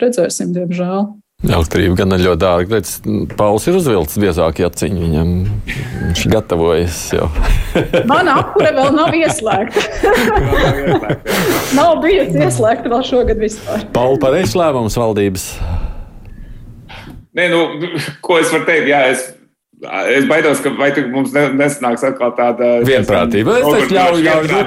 redzēsim, 0.00 0.52
diemžēl. 0.56 1.14
Elektrība 1.44 1.98
gan 1.98 2.16
ir 2.16 2.22
ļoti 2.24 2.40
dārga. 2.40 2.78
Redz, 2.78 2.94
Pauls 3.36 3.66
ir 3.68 3.76
uzvilcis 3.76 4.16
biezāku 4.22 4.62
jaciņu. 4.64 5.02
Viņam 5.02 5.32
viņš 5.68 6.22
gatavojas 6.32 7.00
jau. 7.12 7.26
Mana 8.10 8.38
apkure 8.40 8.70
vēl 8.72 8.94
nav 8.96 9.12
ieslēgta. 9.18 9.82
nav 11.78 12.00
bijusi 12.00 12.40
ieslēgta 12.40 12.88
vēl 12.88 13.04
šogad 13.04 13.44
vispār. 13.44 13.84
Pauli, 13.92 14.16
pareizs 14.24 14.56
lēmums 14.56 14.96
valdības. 14.96 15.46
Nē, 17.36 17.50
nu, 17.52 17.62
ko 18.24 18.40
es 18.40 18.48
varu 18.48 18.64
teikt? 18.70 18.88
Jā, 18.88 19.02
es 19.12 19.28
Es 19.84 20.24
baidos, 20.24 20.62
ka 20.64 20.70
mums 20.72 21.34
nesanāks 21.36 22.04
atkal 22.08 22.30
tāda 22.38 22.68
vienprātība. 22.86 23.58
Es 23.60 23.66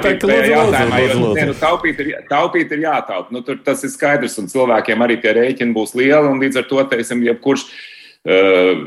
teiktu, 0.04 0.28
lūdzu, 0.30 0.52
lūdzu, 0.54 1.16
lūdzu. 1.18 1.46
Nu, 1.48 1.56
taupīt, 1.58 2.02
ir, 2.04 2.10
taupīt 2.30 2.74
ir 2.76 2.84
jātaup. 2.84 3.32
Nu, 3.34 3.42
tur 3.46 3.58
tas 3.66 3.82
ir 3.86 3.90
skaidrs, 3.90 4.38
un 4.38 4.46
cilvēkiem 4.52 5.02
arī 5.02 5.18
tie 5.22 5.34
rēķini 5.34 5.74
būs 5.74 5.96
lieli, 5.98 6.30
un 6.30 6.38
līdz 6.42 6.60
ar 6.62 6.68
to, 6.70 6.84
teiksim, 6.92 7.24
jebkurš 7.26 7.66
uh, 7.66 8.84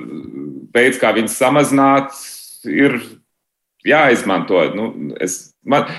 veids, 0.77 1.01
kā 1.01 1.11
viņus 1.17 1.35
samazināt, 1.43 2.15
ir 2.71 2.95
jāizmanto. 3.83 4.63
Nu, 4.79 4.89
es, 5.19 5.51
man, 5.67 5.91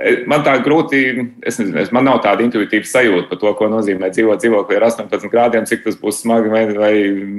Man 0.00 0.40
tā 0.40 0.54
grūti, 0.64 0.98
es 1.44 1.58
nezinu, 1.60 1.82
man 1.92 2.06
nav 2.08 2.22
tāda 2.24 2.40
intuitīva 2.40 2.88
sajūta 2.88 3.26
par 3.28 3.38
to, 3.42 3.50
ko 3.58 3.66
nozīmē 3.68 4.08
dzīvot 4.14 4.40
dzīvoklī 4.40 4.78
ar 4.78 4.86
18 4.86 5.28
grādiem, 5.28 5.66
cik 5.68 5.82
tas 5.84 5.98
būs 6.00 6.22
smagi. 6.22 6.48
Vai, 6.48 6.62
vai, 6.72 6.92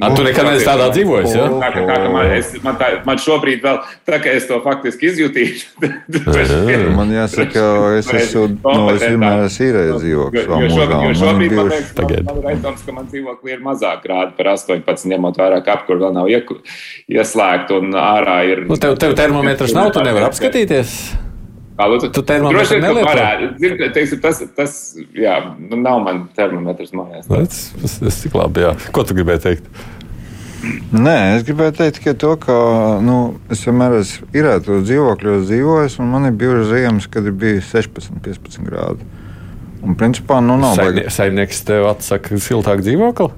A, 0.06 0.12
tu 0.14 0.22
nekad 0.26 0.46
neesi 0.46 0.68
tādā 0.68 0.92
dzīvojis, 0.94 1.34
ja? 1.34 1.48
Tā, 1.50 1.72
tā, 1.74 1.86
tā, 1.90 2.12
man, 2.14 2.30
es, 2.36 2.52
man, 2.62 2.78
tā, 2.78 2.92
man 3.08 3.22
šobrīd 3.24 3.66
vēl, 3.66 3.80
tā 4.06 4.20
kā 4.22 4.36
es 4.38 4.46
to 4.50 4.60
faktiski 4.62 5.10
izjutīšu. 5.10 5.72
man 7.00 7.16
jāsaka, 7.16 7.64
es 7.98 8.12
esmu, 8.20 8.46
no, 8.62 8.86
es 8.94 9.08
vienmēr 9.08 9.48
esmu 9.48 9.68
īrējis 9.72 10.06
dzīvoklis. 10.06 10.46
Jo, 10.46 10.62
jo, 10.62 10.70
šobrīd, 10.76 11.08
jo 11.08 11.18
šobrīd 11.24 11.58
man 11.58 11.74
liekas, 11.74 11.98
man, 11.98 12.30
man 12.30 12.44
ir 12.44 12.52
aizdoms, 12.54 12.86
ka 12.86 12.98
man 13.00 13.10
dzīvoklī 13.10 13.56
ir 13.58 13.66
mazāk 13.66 14.06
grādi 14.06 14.38
par 14.38 14.52
18, 14.54 15.10
ņemot 15.16 15.42
vērā, 15.42 15.64
ka 15.66 15.80
apkur 15.80 15.98
vēl 16.06 16.14
nav 16.20 16.30
ieslēgta 16.30 17.82
un 17.82 17.98
ārā 17.98 18.38
ir. 18.54 18.64
Nu, 18.70 18.78
tev, 18.78 19.00
tev 19.02 19.18
termometrs 19.18 19.74
nav, 19.74 19.90
tu 19.98 20.06
nevari 20.06 20.30
apskatīties. 20.30 20.96
Lūdzu? 21.10 21.31
Tu 22.12 22.22
termometru 22.28 22.78
nelieto? 22.84 23.56
Zin, 23.62 23.78
teiksim, 23.96 24.20
tas, 24.22 24.42
tas, 24.58 24.76
jā, 25.18 25.38
nu 25.58 25.80
nav 25.82 26.04
man 26.06 26.26
termometrs 26.36 26.92
mājās. 26.94 27.30
Tas, 27.30 27.64
tas, 27.82 27.98
tas 28.04 28.20
tik 28.22 28.36
labi, 28.38 28.66
jā. 28.68 28.76
Ko 28.94 29.06
tu 29.08 29.18
gribēji 29.18 29.44
teikt? 29.48 29.72
Nē, 30.94 31.16
es 31.38 31.46
gribēju 31.48 31.74
teikt 31.80 31.98
tikai 31.98 32.14
to, 32.22 32.36
ka 32.44 32.56
nu, 33.02 33.18
es 33.54 33.64
vienmēr 33.66 33.98
esmu 34.02 34.28
īrētos 34.38 34.84
dzīvokļos 34.86 35.48
dzīvojis, 35.48 35.96
un 36.04 36.12
man 36.12 36.30
ir 36.30 36.36
bijušas 36.38 36.70
ziemas, 36.70 37.08
kad 37.10 37.26
ir 37.26 37.34
bijis 37.34 37.72
16, 37.74 38.20
15 38.28 38.68
grādi. 38.68 39.08
Un, 39.82 39.96
principā, 39.98 40.38
nu, 40.46 40.60
nav 40.62 40.76
Saimnie, 40.78 41.08
saimnieks 41.10 41.64
tev 41.66 41.88
atsaka 41.90 42.38
siltāku 42.38 42.86
dzīvokli? 42.86 43.32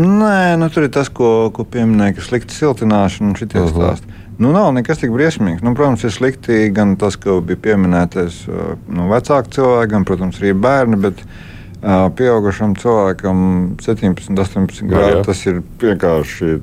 Nē, 0.00 0.56
nu, 0.56 0.70
tur 0.72 0.86
ir 0.86 0.94
tas, 0.94 1.10
ko, 1.12 1.50
ko 1.52 1.66
pieminēja, 1.68 2.16
ka 2.16 2.24
slikta 2.24 2.56
siltināšana 2.56 3.28
un 3.28 3.36
šitie 3.36 3.60
uh 3.60 3.66
-huh. 3.66 3.74
stāsti. 3.74 4.19
Nu, 4.40 4.54
nav 4.56 4.70
nekas 4.72 5.02
tik 5.02 5.12
briesmīgs. 5.12 5.60
Nu, 5.60 5.74
protams, 5.76 6.06
ir 6.06 6.14
slikti 6.14 6.70
gan 6.72 6.94
tas, 7.00 7.18
ka 7.20 7.36
bija 7.44 7.60
pieminētais 7.60 8.42
nu, 8.48 9.08
vecāku 9.10 9.52
cilvēku, 9.52 9.90
gan, 9.92 10.06
protams, 10.08 10.38
arī 10.40 10.54
bērni. 10.56 10.96
Bet, 11.04 11.20
uh, 11.20 12.06
pieaugušam 12.16 12.72
cilvēkam 12.80 13.42
17, 13.84 14.32
18 14.32 14.88
grādi 14.88 15.24
tas 15.26 15.44
ir 15.44 15.60
vienkārši 15.82 16.56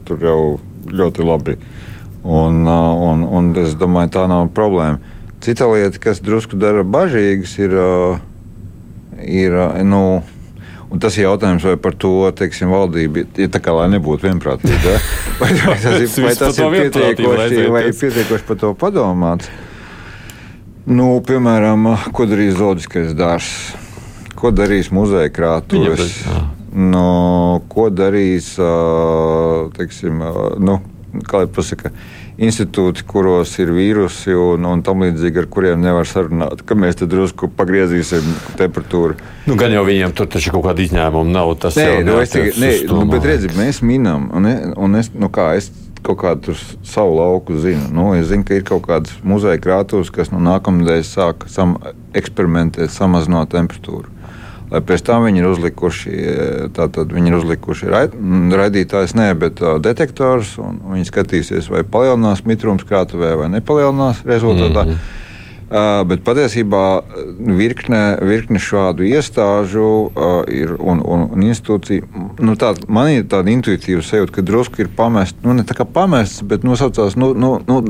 ļoti 0.89 1.28
labi. 1.28 1.57
Un, 2.23 2.63
uh, 2.65 3.03
un, 3.11 3.21
un 3.23 3.53
es 3.61 3.78
domāju, 3.78 4.15
tā 4.17 4.25
nav 4.30 4.49
problēma. 4.57 4.97
Cita 5.45 5.69
lieta, 5.69 6.01
kas 6.01 6.19
drusku 6.25 6.57
dara 6.57 6.82
bažīgas, 6.82 7.53
ir, 7.61 7.78
uh, 7.78 8.17
ir 9.21 9.53
nu, 9.86 10.23
Un 10.88 11.01
tas 11.03 11.17
ir 11.19 11.25
jautājums, 11.25 11.65
vai 11.67 11.75
par 11.83 11.95
to 11.99 12.11
teiksim, 12.38 12.71
valdība 12.71 13.25
ir 13.35 13.49
tā 13.51 13.59
kā 13.63 13.73
lai 13.75 13.89
nebūtu 13.91 14.29
vienprātīga. 14.29 14.93
Vai, 15.41 15.49
vai 15.67 15.79
tas 15.83 15.97
ir, 15.99 16.11
vai 16.23 16.35
tas 16.39 16.59
ir 16.59 16.75
pietiekoši, 16.77 17.65
vai 17.73 17.81
ir 17.89 17.97
pietiekoši 17.97 18.47
par 18.47 18.61
to 18.61 18.71
padomāts? 18.79 19.49
Nu, 20.88 21.17
piemēram, 21.27 21.89
ko 22.15 22.23
darīs 22.29 22.55
zooloģiskais 22.55 23.11
dārzs? 23.19 23.75
Ko 24.38 24.53
darīs 24.55 24.88
muzeja 24.93 25.27
krātuves? 25.33 26.21
Nu, 26.71 27.03
ko 27.67 27.89
darīs, 27.91 28.53
teiksim, 29.75 30.21
nu, 30.63 30.77
kā 31.27 31.43
jau 31.43 31.51
pasaka, 31.57 31.91
institūti, 32.38 33.03
kuros 33.07 33.55
ir 33.61 33.71
vīrusi 33.73 34.35
un, 34.38 34.67
un 34.69 34.83
tam 34.85 35.01
līdzīgi, 35.05 35.41
ar 35.41 35.49
kuriem 35.51 35.81
nevar 35.81 36.07
sarunāt, 36.09 36.61
ka 36.67 36.77
mēs 36.77 36.99
te 36.99 37.07
drusku 37.09 37.49
pagriezīsim 37.57 38.27
temperatūru. 38.59 39.17
Nu, 39.47 39.57
gan 39.59 39.73
jau 39.73 39.83
viņiem 39.88 40.13
tur 40.17 40.29
taču 40.31 40.53
kaut 40.53 40.67
kāda 40.67 40.85
izņēmuma 40.85 41.33
nav. 41.33 41.55
Tas 41.61 41.79
nē, 41.79 41.89
nu, 42.05 42.19
es 42.21 42.33
tikai, 42.35 42.53
nē, 42.61 42.71
nu, 42.91 43.03
bet 43.09 43.25
redzi, 43.27 43.51
mēs 43.57 43.81
minam, 43.85 44.29
un, 44.38 44.49
un 44.77 44.99
es, 45.01 45.09
nu 45.17 45.31
kā, 45.33 45.49
es 45.57 45.71
kaut 46.05 46.19
kādu 46.21 46.53
savu 46.85 47.17
lauku 47.17 47.57
zinu. 47.59 47.89
Nu, 47.93 48.11
es 48.15 48.29
zinu, 48.29 48.45
ka 48.47 48.57
ir 48.59 48.67
kaut 48.67 48.85
kādas 48.85 49.17
muzeja 49.25 49.59
krātuves, 49.63 50.13
kas 50.13 50.29
no 50.33 50.41
nākamnedēļ 50.45 51.01
sāk 51.07 51.49
sam 51.51 51.79
eksperimentēt, 52.17 52.93
samazinot 52.93 53.51
temperatūru 53.55 54.16
lai 54.72 54.82
pēc 54.84 55.03
tam 55.07 55.26
viņi 55.28 55.41
ir 55.41 55.49
uzlikuši, 55.49 56.15
tātad 56.76 57.13
viņi 57.13 57.32
ir 57.32 57.38
uzlikuši 57.39 57.91
raidītājs, 57.91 59.15
ne, 59.18 59.30
bet 59.39 59.61
uh, 59.63 59.78
detektors, 59.84 60.57
un 60.61 60.82
viņi 60.93 61.07
skatīsies, 61.07 61.70
vai 61.72 61.86
palielinās 61.88 62.43
mitrums 62.47 62.88
krātuvē 62.88 63.36
vai 63.39 63.51
nepalielinās 63.53 64.26
rezultātā. 64.28 64.84
Mm 64.84 64.91
-hmm. 64.91 65.15
Uh, 65.68 66.07
bet 66.07 66.22
patiesībā 66.24 67.01
virkne, 67.39 68.18
virkne 68.22 68.59
šādu 68.59 69.03
iestāžu 69.03 70.07
uh, 70.07 70.43
ir, 70.47 70.72
un, 70.80 71.01
un, 71.03 71.26
un 71.34 71.41
institūciju. 71.43 72.07
Nu, 72.39 72.55
tā, 72.55 72.72
man 72.88 73.09
ir 73.11 73.26
tāda 73.28 73.51
intuitīva 73.51 74.01
sajūta, 74.01 74.32
ka 74.32 74.41
drusku 74.41 74.82
ir 74.82 74.88
pamests, 74.95 75.36
nu, 75.43 75.53
ne 75.53 75.63
tā 75.63 75.76
kā 75.76 75.84
pamests, 75.84 76.41
bet 76.41 76.63
nosaucās, 76.63 77.15
nu, 77.15 77.34
nu, 77.34 77.59
nu, 77.68 77.84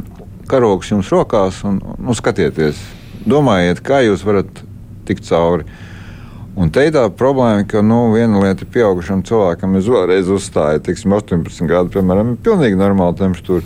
karogs 0.48 0.90
jums 0.90 1.12
rokās 1.12 1.64
un 1.64 1.78
nu, 2.00 2.14
skatieties, 2.14 2.82
domājiet, 3.26 3.82
kā 3.82 4.02
jūs 4.02 4.26
varat 4.26 4.48
tikt 5.06 5.30
cauri. 5.30 5.64
Uh, 5.64 5.87
Un 6.58 6.72
te 6.74 6.88
ir 6.88 6.94
tā 6.96 7.04
problēma, 7.14 7.68
ka 7.70 7.84
nu, 7.86 8.08
viena 8.16 8.40
lieta 8.42 8.66
ir 8.66 8.72
pieaugušam 8.74 9.20
cilvēkam, 9.28 9.76
es 9.78 9.90
vēlreiz 9.94 10.32
uzstāju, 10.34 10.82
teiksim, 10.88 11.14
18 11.14 11.70
gadu, 11.70 11.92
piemēram, 11.94 12.32
ir 12.34 12.40
pilnīgi 12.48 12.80
normāla 12.80 13.14
temperatūra. 13.20 13.62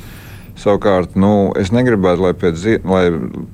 Savukārt, 0.62 1.16
nu, 1.18 1.52
es 1.58 1.72
negribētu, 1.74 2.22
lai 2.22 2.34
pēc, 2.38 2.66
lai 2.86 3.06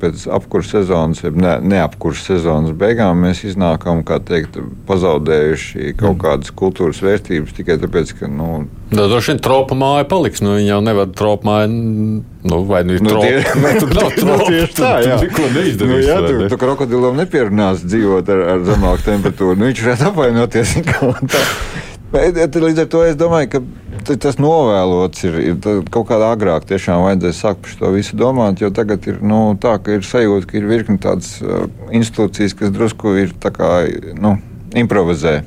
pēc 0.01 0.26
apkurses 0.36 0.74
sezonas, 0.76 1.24
ne, 1.24 1.53
neapkurses 1.64 2.28
sezonas 2.34 2.76
beigām 2.76 3.22
mēs 3.24 3.45
iznākam, 3.47 4.03
kā 4.08 4.20
teikt, 4.20 4.60
pazaudējuši 4.89 5.93
kaut 5.95 6.18
mm. 6.18 6.24
kādas 6.26 6.51
kultūras 6.51 6.99
vērtības 7.05 7.55
tikai 7.55 7.80
tāpēc, 7.84 8.12
ka. 8.20 8.28
Nu, 8.32 8.66
Da, 8.91 9.03
droši 9.08 9.34
vien 9.34 9.39
tropa 9.43 9.76
māja 9.76 10.05
paliks. 10.08 10.39
Nu, 10.43 10.53
viņa 10.55 10.70
jau 10.70 10.78
nevar 10.84 11.10
tropa 11.16 11.47
māja. 11.49 11.68
Nu, 11.68 12.60
vai 12.70 12.86
nu 12.88 12.95
ir 12.95 13.03
nu, 13.03 13.12
tropa? 13.12 13.28
Tie, 13.28 13.55
vai 13.66 13.74
tur 13.80 13.91
nav 13.97 14.14
tropa? 14.16 14.30
Nu, 14.30 14.47
tieši 14.47 14.78
tā, 14.78 14.91
jā. 15.03 15.18
Neko 15.26 15.49
neizdarīs. 15.55 15.91
Nu, 15.91 15.97
jā, 16.05 16.20
tu, 16.24 16.38
ne? 16.39 16.47
tu 16.53 16.60
krokodilam 16.62 17.20
nepierunās 17.20 17.84
dzīvot 17.84 18.32
ar, 18.32 18.45
ar 18.53 18.64
zemāku 18.68 19.03
temperatūru. 19.10 19.60
Nu, 19.60 19.68
viņš 19.72 19.84
varētu 19.88 20.10
apvainoties. 20.12 20.78
Līdz 22.16 22.80
ar 22.86 22.88
to 22.88 23.03
es 23.03 23.18
domāju, 23.20 23.49
ka 23.51 23.60
tas 24.16 24.38
novēlots 24.39 25.26
ir, 25.28 25.36
ir 25.51 25.58
kaut 25.91 26.08
kādā 26.12 26.32
agrāk. 26.36 26.68
Tiešām 26.70 27.03
vajadzēja 27.03 27.36
sākt 27.36 27.66
par 27.66 27.76
to 27.82 27.91
visu 27.97 28.16
domāt, 28.20 28.64
jo 28.64 28.72
tagad 28.72 29.03
ir 29.12 29.20
nu, 29.26 29.41
tā, 29.60 29.76
ka 29.84 29.97
ir 29.97 30.08
sajūta, 30.08 30.47
ka 30.47 30.60
ir 30.60 30.70
virkni 30.70 31.01
tādas 31.03 31.36
uh, 31.43 31.68
institūcijas, 31.91 32.55
kas 32.58 32.74
drusku 32.76 33.18
ir 33.26 33.36
kā, 33.43 33.72
nu, 34.16 34.38
improvizē. 34.80 35.41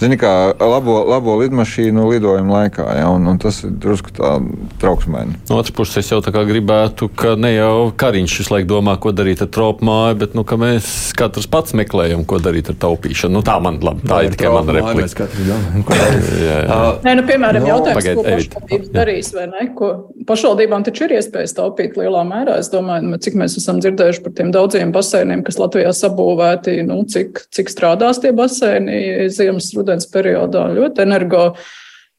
Zini, 0.00 0.18
kā 0.20 0.32
labo, 0.58 0.96
labo 1.06 1.36
lidmašīnu 1.40 2.08
lidojuma 2.10 2.58
laikā, 2.58 2.86
ja, 2.98 3.08
un, 3.14 3.26
un 3.30 3.38
tas 3.42 3.60
ir 3.66 3.74
drusku 3.80 4.12
tā 4.14 4.36
trauksmēni. 4.82 5.38
No 5.50 5.60
otras 5.60 5.74
puses, 5.76 6.00
es 6.02 6.10
jau 6.12 6.20
tā 6.24 6.32
kā 6.34 6.42
gribētu, 6.48 7.08
ka 7.14 7.34
ne 7.40 7.54
jau 7.54 7.92
Kariņš 8.00 8.38
visu 8.42 8.54
laiku 8.54 8.70
domā, 8.74 8.96
ko 9.00 9.12
darīt 9.14 9.44
ar 9.44 9.50
tropu 9.54 9.86
māju, 9.86 10.18
bet 10.24 10.34
nu, 10.38 10.44
mēs 10.64 10.88
katrs 11.18 11.48
pats 11.50 11.76
meklējam, 11.78 12.24
ko 12.28 12.40
darīt 12.42 12.72
ar 12.72 12.78
taupīšanu. 12.86 13.38
Nu, 13.38 13.44
tā 13.46 13.56
man 13.62 13.78
labi, 13.84 14.06
tā 14.08 14.20
ir 14.26 14.34
tikai 14.34 14.52
mana 14.54 14.76
replika. 14.78 15.28
Nē, 17.04 17.14
nu, 17.18 17.24
piemēram, 17.28 17.66
jautājums, 17.68 17.98
Pagaid, 17.98 18.18
ko 18.18 18.26
pašvaldības 18.26 18.92
darīs 18.94 19.30
vai 19.34 19.46
ne? 19.50 19.66
Ko 19.78 19.90
pašvaldībām 20.28 20.84
taču 20.86 21.06
ir 21.06 21.16
iespējas 21.18 21.56
taupīt 21.56 21.98
lielā 21.98 22.22
mērā. 22.28 22.58
Es 22.62 22.70
domāju, 22.72 23.10
nu, 23.12 23.20
cik 23.22 23.38
mēs 23.38 23.58
esam 23.60 23.80
dzirdējuši 23.82 24.22
par 24.24 24.34
tiem 24.38 24.52
daudziem 24.54 24.92
baseiniem, 24.94 25.44
kas 25.46 25.58
Latvijā 25.60 25.92
sabūvēti, 25.96 26.76
nu, 26.88 27.00
cik, 27.10 27.44
cik 27.54 27.72
strādās 27.72 28.20
tie 28.22 28.32
baseini 28.36 29.28
ziemas 29.34 29.70
rudens 29.84 30.08
periodā. 30.10 30.64
Ļoti 30.74 31.04
energo, 31.04 31.44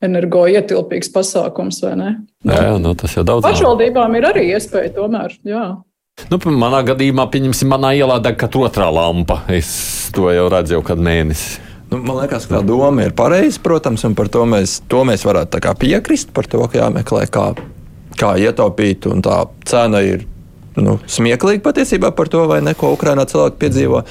energo 0.06 0.46
ietilpīgs 0.52 1.12
pasākums, 1.14 1.82
vai 1.84 1.98
ne? 2.00 2.14
Jā, 2.46 2.62
jā 2.70 2.80
nu, 2.80 2.94
tas 3.00 3.18
jau 3.18 3.26
daudz. 3.28 3.44
Pašvaldībām 3.48 4.16
ir 4.22 4.30
arī 4.32 4.48
iespēja 4.54 4.94
tomēr. 4.96 5.36
Jā. 5.50 5.68
Nu, 6.32 6.40
manā 6.48 6.80
gadījumā, 6.88 7.26
pieņemsim, 7.32 7.70
manā 7.74 7.92
ielā 7.98 8.22
deg 8.24 8.38
katra 8.40 8.70
otrā 8.70 8.88
lampa. 8.94 9.42
Es 9.52 10.12
to 10.16 10.30
jau 10.32 10.46
redzu 10.54 10.78
jau 10.78 10.84
kad 10.88 11.02
mēnesi. 11.02 11.58
Nu, 11.92 12.00
man 12.00 12.22
liekas, 12.22 12.48
ka 12.48 12.58
tā 12.58 12.62
doma 12.66 13.04
ir 13.06 13.14
pareiza, 13.18 13.60
protams, 13.62 14.06
un 14.08 14.16
par 14.18 14.30
to 14.32 14.46
mēs, 14.50 14.80
to 14.90 15.04
mēs 15.08 15.26
varētu 15.28 15.60
piekrist. 15.82 16.32
Par 16.34 16.48
to, 16.50 16.64
ka 16.72 16.80
jāmeklē, 16.80 17.26
kā, 17.30 17.50
kā 18.18 18.32
ietaupīt, 18.42 19.10
un 19.12 19.22
tā 19.26 19.44
cena 19.68 20.02
ir 20.02 20.24
nu, 20.80 20.98
smieklīgi 21.08 21.64
patiesībā 21.64 22.12
par 22.16 22.32
to, 22.32 22.46
vai 22.50 22.62
neko 22.64 22.94
Ukrainā 22.96 23.28
cilvēki 23.30 23.60
piedzīvo. 23.62 24.02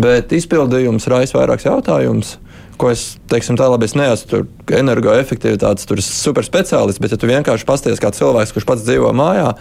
Bet 0.00 0.32
izpildījums 0.36 1.08
raisa 1.12 1.38
vairākus 1.38 1.68
jautājumus 1.68 2.38
ko 2.80 2.90
es 2.92 3.04
teiksim, 3.30 3.58
tā 3.60 3.68
labi, 3.70 3.86
es 3.88 3.96
neesmu 3.98 4.44
energoefektivitātes 4.80 5.88
superspeciālists, 6.08 7.02
bet 7.02 7.14
ja 7.14 7.20
tu 7.20 7.28
vienkārši 7.30 7.68
pasties 7.68 8.00
kā 8.02 8.12
cilvēks, 8.16 8.54
kurš 8.56 8.68
pats 8.68 8.86
dzīvo 8.86 9.12
mājā, 9.16 9.52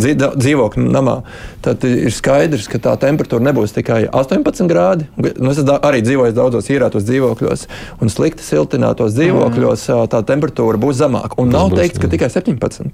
dzīvokļu 0.00 0.86
namā, 0.94 1.20
tad 1.64 1.84
ir 1.86 2.12
skaidrs, 2.14 2.68
ka 2.70 2.80
tā 2.82 2.94
temperatūra 3.00 3.44
nebūs 3.50 3.74
tikai 3.76 4.02
18 4.08 4.68
grādi. 4.70 5.06
Nu, 5.16 5.52
es 5.52 5.60
arī 5.60 6.02
dzīvoju 6.04 6.34
daudzos 6.36 6.70
īrētos 6.72 7.06
dzīvokļos, 7.08 7.66
un 8.00 8.12
slikti 8.12 8.44
siltinātos 8.44 9.14
dzīvokļos 9.16 9.86
tā 10.12 10.22
temperatūra 10.28 10.80
būs 10.80 11.00
zemāka. 11.00 11.36
Un 11.42 11.52
nav 11.52 11.72
teikts, 11.76 12.00
ka 12.00 12.10
tikai 12.12 12.30
17. 12.32 12.90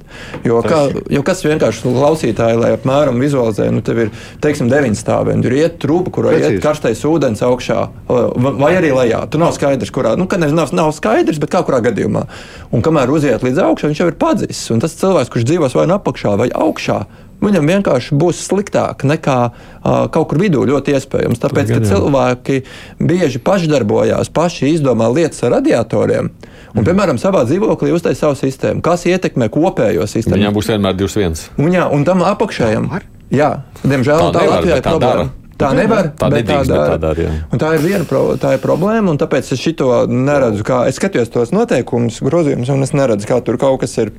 Jo, 0.47 0.61
kā, 0.67 0.87
jo 1.13 1.23
kas 1.27 1.45
vienkārši 1.47 1.87
klausītāji, 1.87 2.61
lai 2.61 2.73
apmēram 2.77 3.21
vizualizē, 3.23 3.69
nu, 3.75 3.85
tev 3.87 4.07
ir 4.07 4.13
teiksim, 4.45 4.71
9 4.73 4.99
stāvi, 4.99 5.37
un 5.37 5.45
tur 5.47 5.57
iet 5.57 5.79
trūka, 5.83 6.15
kurā 6.19 6.35
iet 6.39 6.59
karstais 6.65 7.05
ūdens 7.07 7.45
augšā 7.47 7.81
vai 8.09 8.73
arī 8.75 8.93
lejā. 8.97 9.23
Tur 9.31 9.43
nav 9.43 9.55
skaidrs, 9.57 9.93
kurā, 9.95 10.17
nu, 10.19 10.29
ka 10.31 10.41
nav, 10.43 10.75
nav 10.75 10.93
skaidrs, 10.97 11.41
bet 11.43 11.53
kā 11.55 11.63
kurā 11.67 11.83
gadījumā. 11.87 12.27
Un 12.75 12.83
kamēr 12.85 13.13
uziet 13.15 13.47
līdz 13.47 13.63
augšai, 13.69 13.93
viņš 13.93 14.03
jau 14.03 14.11
ir 14.11 14.19
padzis. 14.21 14.65
Un 14.75 14.83
tas 14.83 14.97
cilvēks, 14.99 15.31
kurš 15.33 15.47
dzīvos 15.49 15.77
vai 15.79 15.87
nu 15.91 15.97
apakšā 15.99 16.35
vai 16.41 16.51
augšā, 16.51 17.05
viņam 17.43 17.71
vienkārši 17.73 18.17
būs 18.19 18.43
sliktāk 18.47 19.05
nekā 19.07 19.39
uh, 19.47 20.07
kaut 20.13 20.31
kur 20.31 20.41
vidū. 20.41 20.65
Ļoti 20.69 20.97
iespējams. 20.97 21.41
Tāpēc, 21.43 21.73
ka 21.75 21.81
cilvēki 21.87 22.61
bieži 23.01 23.41
pašdarbojās, 23.47 24.33
paši 24.35 24.73
izdomā 24.75 25.09
lietas 25.13 25.45
ar 25.47 25.57
radiatoriem. 25.59 26.31
Un, 26.31 26.83
mm. 26.83 26.87
Piemēram, 26.89 27.21
savā 27.21 27.47
dzīvoklī 27.49 27.95
uztaisīja 27.97 28.27
savu 28.27 28.39
sistēmu, 28.41 28.85
kas 28.85 29.07
ietekmē 29.09 29.49
kopējo 29.53 30.09
sistēmu. 30.11 30.41
Viņam 30.41 30.59
būs 30.59 30.71
vienmēr 30.75 31.01
21. 31.01 31.49
Un, 31.63 31.73
jā, 31.73 31.89
un 31.93 32.05
tam 32.09 32.25
apakšējam, 32.27 32.93
jā, 33.33 33.51
diemžēl 33.85 34.29
tā, 34.29 34.31
tā 34.37 34.47
Latvijā 34.51 34.79
ir 34.81 34.89
problēma. 34.89 35.27
Dara. 35.27 35.35
Tā 35.57 35.71
nevar. 35.73 36.11
Tā, 36.21 36.29
nedrīkst, 36.33 36.69
tā, 36.69 36.81
tā, 36.85 36.97
dara, 37.01 37.27
tā 37.57 37.73
ir 37.79 37.85
viena 37.85 38.05
pro, 38.09 38.23
tā 38.41 38.57
ir 38.57 38.61
problēma, 38.61 39.09
un 39.15 39.21
tāpēc 39.21 39.55
es 39.57 39.63
šo 39.63 40.03
neredzu. 40.11 40.67
Kā, 40.69 40.83
es 40.91 41.01
skatījos 41.01 41.33
tos 41.33 41.53
noteikumus, 41.57 42.21
grozījumus, 42.25 42.73
un 42.75 42.85
es 42.85 42.93
neredzu, 42.97 43.29
kā 43.31 43.41
tur 43.45 43.57
kaut 43.61 43.81
kas 43.85 43.97
ir. 44.03 44.13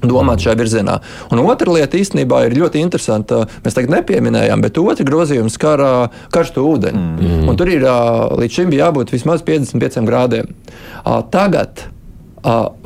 Domāt 0.00 0.44
šajā 0.44 0.56
virzienā. 0.60 0.98
Un 1.34 1.42
otra 1.44 1.74
lieta 1.74 1.98
īstenībā 2.00 2.44
ir 2.46 2.56
ļoti 2.56 2.80
interesanta. 2.80 3.42
Mēs 3.64 3.76
tagad 3.76 3.92
nepieminējām, 3.98 4.62
bet 4.64 4.78
otra 4.80 5.04
grozījums 5.06 5.58
skar 5.58 5.82
karstu 6.32 6.64
ūdeni. 6.64 7.00
Mm. 7.20 7.48
Un 7.50 7.58
tur 7.60 7.72
ir 7.72 7.84
līdz 8.40 8.60
šim 8.60 8.72
jābūt 8.76 9.12
vismaz 9.12 9.44
55 9.46 10.06
grādiem. 10.08 10.54
Tagad 11.34 11.84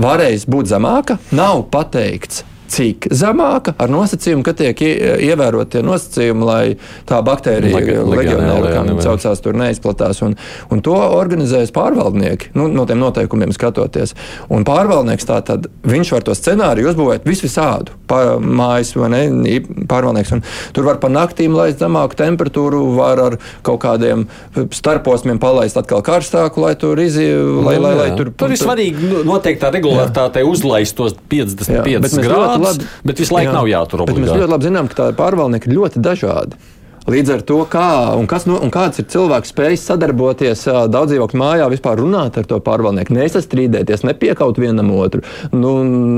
varēs 0.00 0.48
būt 0.50 0.72
zemāka, 0.72 1.20
nav 1.30 1.68
pateikts 1.70 2.42
cik 2.70 3.08
zemāka, 3.14 3.74
ar 3.78 3.90
nosacījumu, 3.92 4.44
ka 4.46 4.54
tiek 4.56 4.80
ievērot 4.84 5.70
tie 5.74 5.82
nosacījumi, 5.84 6.46
lai 6.46 6.62
tā 7.08 7.20
baktērija 7.24 8.04
legionēra, 8.08 8.72
kā 8.72 8.84
viņa 8.86 9.04
saucās, 9.04 9.42
tur 9.44 9.58
neizplatās. 9.58 10.22
Un, 10.26 10.36
un 10.72 10.82
to 10.84 10.94
organizējas 10.94 11.74
pārvaldnieki, 11.74 12.52
nu, 12.58 12.68
no 12.72 12.86
tiem 12.88 13.02
noteikumiem 13.02 13.52
skatoties. 13.54 14.14
Un 14.52 14.66
pārvaldnieks 14.66 15.28
tā 15.28 15.40
tad, 15.46 15.68
viņš 15.86 16.14
var 16.16 16.26
to 16.26 16.36
scenāriju 16.38 16.90
uzbūvēt 16.92 17.28
visvisādu. 17.28 17.94
Pār, 18.10 18.36
mājas 18.40 18.94
vai 18.98 19.10
ne, 19.12 19.58
pārvaldnieks. 19.90 20.34
Un 20.36 20.44
tur 20.76 20.88
var 20.88 21.00
pa 21.02 21.10
naktīm 21.12 21.56
laist 21.56 21.82
zemāku 21.82 22.18
temperatūru, 22.18 22.82
var 22.98 23.22
ar 23.22 23.38
kaut 23.66 23.82
kādiem 23.84 24.26
starposmiem 24.74 25.40
palaist 25.42 25.78
atkal 25.80 26.02
karstāku, 26.04 26.64
lai 26.64 26.74
tur 26.80 27.00
izietu. 27.00 27.62
Lai, 27.64 27.76
lai, 27.80 27.94
lai, 27.98 28.08
tur, 28.18 28.30
tur 28.36 28.52
ir 28.52 28.60
svarīgi 28.60 29.08
nu, 29.08 29.22
noteikti 29.26 29.62
tā 29.62 29.70
regulāritāte 29.74 30.44
uzlaist 30.46 30.96
tos 30.98 31.16
55 31.30 32.20
grādus 32.24 32.53
labi, 32.62 32.86
bet 33.10 33.22
visu 33.24 33.34
laiku 33.34 33.50
jā, 33.50 33.56
nav 33.56 33.70
jātur 33.70 34.04
obligāti. 34.04 34.24
Mēs 34.24 34.40
ļoti 34.40 34.52
labi 34.54 34.68
zinām, 34.68 34.90
ka 34.90 34.98
tā 35.00 35.08
pārvaldnieki 35.18 35.70
ir 35.70 35.76
ļoti 35.78 36.02
dažādi. 36.04 36.60
Līdz 37.04 37.32
ar 37.34 37.42
to, 37.44 37.58
kā 37.68 37.86
un, 38.16 38.24
no, 38.48 38.58
un 38.64 38.70
kāds 38.72 39.02
ir 39.02 39.08
cilvēks 39.12 39.50
spējis 39.52 39.82
sadarboties 39.90 40.62
daudz 40.88 41.12
dzīvokļu 41.12 41.40
mājā, 41.40 41.66
vispār 41.68 42.00
runāt 42.00 42.38
ar 42.40 42.46
to 42.48 42.56
pārvaldnieku, 42.64 43.12
nesastrīdēties, 43.12 44.06
nepiekaut 44.08 44.56
vienam 44.60 44.88
otru, 44.96 45.20
nu, 45.52 45.74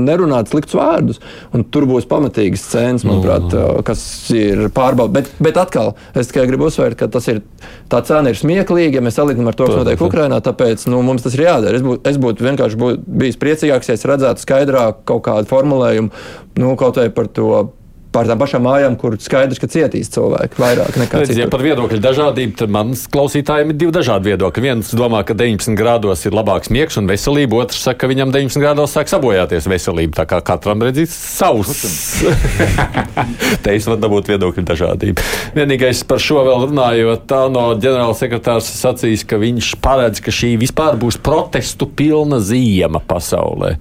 nerunāt 0.07 0.47
sliktus 0.51 0.77
vārdus. 0.79 1.19
Un 1.51 1.65
tur 1.73 1.89
būs 1.89 2.07
pamatīgas 2.07 2.63
scēnas, 2.69 3.03
manuprāt, 3.07 3.49
mm. 3.51 3.83
kas 3.87 4.01
ir 4.31 4.67
pārbaudītas. 4.75 5.15
Bet, 5.17 5.43
bet 5.49 5.59
atkal, 5.59 5.93
es 6.15 6.31
tikai 6.31 6.47
gribu 6.47 6.69
uzsvērt, 6.71 6.95
ka 7.01 7.11
tas 7.11 7.27
ir, 7.33 7.43
tā 7.91 7.99
cena 8.07 8.31
ir 8.31 8.39
smieklīga, 8.39 9.01
ja 9.01 9.03
mēs 9.03 9.19
salīdzinām 9.19 9.51
ar 9.51 9.59
to, 9.59 9.67
kas 9.67 9.81
notiek 9.81 10.07
Ukrajinā, 10.07 10.39
tāpēc 10.45 10.87
nu, 10.91 11.01
mums 11.03 11.25
tas 11.25 11.35
ir 11.35 11.49
jādara. 11.49 11.75
Es 11.81 11.83
būtu, 11.83 12.03
es 12.07 12.21
būtu 12.23 12.47
vienkārši 12.47 12.79
būt, 12.79 13.03
bijis 13.25 13.39
priecīgāks, 13.43 13.91
ja 13.91 13.99
es 13.99 14.07
redzētu 14.07 14.45
skaidrāk 14.45 15.03
kaut 15.09 15.25
kādu 15.27 15.51
formulējumu, 15.51 16.15
nu, 16.63 16.75
kaut 16.79 17.01
vai 17.01 17.09
par 17.11 17.27
to 17.27 17.51
par 18.17 18.29
tām 18.29 18.39
pašām 18.41 18.63
mājām, 18.65 18.95
kur 18.97 19.15
skaidrs, 19.21 19.59
ka 19.61 19.69
cietīs 19.69 20.09
cilvēki 20.13 20.57
vairāk 20.61 20.97
nekā 21.03 21.21
citur. 21.23 21.41
Ja 21.43 21.49
par 21.53 21.61
viedokļu 21.65 21.99
dažādību, 22.01 22.55
tad 22.57 22.73
manas 22.73 23.03
klausītājiem 23.13 23.73
ir 23.73 23.77
divi 23.83 23.93
dažādi 23.93 24.31
viedokļi. 24.31 24.63
Viens 24.65 24.89
domā, 24.97 25.21
ka 25.27 25.35
19 25.37 25.77
grādos 25.77 26.25
ir 26.25 26.35
labāks 26.37 26.71
miegs 26.73 26.97
un 26.97 27.09
veselība, 27.09 27.61
otrs 27.61 27.83
saka, 27.85 28.01
ka 28.05 28.11
viņam 28.11 28.33
19 28.33 28.63
grādos 28.63 28.95
sāk 28.97 29.11
sabojāties 29.11 29.69
veselība. 29.69 30.17
Tā 30.21 30.27
kā 30.29 30.41
katram 30.49 30.81
redzīs 30.87 31.13
savs. 31.13 31.85
Te 33.63 33.77
es 33.77 33.87
varu 33.89 34.01
dabūt 34.01 34.33
viedokļu 34.33 34.65
dažādību. 34.71 35.29
Vienīgais 35.57 36.03
par 36.09 36.21
šo 36.23 36.41
vēl 36.47 36.67
runājot, 36.71 37.25
tā 37.29 37.45
no 37.53 37.69
ģenerāla 37.77 38.17
sekretārs 38.17 38.69
sacīs, 38.81 39.25
ka 39.27 39.39
viņš 39.41 39.75
paredz, 39.83 40.23
ka 40.25 40.33
šī 40.33 40.55
vispār 40.61 40.97
būs 40.99 41.21
protestu 41.21 41.89
pilna 41.89 42.41
ziema 42.41 43.03
pasaulē. 43.03 43.75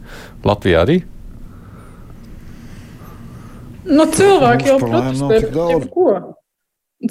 Latvijā 0.47 0.87
arī? 0.87 1.03
Nu, 3.87 4.09
cilvēki 4.11 4.73
jau 4.73 4.81
protestē 4.83 5.39
pret 5.45 5.57
jebko. 5.57 6.11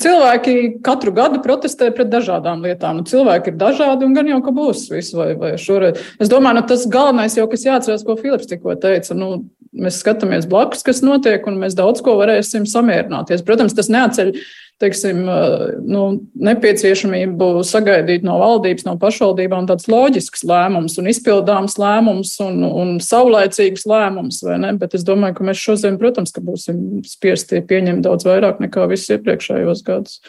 Cilvēki 0.01 0.53
katru 0.83 1.11
gadu 1.15 1.39
protestē 1.43 1.91
pret 1.93 2.09
dažādām 2.09 2.63
lietām. 2.65 2.99
Nu, 2.99 3.05
cilvēki 3.07 3.53
ir 3.53 3.59
dažādi 3.59 4.07
un 4.07 4.15
gan 4.17 4.27
jau 4.31 4.39
ka 4.43 4.53
būs 4.55 4.87
visu 4.91 5.19
vai, 5.19 5.27
vai 5.39 5.51
šoreiz. 5.61 6.01
Es 6.19 6.31
domāju, 6.31 6.59
nu, 6.59 6.65
tas 6.71 6.87
galvenais 6.91 7.37
jau, 7.37 7.45
kas 7.51 7.67
jāatcerās, 7.67 8.05
ko 8.07 8.17
Filips 8.19 8.49
tikko 8.49 8.73
teica. 8.81 9.15
Nu, 9.17 9.29
mēs 9.75 9.99
skatāmies 10.01 10.49
blakus, 10.49 10.83
kas 10.87 11.03
notiek, 11.05 11.45
un 11.47 11.59
mēs 11.61 11.77
daudz 11.77 12.01
ko 12.03 12.17
varēsim 12.19 12.65
samierināties. 12.69 13.45
Protams, 13.45 13.75
tas 13.77 13.91
neatceļ 13.93 14.33
teiksim, 14.83 15.21
nu, 15.87 16.01
nepieciešamību 16.35 17.63
sagaidīt 17.67 18.25
no 18.27 18.35
valdības, 18.41 18.85
no 18.87 18.95
pašvaldībām 18.99 19.69
tāds 19.69 19.87
loģisks 19.91 20.43
lēmums 20.47 20.97
un 20.99 21.07
izpildāms 21.11 21.77
lēmums 21.79 22.33
un, 22.43 22.59
un 22.67 22.93
saulēcīgs 23.03 23.87
lēmums. 23.87 24.41
Bet 24.81 24.97
es 24.97 25.07
domāju, 25.07 25.39
ka 25.39 25.47
mēs 25.47 25.63
šodien, 25.63 25.99
protams, 26.01 26.35
ka 26.35 26.43
būsim 26.43 27.01
spiesti 27.07 27.63
pieņemt 27.65 28.03
daudz 28.07 28.27
vairāk 28.27 28.59
nekā 28.63 28.89
visus 28.91 29.15
iepriekšējos 29.15 29.85
gadus. 29.87 30.19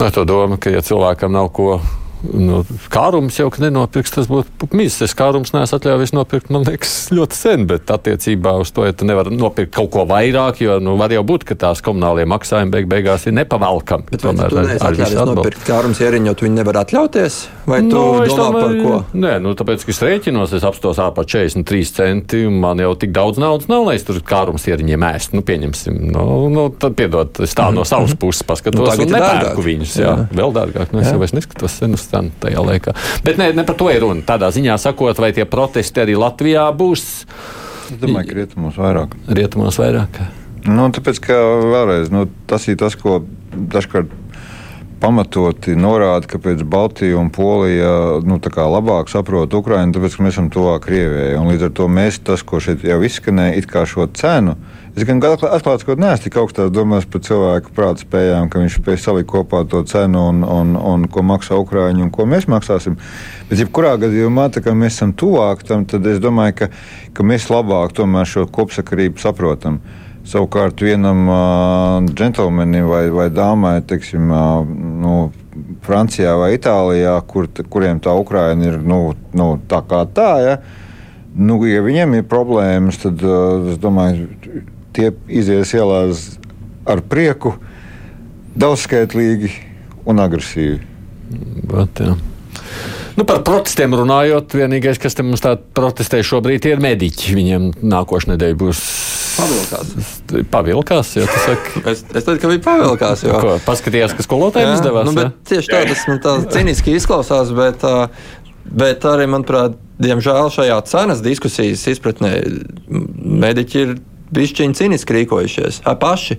Nu, 0.00 0.10
to 0.14 0.26
doma, 0.26 0.58
ka 0.58 0.74
ja 0.74 0.82
cilvēkam 0.84 1.34
nav 1.36 1.52
ko 1.54 1.78
nu, 2.22 2.60
kārums 2.92 3.38
jau 3.40 3.48
nenopirks, 3.60 4.12
tas 4.14 4.28
būtu 4.30 4.70
mīzes. 4.76 5.08
Es 5.08 5.16
kārums 5.16 5.54
neesmu 5.54 5.78
atļāvies 5.78 6.14
nopirkt, 6.16 6.50
man 6.54 6.64
liekas, 6.68 6.94
ļoti 7.14 7.36
sen, 7.36 7.66
bet 7.70 7.90
attiecībā 7.90 8.54
uz 8.60 8.72
to, 8.74 8.84
ja 8.88 8.94
tu 8.96 9.08
nevari 9.08 9.32
nopirkt 9.34 9.72
kaut 9.76 9.90
ko 9.94 10.04
vairāk, 10.08 10.62
jo 10.64 10.78
nu, 10.82 10.96
var 11.00 11.14
jau 11.14 11.22
būt, 11.26 11.46
ka 11.48 11.56
tās 11.58 11.82
komunālie 11.84 12.26
maksājumi 12.30 12.74
beig 12.74 12.90
beigās 12.90 13.26
ir 13.28 13.36
nepavalkami. 13.38 14.08
Bet 14.10 14.24
tomēr 14.26 14.52
tu 14.52 14.60
neesi 14.64 14.84
atļāvies 14.90 15.30
nopirkt 15.30 15.64
kārums 15.68 16.02
ieriņu, 16.04 16.30
jo 16.30 16.36
tu 16.36 16.46
viņu 16.48 16.60
nevar 16.60 16.80
atļauties? 16.84 17.40
Vai 17.70 17.80
tu 17.86 17.94
no, 17.94 18.04
nu, 18.18 18.28
domā 18.28 18.46
tomēr, 18.46 18.60
par 18.60 18.76
ko? 18.84 19.20
Nē, 19.24 19.34
nu, 19.44 19.54
tāpēc, 19.58 19.86
ka 19.86 19.94
es 19.94 20.02
rēķinos, 20.04 20.54
es 20.58 20.66
apstos 20.66 21.00
ārpā 21.02 21.24
43 21.28 21.94
centi, 21.96 22.44
un 22.48 22.60
man 22.62 22.82
jau 22.82 22.92
tik 23.00 23.14
daudz 23.16 23.40
naudas 23.40 23.70
nav, 23.70 23.86
lai 23.88 23.96
es 23.98 24.06
tur 24.08 24.20
kārums 24.26 24.66
ieriņiem 24.70 25.06
ēst. 25.10 25.34
Nu, 25.36 25.44
pieņemsim, 25.46 26.00
nu, 26.12 26.24
nu, 26.52 26.68
tad 26.80 26.96
piedod, 26.98 27.42
es 27.44 27.54
tā 27.56 27.70
no 27.74 27.86
savas 27.88 28.16
puses 28.18 28.44
paskatos 28.46 28.98
nu, 28.98 29.06
un 29.06 29.14
nepērku 29.14 29.64
viņus. 29.64 29.96
Jā, 30.00 30.10
jā. 30.10 30.28
vēl 30.40 30.54
dārgāk. 30.56 30.94
Nu, 30.94 31.02
es 31.04 31.10
jā. 31.10 31.16
jau 31.16 31.30
neskatos 31.38 31.78
senus 31.80 32.09
cenu 32.10 32.34
tajā 32.42 32.64
laikā. 32.66 32.94
Bet 33.26 33.40
ne, 33.40 33.50
ne 33.56 33.64
par 33.66 33.78
to 33.80 33.90
ir 33.92 34.02
runa. 34.04 34.24
Tādā 34.26 34.50
ziņā 34.54 34.76
sakot, 34.82 35.18
vai 35.22 35.32
tie 35.36 35.46
protesti 35.48 36.04
arī 36.04 36.18
Latvijā 36.20 36.68
būs? 36.76 37.06
Es 37.90 37.98
domāju, 37.98 38.30
ka 38.30 38.38
rietumos 38.42 38.78
vairāk. 38.78 39.16
Rietumos 39.40 39.80
vairāk. 39.80 40.20
Nu, 40.68 40.90
tāpēc, 40.92 41.22
ka 41.24 41.36
vēlreiz, 41.64 42.10
nu, 42.12 42.26
tas 42.50 42.66
ir 42.68 42.76
tas, 42.80 42.94
ko 42.98 43.22
dažkārt 43.50 44.12
pamatoti 45.00 45.74
norāda, 45.78 46.28
ka 46.28 46.38
pēc 46.42 46.62
Baltijas 46.68 47.18
un 47.18 47.30
Polija 47.32 48.20
nu, 48.26 48.36
labāk 48.36 49.08
saprot 49.12 49.54
Ukraiņu, 49.56 49.94
tāpēc 49.96 50.16
ka 50.16 50.26
mēs 50.26 50.36
esam 50.36 50.50
tuvāk 50.52 50.84
Krievijai. 50.86 51.40
Līdz 51.48 51.70
ar 51.70 51.72
to 51.78 51.88
mēs 51.88 52.20
tas, 52.24 52.44
ko 52.44 52.60
šeit 52.60 52.84
jau 52.84 53.00
izskanēja, 53.06 53.56
it 53.56 53.70
kā 53.70 53.86
šo 53.88 54.06
cenu. 54.12 54.58
Es 55.00 55.06
gan 55.08 55.16
atklāti 55.24 55.80
sakot, 55.80 55.96
neesmu 55.96 56.26
tik 56.26 56.34
augstās 56.36 56.72
domās 56.76 57.06
par 57.08 57.22
cilvēku 57.24 57.70
prāta 57.72 58.02
spējām, 58.04 58.50
ka 58.52 58.60
viņš 58.60 58.74
spēj 58.82 58.98
salikt 59.00 59.30
kopā 59.32 59.62
to 59.64 59.78
cenu 59.88 60.26
un, 60.28 60.42
un, 60.44 60.74
un 60.76 61.06
ko 61.08 61.22
maksā 61.24 61.56
Ukrāņi 61.56 62.02
un 62.04 62.10
ko 62.12 62.26
mēs 62.28 62.44
maksāsim. 62.52 62.98
Bet, 63.48 63.62
jebkurā 63.62 63.94
gadījumā, 64.02 64.50
tā 64.52 64.60
kā 64.60 64.74
mēs 64.76 64.98
esam 64.98 65.14
tuvāk 65.16 65.62
tam, 65.64 65.86
tad 65.88 66.04
es 66.04 66.20
domāju, 66.20 66.52
ka, 66.58 66.68
ka 67.16 67.24
mēs 67.24 67.48
labāk 67.48 67.96
šo 68.28 68.44
kopsakarību 68.52 69.22
saprotam. 69.22 69.78
Savukārt 70.28 70.84
vienam 70.84 71.22
uh, 71.32 72.10
džentlmenim 72.10 72.90
vai, 72.90 73.06
vai 73.08 73.30
dāmai, 73.32 73.78
teiksim, 73.80 74.28
uh, 74.28 74.68
nu, 75.00 75.14
Francijā 75.86 76.34
vai 76.42 76.50
Itālijā, 76.58 77.14
kur, 77.24 77.48
kuriem 77.72 78.02
tā 78.04 78.12
Ukraina 78.20 78.68
ir 78.68 78.76
nu, 78.84 79.14
nu, 79.32 79.48
tā 79.64 79.80
kā 79.80 80.02
tā, 80.12 80.28
ja, 80.44 80.58
nu, 81.40 81.56
ja 81.64 81.80
viņiem 81.88 82.18
ir 82.18 82.28
problēmas, 82.28 83.00
tad 83.00 83.24
uh, 83.24 83.72
es 83.72 83.80
domāju, 83.80 84.28
tie 84.96 85.10
izies 85.28 85.74
ielās 85.76 86.26
ar 86.88 87.02
prieku, 87.06 87.54
daudzskaitlīgi 88.58 89.52
un 90.10 90.22
agresīvi. 90.22 90.80
Bet, 91.70 92.02
jā. 92.02 92.16
Nu, 93.18 93.26
par 93.28 93.42
protestiem 93.44 93.92
runājot, 93.98 94.54
vienīgais, 94.56 94.98
kas 95.00 95.16
te 95.18 95.24
mums 95.26 95.42
tādā 95.44 95.60
protestē 95.76 96.22
šobrīd, 96.24 96.64
ir 96.70 96.80
mediķi. 96.80 97.34
Viņiem 97.36 97.66
nākošais 97.84 98.30
nedēļa 98.30 98.58
būs. 98.62 98.82
Pavilkās. 99.40 99.90
Pavilkās, 100.52 101.10
jau 101.18 101.26
tas 101.28 101.44
saka. 101.48 101.80
Es, 101.92 102.02
es 102.04 102.26
teicu, 102.26 102.38
ka 102.42 102.50
bija 102.52 102.62
pavilkās. 102.64 103.24
Jo... 103.26 103.36
Ko, 103.42 103.56
paskatījās, 103.66 104.14
ka 104.16 104.24
skolotājiem 104.26 104.72
izdevās. 104.72 105.10
Nu, 105.12 105.26
tieši 105.50 105.72
tā, 105.72 105.82
tas 105.90 106.06
man 106.08 106.22
tā 106.24 106.34
cīniski 106.54 106.96
izklausās, 106.96 107.52
bet, 107.56 107.84
bet 108.64 109.06
arī, 109.10 109.28
manuprāt, 109.30 109.76
diemžēl 110.00 110.48
šajā 110.56 110.78
cenas 110.88 111.20
diskusijas 111.24 111.84
izpratnē 111.92 112.34
mediķi 113.44 113.84
ir 113.84 113.94
bišķiņi 114.34 114.78
cīniski 114.78 115.16
rīkojušies. 115.18 115.82
Paši 116.00 116.38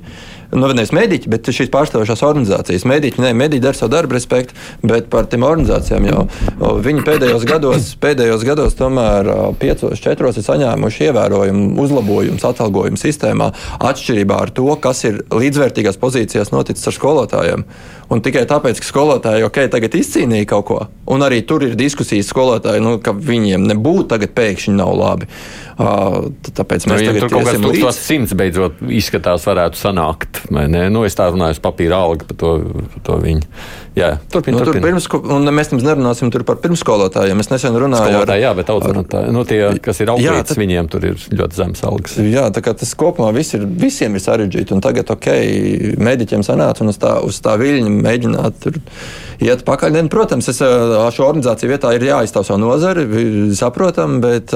nu, 0.52 0.70
nevis 0.72 0.94
mediķi, 0.96 1.30
bet 1.32 1.50
šīs 1.52 1.72
pārstāvošās 1.74 2.24
organizācijas. 2.28 2.86
Mediķi, 2.90 3.22
ne, 3.24 3.32
mediķi 3.38 3.64
dara 3.64 3.78
savu 3.78 3.94
darbu, 3.94 4.18
respektu, 4.18 4.56
bet 4.84 5.10
par 5.14 5.30
tām 5.32 5.46
organizācijām 5.48 6.08
jau 6.10 6.26
viņi 6.84 7.06
pēdējos 7.08 7.48
gados, 7.50 7.92
pēdējos 8.02 8.46
gados 8.48 8.78
tomēr 8.80 9.32
piecos, 9.62 10.02
četros 10.04 10.40
ir 10.40 10.48
saņēmuši 10.48 11.08
ievērojumu 11.10 11.72
uzlabojumus 11.86 12.46
atalgojumu 12.52 13.00
sistēmā, 13.02 13.52
atšķirībā 13.92 14.42
ar 14.46 14.54
to, 14.56 14.68
kas 14.82 15.06
ir 15.08 15.24
līdzvērtīgās 15.32 16.00
pozīcijās 16.02 16.54
noticis 16.56 16.92
ar 16.92 16.98
skolotājiem. 16.98 17.66
Un 18.12 18.20
tikai 18.20 18.44
tāpēc, 18.44 18.82
ka 18.82 18.88
skolotāji 18.90 19.46
ok, 19.48 19.58
tagad 19.72 19.94
izcīnīja 19.96 20.50
kaut 20.52 20.66
ko, 20.68 20.80
un 21.14 21.24
arī 21.24 21.40
tur 21.48 21.64
ir 21.64 21.78
diskusijas 21.80 22.28
skolotāji, 22.34 22.84
nu, 22.84 22.98
ka 23.04 23.14
viņiem 23.16 23.64
nebūtu 23.70 24.10
tagad 24.12 24.34
pēkšņi 24.36 24.74
nav 24.76 24.92
labi. 25.00 25.30
Uh, 25.82 26.28
tāpēc 26.52 26.90
mēs 26.92 27.00
nu, 27.00 27.08
tagad 27.08 27.24
tur 27.24 27.32
kaut 27.32 27.48
kāds 27.48 27.64
līdz... 27.64 28.02
simts 28.04 28.36
beidzot 28.38 28.84
izskatās 28.84 29.48
varētu 29.48 29.80
sanākt. 29.80 30.41
Nu, 30.50 31.06
es 31.06 31.16
tā 31.18 31.30
runāju 31.32 31.60
par 31.62 31.72
papīra 31.72 32.02
algu, 32.02 32.26
par 32.30 32.38
to, 32.42 32.52
par 32.96 33.06
to 33.08 33.18
viņu. 33.22 33.46
Jā, 33.92 34.14
turpin, 34.32 34.56
nu, 34.56 34.64
turpin. 34.64 34.86
Pirms, 34.86 35.06
mēs 35.52 35.72
nemaz 35.74 35.84
nerunāsim 35.84 36.32
par 36.48 36.58
pirmsskolotājiem. 36.64 37.42
Es 37.44 37.50
nesen 37.52 37.76
runāju 37.76 38.22
ar, 38.22 38.32
jā, 38.40 38.54
bet 38.56 38.72
audzinātāji, 38.72 39.34
nu, 39.36 39.44
tie, 39.48 39.60
kas 39.84 40.00
ir 40.00 40.14
auklītes, 40.14 40.56
viņiem 40.60 40.88
tur 40.92 41.08
ir 41.10 41.26
ļoti 41.36 41.60
zemes 41.60 41.84
algas. 41.88 42.16
Jā, 42.24 42.46
tā 42.56 42.64
kā 42.64 42.74
tas 42.78 42.94
kopumā 42.96 43.34
vis 43.36 43.52
ir, 43.58 43.66
visiem 43.68 44.16
ir 44.16 44.24
sarežģīti. 44.24 44.76
Un 44.78 44.84
tagad, 44.84 45.12
ok, 45.12 45.28
mediķiem 46.00 46.46
sanāca 46.48 46.86
un 46.86 46.94
uz 46.94 47.02
tā, 47.02 47.18
uz 47.28 47.42
tā 47.44 47.58
viļņa 47.60 47.92
mēģināt 47.98 48.62
tur 48.64 48.80
iet 49.44 49.66
pakaļ. 49.68 50.00
Protams, 50.12 50.48
es 50.54 50.62
šo 50.62 51.28
organizāciju 51.28 51.74
vietā 51.74 51.92
ir 51.98 52.08
jāizstāv 52.08 52.48
savu 52.48 52.62
nozari, 52.64 53.04
saprotam, 53.60 54.22
bet 54.24 54.56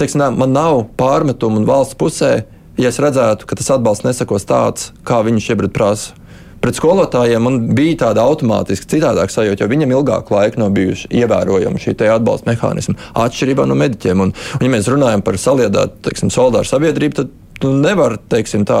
teiksim, 0.00 0.24
man 0.40 0.56
nav 0.56 0.86
pārmetumu 0.96 1.60
un 1.60 1.68
valsts 1.68 2.00
pusē 2.00 2.32
ja 2.80 2.90
es 2.90 3.00
redzētu, 3.02 3.46
ka 3.48 3.58
tas 3.58 3.70
atbalsts 3.76 4.06
nesakos 4.06 4.48
tāds, 4.48 4.90
kā 5.06 5.20
viņi 5.26 5.44
šobrīd 5.44 5.74
prasa. 5.76 6.16
Pret 6.60 6.76
skolotājiem 6.76 7.40
man 7.40 7.58
bija 7.72 8.02
tāda 8.02 8.26
automātiski 8.28 8.88
citādāka 8.96 9.32
sajūta, 9.32 9.64
jo 9.64 9.70
viņam 9.70 9.94
ilgāku 9.96 10.34
laiku 10.36 10.60
nav 10.60 10.74
bijuši 10.76 11.08
ievērojami 11.22 11.80
šī 11.80 11.94
atbalsta 12.12 12.50
mehānismi, 12.50 12.98
atšķirībā 13.16 13.64
no 13.68 13.78
mediķiem. 13.80 14.26
Un, 14.26 14.34
un, 14.34 14.66
ja 14.66 14.72
mēs 14.72 14.90
runājam 14.92 15.24
par 15.24 15.40
saliedētu, 15.40 16.02
teiksim, 16.04 16.32
solidāru 16.34 16.68
sabiedrību, 16.68 17.16
tad 17.16 17.32
tu 17.60 17.72
nevari, 17.76 18.20
teiksim, 18.32 18.66
tā 18.68 18.78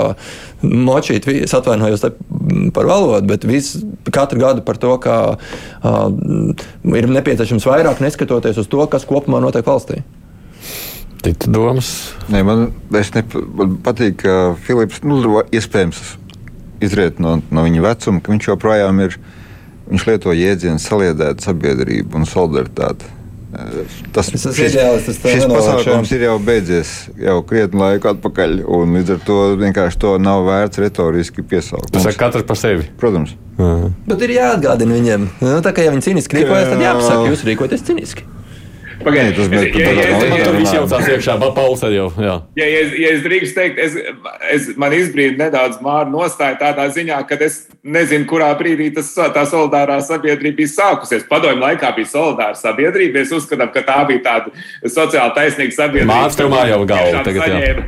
močīt, 0.60 1.28
es 1.32 1.56
atvainojos 1.56 2.04
par 2.76 2.88
valodu, 2.88 3.24
bet 3.32 3.48
visu, 3.48 3.82
katru 4.12 4.40
gadu 4.44 4.64
par 4.66 4.80
to, 4.80 4.94
ka 5.00 5.16
uh, 5.36 6.00
ir 6.96 7.12
nepieciešams 7.16 7.68
vairāk 7.68 8.04
neskatoties 8.04 8.60
uz 8.60 8.68
to, 8.72 8.84
kas 8.92 9.08
kopumā 9.08 9.40
notiek 9.40 9.64
valstī. 9.64 10.02
Citu 11.20 11.52
domas? 11.52 11.90
Nē, 12.32 12.40
man, 12.46 12.70
ne, 12.92 13.22
man 13.58 13.76
patīk, 13.84 14.22
ka 14.22 14.36
Filips, 14.64 15.02
nu, 15.04 15.20
iespējams, 15.52 16.00
izriet 16.80 17.20
no, 17.20 17.38
no 17.52 17.64
viņa 17.66 17.84
vecuma, 17.84 18.24
ka 18.24 18.32
viņš 18.32 18.50
joprojām 18.54 19.04
ir. 19.04 19.20
Viņš 19.90 20.04
lieto 20.06 20.30
jēdzienu 20.30 20.78
saliedēta 20.78 21.42
sabiedrība 21.42 22.20
un 22.20 22.28
solidaritāte. 22.30 23.08
Tas, 24.14 24.28
esmu 24.30 24.52
šis, 24.54 24.76
ideālists, 24.76 25.10
es 25.10 25.16
tev 25.18 25.32
šis 25.34 25.46
pasākums 25.50 26.12
ir 26.14 26.22
jau 26.28 26.36
beidzies 26.46 26.92
jau 27.18 27.40
krietni 27.42 27.80
laiku 27.82 28.12
atpakaļ, 28.12 28.60
un 28.70 28.94
līdz 28.94 29.16
ar 29.16 29.24
to 29.26 29.38
vienkārši 29.58 29.98
to 30.04 30.12
nav 30.22 30.44
vērts 30.46 30.78
retoriski 30.84 31.42
piesaukt. 31.42 31.90
Tas 31.90 32.06
ir 32.06 32.18
katrs 32.20 32.46
par 32.46 32.60
sevi. 32.60 32.86
Protams. 33.02 33.34
Bet 34.06 34.22
ir 34.22 34.36
jāatgādina 34.36 34.94
viņiem, 35.00 35.26
nu, 35.42 35.56
tā 35.66 35.74
kā 35.74 35.82
ja 35.82 35.90
viņi 35.90 36.06
cīniski 36.06 36.38
rīkojas, 36.38 36.70
tad 36.70 36.84
jāpasaka, 36.86 37.32
jūs 37.32 37.42
rīkojaties 37.50 37.88
cīniski. 37.90 38.28
Pagaidiet, 39.04 39.36
tas 39.36 39.48
bija 39.48 39.60
lietām. 39.64 40.44
tur 40.44 40.56
viss 40.58 40.74
jaucās 40.76 41.06
iekšā, 41.08 41.34
arī 41.86 41.94
jau. 41.96 42.08
Jā. 42.20 42.34
Ja, 42.60 42.66
ja, 42.68 42.80
es- 42.84 42.96
ja 43.00 43.12
es 43.16 43.22
drīkstu 43.24 43.54
teikt, 43.56 43.78
es, 43.78 43.94
es, 44.52 44.76
man 44.76 44.92
izbrīna 44.92 45.38
nedaudz 45.46 45.78
māra 45.80 46.04
nostāja 46.12 46.58
tādā 46.60 46.84
ziņā, 46.92 47.22
ka 47.28 47.38
es 47.40 47.68
nezinu, 47.84 48.26
kurā 48.28 48.50
brīdī 48.60 48.90
tas, 48.94 49.14
tā 49.16 49.46
solidārā 49.48 49.96
sabiedrība 50.04 50.56
bija 50.60 50.72
sākusies. 50.74 51.24
Padomju 51.30 51.62
laikā 51.64 51.94
bija 51.96 52.10
solidāra 52.12 52.54
sabiedrība. 52.60 53.22
Es 53.24 53.32
uzskatu, 53.32 53.72
ka 53.72 53.80
tā 53.88 54.06
bija 54.06 54.20
tāda 54.28 54.52
sociāli 54.84 55.34
taisnīga 55.38 55.72
sabiedrība. 55.80 56.20
Mājā 56.52 56.68
jau 56.74 56.84
galva 56.86 57.24
tagad, 57.24 57.84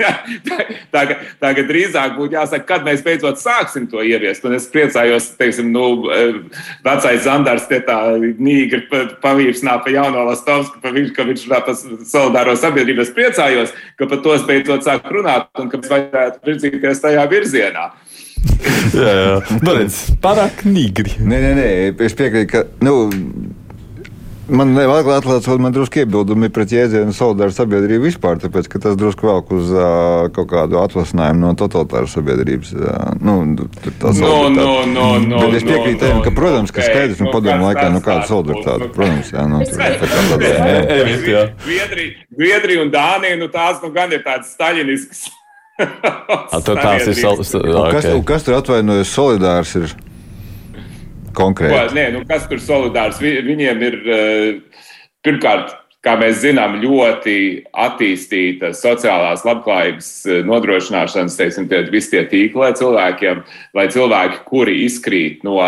jā. 0.00 0.14
saņēma. 0.44 0.76
Tagad, 0.94 1.24
tagad 1.40 1.68
drīzāk 1.68 2.16
būtu 2.18 2.36
jāsaka, 2.36 2.66
kad 2.68 2.84
mēs 2.86 3.02
beidzot 3.04 3.40
sāksim 3.40 3.88
to 3.90 4.02
ieviest. 4.04 4.44
Un 4.44 4.54
es 4.54 4.68
priecājos, 4.70 5.30
teiksim, 5.38 5.70
nu, 5.74 6.10
eh, 6.10 6.38
vecais 6.84 7.24
Zandars 7.24 7.66
te 7.68 7.80
tā 7.80 7.98
nīgri 8.18 8.84
pa- 8.90 9.08
pavīrsnā 9.22 9.78
pa 9.84 9.90
jauno 9.90 10.24
Lastovsku, 10.28 10.80
pa 10.82 10.92
viņš, 10.94 11.12
ka 11.14 11.26
viņš 11.28 11.46
runā 11.48 11.60
par 11.66 11.74
solidāro 11.74 12.56
sabiedrību. 12.56 13.00
Es 13.00 13.10
priecājos, 13.10 13.74
ka 13.98 14.06
par 14.06 14.22
to 14.22 14.34
es 14.34 14.42
beidzot 14.42 14.84
sāku 14.86 15.20
runāt 15.20 15.48
un 15.58 15.70
ka 15.70 15.78
mēs 15.78 15.92
vajadzētu 15.92 16.44
virzīties 16.44 17.04
tajā 17.04 17.28
virzienā. 17.30 17.90
Jā, 18.94 19.12
jā. 19.18 19.60
Nu, 19.64 19.72
pārāk 20.22 20.64
nīgri. 20.68 21.16
Nē, 21.18 21.38
nē, 21.40 21.52
nē, 21.58 21.68
es 22.04 22.14
piekrītu, 22.14 22.50
ka. 22.52 22.64
Nu, 22.84 23.10
Man 24.44 24.74
liekas, 24.76 25.22
atklāts, 25.22 25.46
man 25.56 25.72
drusku 25.72 26.02
iebildumi 26.02 26.50
pret 26.52 26.72
jēdzienu 26.74 27.14
solidāru 27.16 27.54
sabiedrību 27.56 28.04
vispār, 28.10 28.36
tāpēc, 28.42 28.66
ka 28.68 28.80
tas 28.82 28.98
drusku 29.00 29.24
velk 29.24 29.52
uz 29.56 29.70
uh, 29.72 30.26
kaut 30.36 30.50
kādu 30.50 30.76
atvasinājumu 30.82 31.40
no 31.40 31.52
totalitāras 31.56 32.12
sabiedrības. 32.12 32.74
Uh, 32.76 33.14
nu, 33.24 33.36
tā 34.02 34.12
No, 34.18 34.34
no, 34.52 34.68
no, 34.84 35.06
no, 35.22 35.40
Bet 35.46 35.56
es 35.62 35.64
piekrītu 35.64 35.96
no, 35.96 36.10
tam, 36.10 36.20
ka, 36.26 36.32
no, 36.34 36.36
protams, 36.36 36.74
ka 36.76 36.82
ok, 36.82 36.90
skaidrs, 36.90 37.22
nu, 37.24 37.32
padomu 37.32 37.70
laikā, 37.70 37.86
nu, 37.94 38.02
tas 38.02 38.08
kāda 38.10 38.28
solidaritāte. 38.28 38.90
Protams, 38.98 39.32
jā, 39.32 39.46
nu, 39.48 39.62
tur 39.64 39.80
tā 39.80 40.10
kā 40.12 40.26
tādā 40.28 40.50
Jā, 40.50 40.58
ziņā. 40.58 40.76
Evita, 40.98 41.32
jā. 41.32 41.44
Zviedrija, 41.64 42.28
Zviedrija 42.36 42.84
un 42.84 42.92
Dānija, 42.92 43.40
nu 43.40 43.48
tās 43.54 43.80
nu 43.80 43.94
gan 43.96 44.12
ir 44.12 44.26
tādas 44.28 44.52
staļiniskas. 44.58 45.24
A, 45.80 46.60
tur 46.62 46.78
tās 46.78 47.08
ir 47.08 47.16
Kas, 47.18 48.04
okay. 48.06 48.20
kas 48.28 48.44
tur 48.46 48.60
atvainojas 48.60 49.10
solidārs 49.10 49.72
ir 49.80 49.94
Ko, 51.34 51.42
konkrēti? 51.50 51.94
nē, 51.98 52.04
nu 52.14 52.24
kas 52.28 52.46
tur 52.48 52.58
solidārs? 52.62 53.18
Vi- 53.20 53.40
Viņiem 53.42 53.82
ir 53.82 53.96
eh, 54.06 54.60
pirmkārt, 55.24 55.74
kā 56.04 56.14
mēs 56.20 56.42
zinām, 56.44 56.78
ļoti 56.82 57.64
attīstīta 57.72 58.72
sociālās 58.76 59.44
labklājības 59.48 60.08
eh, 60.28 60.42
nodrošināšanas, 60.48 61.36
teiksim, 61.38 61.68
tie, 61.70 61.82
visi 61.92 62.10
tie 62.14 62.24
tīkli 62.28 62.72
cilvēkiem, 62.80 63.42
lai 63.74 63.86
cilvēki, 63.88 64.42
kuri 64.48 64.78
izkrīt 64.84 65.44
no 65.44 65.58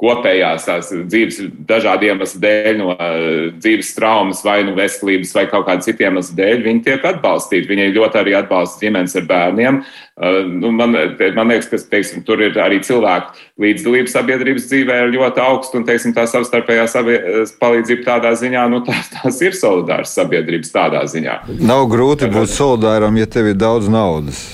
kopējās 0.00 0.66
tās 0.66 0.88
dzīves 0.90 1.36
dažādu 1.68 2.08
iemeslu 2.08 2.40
dēļ, 2.42 2.70
no 2.80 2.94
eh, 2.94 3.26
dzīves 3.60 3.92
traumas 3.94 4.42
vai 4.44 4.58
nu 4.66 4.74
veselības 4.74 5.34
vai 5.36 5.44
kaut 5.50 5.68
kāda 5.68 5.86
cita 5.86 6.08
iemesla 6.08 6.38
dēļ, 6.40 6.64
viņi 6.64 6.82
tiek 6.88 7.06
atbalstīti. 7.12 7.70
Viņi 7.70 7.92
ļoti 7.94 8.20
arī 8.20 8.34
atbalsta 8.38 8.82
ģimenes 8.82 9.14
ar 9.20 9.28
bērniem. 9.30 9.84
Eh, 9.84 10.40
Nu, 10.54 10.70
man, 10.72 10.94
man 11.34 11.50
liekas, 11.50 11.68
ka 11.70 11.78
teiksim, 11.90 12.22
tur 12.26 12.40
ir 12.44 12.56
arī 12.62 12.78
cilvēku 12.84 13.34
līdzdalība 13.60 14.10
sabiedrības 14.12 14.68
dzīvē 14.70 14.98
ir 15.02 15.14
ļoti 15.16 15.42
augsta 15.42 15.78
un 15.80 15.86
teiksim, 15.88 16.14
tā 16.16 16.26
savstarpējā 16.30 16.86
sabie, 16.90 17.16
palīdzība 17.60 18.06
tādā 18.06 18.34
ziņā, 18.38 18.66
nu, 18.72 18.82
tās, 18.86 19.10
tās 19.12 19.40
ir 19.44 19.56
solidāras 19.58 20.14
sabiedrības 20.16 20.74
tādā 20.74 21.04
ziņā. 21.10 21.38
Nav 21.66 21.86
grūti 21.92 22.30
būt 22.32 22.54
solidāram, 22.54 23.18
ja 23.20 23.30
tev 23.30 23.50
ir 23.52 23.58
daudz 23.58 23.90
naudas. 23.92 24.44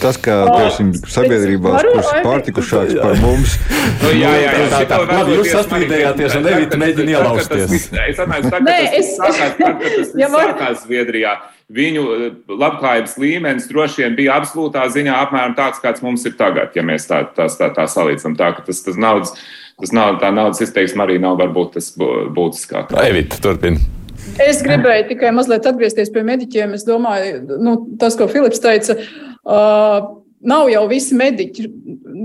Tas, 0.00 0.16
ka 0.16 0.34
teiksim, 0.48 0.94
sabiedrībās, 1.12 1.74
varu, 1.76 1.90
kuras 1.92 2.06
vai- 2.14 2.22
pārtikušāks 2.24 2.94
par 3.02 3.18
mums, 3.24 3.56
Nu, 4.00 4.10
jā, 4.16 4.30
jā, 4.40 4.52
jā. 4.56 4.68
tā, 4.72 4.78
tā. 4.80 4.80
šito 4.80 4.98
Labi, 5.10 5.34
jūs 5.36 5.48
ir 5.50 5.56
sastrīdējāties, 5.58 6.36
un. 6.38 6.46
Evita 6.54 6.78
mēģina 6.80 7.12
ielausties. 7.18 7.74
Es 7.76 8.16
tā, 8.16 8.26
ka 8.30 8.60
tas 8.64 9.10
sākās, 9.18 10.14
Ja 10.22 10.30
sākās 10.32 10.84
Zviedrijā. 10.86 11.34
Viņu 11.70 12.02
eh, 12.16 12.24
labklājības 12.48 13.12
līmenis 13.22 13.68
droši 13.70 14.02
vien 14.02 14.16
bija 14.18 14.40
absolūtā 14.40 14.86
ziņā 14.90 15.20
apmēram 15.26 15.52
tāds, 15.58 15.78
kāds 15.84 16.02
mums 16.02 16.24
ir 16.26 16.34
tagad, 16.40 16.72
ja 16.74 16.82
mēs 16.82 17.06
tā, 17.06 17.20
tā, 17.36 17.46
tā, 17.60 17.68
tā 17.76 17.84
salīdzinām. 17.92 18.34
Tā, 18.40 18.50
ka 18.56 18.64
tas, 18.66 18.80
tas 18.88 18.96
naudas, 18.98 19.36
tas 19.78 19.92
nav, 19.94 20.16
tā 20.24 20.32
naudas 20.34 20.64
izteiksme 20.64 21.04
arī 21.04 21.20
nav 21.22 21.36
varbūt 21.44 21.76
tas 21.76 21.92
bū- 22.00 22.26
būtiskākais. 22.34 22.98
Evita, 23.04 23.38
turpini. 23.44 23.84
Es 24.42 24.64
gribēju 24.64 25.10
tikai 25.12 25.30
mazliet 25.36 25.64
atgriezties 25.68 26.10
pie 26.12 26.24
mediķiem. 26.26 26.74
Es 26.76 26.82
domāju, 26.88 27.44
nu, 27.62 27.76
tas, 28.00 28.16
ko 28.18 28.26
Filips 28.30 28.60
teica, 28.62 28.96
uh, 28.98 29.29
nav 30.40 30.70
jau 30.72 30.84
visi 30.88 31.16
mediķi. 31.18 31.66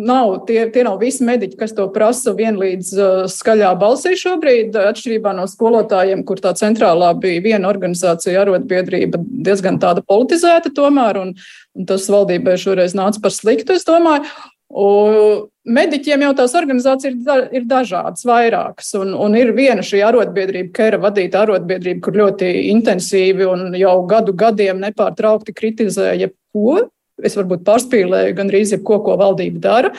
Nav, 0.05 0.31
tie, 0.47 0.65
tie 0.73 0.83
nav 0.85 0.99
visi 1.01 1.23
mediķi, 1.25 1.57
kas 1.59 1.73
to 1.75 1.85
prasa 1.93 2.33
vienlīdz 2.35 2.89
uh, 2.95 3.21
skaļā 3.31 3.71
balsī 3.79 4.15
šobrīd, 4.19 4.75
atšķirībā 4.75 5.31
no 5.37 5.45
skolotājiem, 5.49 6.23
kur 6.27 6.41
tā 6.43 6.51
centrālā 6.57 7.13
bija 7.19 7.43
viena 7.43 7.69
organizācija, 7.71 8.43
arotbiedrība, 8.43 9.21
diezgan 9.47 9.79
tāda 9.81 10.03
politizēta 10.05 10.73
tomēr, 10.75 11.21
un, 11.21 11.33
un 11.75 11.87
tas 11.89 12.09
valdībai 12.11 12.57
šoreiz 12.61 12.97
nāca 12.97 13.23
par 13.23 13.33
sliktu, 13.35 13.77
es 13.77 13.87
domāju. 13.87 14.27
Un 14.75 15.45
mediķiem 15.77 16.23
jau 16.25 16.31
tās 16.35 16.55
organizācijas 16.57 17.13
ir, 17.13 17.19
da, 17.23 17.35
ir 17.53 17.67
dažādas, 17.69 18.25
vairākas. 18.27 18.89
Un, 18.99 19.13
un 19.13 19.37
ir 19.37 19.53
viena 19.55 19.85
šī 19.85 20.01
arotbiedrība, 20.07 20.73
Kera 20.75 20.99
vadīta 21.03 21.43
arotbiedrība, 21.45 22.01
kur 22.03 22.17
ļoti 22.19 22.49
intensīvi 22.73 23.47
un 23.47 23.77
jau 23.77 23.95
gadu 24.09 24.35
gadiem 24.35 24.81
nepārtraukti 24.83 25.55
kritizē 25.55 26.11
jebko. 26.17 26.89
Es 27.23 27.37
varbūt 27.37 27.63
pārspīlēju 27.67 28.35
gandrīz 28.35 28.75
jebko, 28.75 28.99
ko 29.05 29.15
valdība 29.19 29.61
dara. 29.63 29.91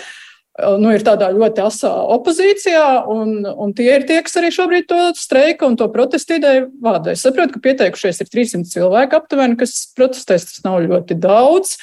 Nu, 0.56 0.88
ir 0.96 1.02
tādā 1.04 1.28
ļoti 1.36 1.60
asā 1.66 1.90
opozīcijā, 2.14 2.84
un, 3.12 3.42
un 3.44 3.74
tie 3.76 3.90
ir 3.92 4.06
tie, 4.08 4.22
kas 4.24 4.38
arī 4.40 4.48
šobrīd 4.54 4.86
to 4.88 5.00
streika 5.16 5.68
un 5.68 5.76
to 5.76 5.88
protestu 5.92 6.38
ideju 6.38 6.70
vada. 6.80 7.12
Es 7.12 7.26
saprotu, 7.26 7.56
ka 7.56 7.64
pieteikušies 7.66 8.22
ir 8.24 8.30
300 8.32 8.70
cilvēki 8.72 9.18
aptuveni, 9.18 9.58
kas 9.60 9.74
protestēs, 9.96 10.48
tas 10.48 10.64
nav 10.64 10.80
ļoti 10.86 11.18
daudz. 11.20 11.76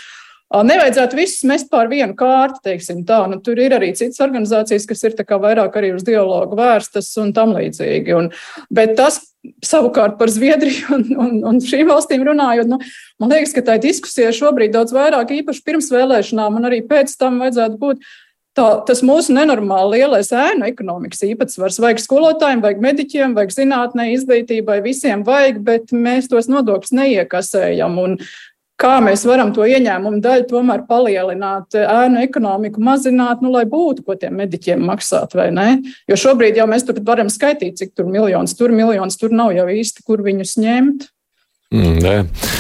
Nevajadzētu 0.53 1.17
visus 1.17 1.41
mest 1.49 1.69
pār 1.71 1.87
vienu 1.89 2.13
kārtu, 2.17 2.59
teiksim 2.67 3.01
tā. 3.07 3.23
Nu, 3.29 3.39
tur 3.41 3.57
ir 3.57 3.73
arī 3.73 3.89
citas 3.97 4.21
organizācijas, 4.21 4.85
kas 4.89 5.01
ir 5.07 5.15
vairāk 5.17 5.79
arī 5.79 5.93
uz 5.95 6.05
dialogu 6.05 6.57
vērstas 6.59 7.09
un 7.17 7.31
tam 7.33 7.55
līdzīgi. 7.57 8.13
Un, 8.13 8.29
bet 8.69 8.93
tas 8.99 9.17
savukārt 9.65 10.19
par 10.19 10.29
Zviedriju 10.31 10.93
un, 10.97 11.07
un, 11.17 11.39
un 11.49 11.61
šīm 11.63 11.89
valstīm 11.89 12.21
runājot, 12.27 12.69
nu, 12.69 12.77
man 13.19 13.33
liekas, 13.33 13.55
ka 13.55 13.65
tā 13.65 13.79
diskusija 13.81 14.29
šobrīd 14.35 14.75
daudz 14.75 14.93
vairāk, 14.95 15.33
īpaši 15.41 15.65
pirms 15.65 15.89
vēlēšanām 15.93 16.61
un 16.61 16.69
arī 16.69 16.83
pēc 16.85 17.17
tam 17.17 17.41
vajadzētu 17.43 17.81
būt. 17.81 18.05
Tā, 18.53 18.67
tas 18.85 18.99
mūsu 19.01 19.33
nenormāli 19.33 20.03
lielais 20.03 20.27
ēnu 20.29 20.67
ekonomikas 20.67 21.23
īpatsvars. 21.25 21.79
Vajag 21.81 22.03
skolotājiem, 22.03 22.59
vajag 22.61 22.83
mediķiem, 22.85 23.31
vajag 23.33 23.55
zinātnē, 23.55 24.11
izglītībai, 24.13 24.75
visiem 24.85 25.23
vajag, 25.25 25.57
bet 25.65 25.89
mēs 25.89 26.29
tos 26.29 26.45
nodokļus 26.53 26.93
neiekasējam. 26.93 27.97
Un 28.03 28.19
kā 28.84 28.97
mēs 29.03 29.23
varam 29.27 29.53
to 29.55 29.65
ieņēmumu 29.69 30.19
daļu 30.23 30.47
tomēr 30.51 30.84
palielināt, 30.89 31.77
ēnu 31.79 32.21
ekonomiku 32.25 32.84
mazināt, 32.84 33.43
nu, 33.43 33.53
lai 33.55 33.63
būtu 33.69 34.05
ko 34.05 34.17
tiem 34.19 34.36
mediķiem 34.41 34.84
maksāt, 34.89 35.36
vai 35.39 35.49
ne? 35.55 35.69
Jo 36.09 36.19
šobrīd 36.19 36.59
jau 36.59 36.67
mēs 36.69 36.88
tur 36.88 36.99
varam 37.07 37.31
skaitīt, 37.31 37.79
cik 37.79 37.95
tur 37.97 38.09
miljonus, 38.11 38.55
tur 38.59 38.75
miljonus, 38.75 39.19
tur 39.21 39.36
nav 39.36 39.55
jau 39.55 39.67
īsti, 39.71 40.05
kur 40.07 40.23
viņus 40.25 40.57
ņemt. 40.63 41.09
Mm, 41.73 41.99
nē. 42.03 42.15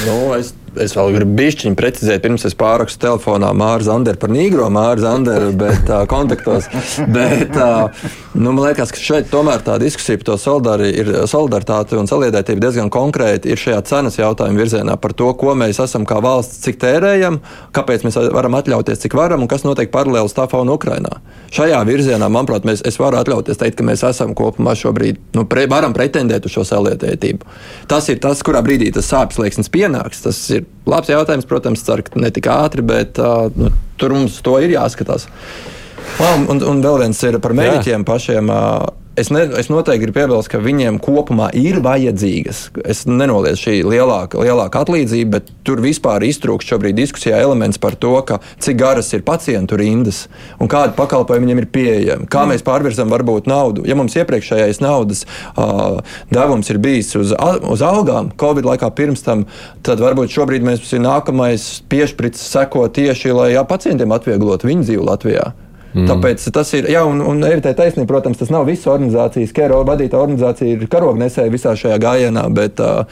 Nu, 0.07 0.17
es, 0.39 0.53
es 0.81 0.95
vēl 0.97 1.13
gribu 1.15 1.35
bišķiņu 1.37 1.77
precizēt, 1.77 2.21
pirms 2.23 2.45
es 2.47 2.55
pārakstu 2.57 3.01
telefonā 3.05 3.51
Māru 3.57 3.85
Zanderu 3.85 4.19
par 4.21 4.31
Nīgro 4.33 4.69
Māru 4.73 5.03
Zanderu, 5.03 5.51
bet 5.57 5.89
uh, 5.89 6.03
kontaktos. 6.09 6.69
Bet, 7.13 7.53
uh, 7.57 8.05
nu, 8.33 8.51
man 8.51 8.63
liekas, 8.65 8.93
ka 8.93 9.01
šeit 9.01 9.29
tomēr 9.31 9.63
tā 9.65 9.77
diskusija 9.81 10.19
par 10.21 10.27
to 10.31 10.37
solidari, 10.41 10.89
ir, 11.03 11.11
solidaritāti 11.29 11.97
un 11.99 12.09
saliedētību 12.09 12.63
diezgan 12.63 12.91
konkrēti 12.93 13.53
ir 13.53 13.61
šajā 13.61 13.81
cenas 13.89 14.17
jautājuma 14.19 14.61
virzienā 14.63 14.97
par 15.01 15.15
to, 15.17 15.29
ko 15.37 15.55
mēs 15.59 15.81
esam 15.83 16.07
kā 16.09 16.19
valsts, 16.23 16.61
cik 16.65 16.79
tērējam, 16.81 17.39
kāpēc 17.75 18.07
mēs 18.07 18.19
varam 18.33 18.57
atļauties, 18.59 19.03
cik 19.05 19.17
varam 19.19 19.45
un 19.45 19.51
kas 19.51 19.65
notiek 19.67 19.91
paralēli 19.93 20.31
stāvā 20.31 20.63
un 20.63 20.73
Ukrainā. 20.73 21.19
Šajā 21.53 21.83
virzienā, 21.85 22.29
manuprāt, 22.33 22.65
mēs, 22.65 22.81
es 22.87 22.97
varu 23.01 23.19
atļauties 23.19 23.59
teikt, 23.61 23.77
ka 23.77 23.85
mēs 23.85 24.05
esam 24.07 24.33
kopumā 24.37 24.73
šobrīd, 24.79 25.19
nu, 25.37 25.45
pre, 25.49 25.67
varam 25.69 25.93
pretendēt 25.93 26.47
uz 26.47 26.55
šo 26.55 26.65
saliedētību. 26.65 27.45
Tas 27.91 28.09
ir 28.09 28.21
tas, 28.23 28.41
kurā 28.45 28.63
brīdī 28.65 28.89
tas 28.95 29.09
sāpes 29.11 29.37
slieksnis 29.37 29.69
pienāks. 29.73 30.23
Tas 30.25 30.39
ir 30.55 30.62
labs 30.89 31.11
jautājums, 31.11 31.47
protams, 31.49 31.83
ceru, 31.85 32.05
ka 32.07 32.19
ne 32.21 32.31
tik 32.33 32.49
ātri, 32.51 32.85
bet 32.85 33.21
uh, 33.21 33.47
nu, 33.55 33.71
tur 34.01 34.15
mums 34.15 34.39
to 34.45 34.57
ir 34.63 34.75
jāskatās. 34.75 35.27
Un, 36.23 36.47
un, 36.51 36.59
un 36.69 36.81
vēl 36.83 36.99
viens 37.05 37.23
ir 37.25 37.39
par 37.43 37.55
mēģiem 37.57 38.03
pašiem. 38.07 38.51
Uh, 38.51 39.02
Es, 39.13 39.29
ne, 39.29 39.43
es 39.59 39.67
noteikti 39.69 40.07
gribu 40.07 40.15
piebilst, 40.17 40.49
ka 40.49 40.57
viņiem 40.57 40.95
kopumā 41.03 41.51
ir 41.53 41.77
vajadzīgas. 41.85 42.63
Es 42.89 43.03
nenoliedzu 43.05 43.61
šī 43.61 43.73
lielāka, 43.85 44.39
lielāka 44.41 44.81
atlīdzība, 44.81 45.35
bet 45.35 45.51
tur 45.67 45.83
vispār 45.85 46.25
iztrūkst 46.25 46.71
šobrīd 46.73 46.97
diskusijā 46.97 47.37
elements 47.45 47.77
par 47.77 47.93
to, 47.93 48.15
cik 48.63 48.79
garas 48.79 49.11
ir 49.13 49.21
pacientu 49.27 49.77
rindas 49.77 50.23
un 50.57 50.71
kādi 50.71 50.97
pakalpojumi 50.97 51.45
viņiem 51.45 51.61
ir 51.61 51.69
pieejami. 51.75 52.25
Kā 52.25 52.41
mm. 52.41 52.55
mēs 52.55 52.65
pārvirzam 52.65 53.13
varbūt 53.13 53.49
naudu. 53.51 53.85
Ja 53.85 53.93
mums 53.99 54.17
iepriekšējais 54.17 54.81
naudas 54.81 55.27
uh, 55.27 55.99
devums 56.33 56.73
ir 56.73 56.81
bijis 56.81 57.13
uz, 57.19 57.35
uz 57.37 57.85
algām, 57.85 58.31
Covid 58.41 58.65
laikā 58.71 58.89
pirms 58.97 59.21
tam, 59.27 59.45
tad 59.85 60.01
varbūt 60.01 60.33
šobrīd 60.33 60.65
mēs 60.65 60.89
nākamais 60.97 61.83
piešprits 61.85 62.41
seko 62.49 62.87
tieši, 62.89 63.29
lai 63.37 63.51
jā, 63.53 63.61
pacientiem 63.61 64.17
atvieglotu 64.17 64.71
viņu 64.71 64.89
dzīvi 64.89 65.05
Latvijā. 65.11 65.51
Mm. 65.93 66.07
Tāpēc 66.09 66.45
tas 66.53 66.71
ir, 66.73 66.87
jā, 66.89 67.03
un, 67.05 67.21
un 67.21 67.43
Evita 67.45 67.73
taisnība, 67.77 68.09
protams, 68.09 68.39
tas 68.41 68.49
nav 68.53 68.65
visas 68.69 68.89
organizācijas, 68.89 69.53
Kero 69.53 69.83
vadītā 69.85 70.17
organizācija 70.17 70.73
ir 70.73 70.87
karognesēja 70.89 71.53
visā 71.53 71.75
šajā 71.77 71.99
gājienā, 72.01 72.47
bet 72.53 72.81
uh, 72.81 73.03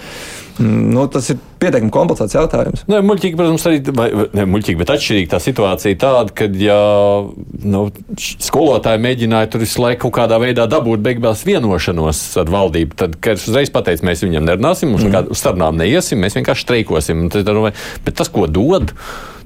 nu, 0.62 1.06
tas 1.12 1.30
ir 1.30 1.38
pietiekami 1.62 1.94
komplicēts 1.94 2.36
jautājums. 2.36 2.84
Nē, 2.90 3.04
muļķīgi, 3.06 3.38
protams, 3.38 3.66
arī 3.70 3.94
vai, 3.98 4.08
ne, 4.34 4.46
muļķīgi, 4.50 4.80
bet 4.82 4.94
atšķirīgi 4.96 5.30
tā 5.32 5.40
situācija 5.44 6.00
tāda, 6.02 6.34
ka, 6.38 6.48
ja 6.58 6.80
nu, 7.62 7.84
skolotāji 8.18 9.04
mēģināja 9.06 9.52
tur 9.54 9.64
visu 9.64 9.84
laiku 9.84 10.08
kaut 10.08 10.18
kādā 10.24 10.42
veidā 10.42 10.66
dabūt 10.72 11.04
beigās 11.06 11.46
vienošanos 11.46 12.24
ar 12.42 12.50
valdību, 12.54 12.98
tad, 12.98 13.20
es 13.34 13.46
uzreiz 13.50 13.74
pateicu, 13.74 14.08
mēs 14.10 14.26
viņam 14.26 14.48
nerunāsim, 14.50 14.90
mums 14.94 15.06
mm. 15.06 15.12
nekādu 15.12 15.38
starpnām 15.38 15.78
neiesim, 15.82 16.22
mēs 16.22 16.40
vienkārši 16.40 16.66
streikosim. 16.66 17.28
Tad, 17.34 17.54
bet 18.08 18.18
tas, 18.18 18.32
ko 18.34 18.50
dod, 18.50 18.96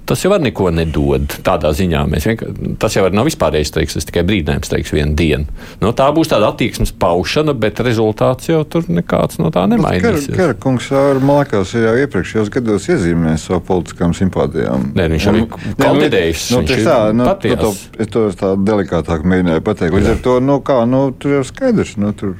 tas 0.05 0.23
jau 0.25 0.35
neko 0.39 0.69
nedod. 0.75 1.37
Tādā 1.45 1.71
ziņā 1.75 2.03
mēs 2.09 2.27
vienkārši 2.29 2.75
tas 2.81 2.95
jau 2.97 3.05
nav 3.13 3.27
vispārējais 3.29 3.71
streiks, 3.71 3.97
tas 3.97 4.07
tikai 4.07 4.23
brīdinājums 4.27 4.69
streiks 4.69 4.93
vienu 4.95 5.15
dienu. 5.17 5.47
No 5.81 5.91
tā 5.97 6.07
būs 6.15 6.31
tāda 6.31 6.51
attieksmes 6.53 6.93
paušana, 7.01 7.55
bet 7.57 7.81
rezultāts 7.85 8.49
jau 8.49 8.61
tur 8.69 8.87
nekāds 8.91 9.39
no 9.41 9.51
tā 9.55 9.65
nemainīsies. 9.71 10.31
Karakungs 10.35 10.89
ar 10.95 11.21
Malakās 11.25 11.75
jau 11.75 11.95
iepriekšējos 12.05 12.51
gados 12.53 12.89
iezīmēja 12.91 13.41
savu 13.41 13.63
politiskām 13.69 14.15
simpātijām. 14.17 14.91
Nē, 14.95 15.07
viņš 15.15 15.29
jau 15.29 15.35
ir 15.39 15.47
kandidējis. 15.81 16.47
Nu, 16.55 16.63
nu, 16.65 16.81
tā, 16.87 16.97
nu, 17.15 17.29
tu 17.41 17.55
to, 17.61 17.71
es 18.01 18.11
to 18.13 18.25
tā 18.39 18.55
delikātāk 18.61 19.25
mēģināju 19.27 19.65
pateikt. 19.65 19.97
Līdz 19.99 20.11
ar 20.15 20.21
to, 20.27 20.39
nu 20.43 20.59
kā, 20.65 20.81
nu, 20.89 21.07
tur 21.19 21.39
jau 21.39 21.45
skaidrs. 21.47 21.95
Nu, 22.01 22.13
tur, 22.17 22.35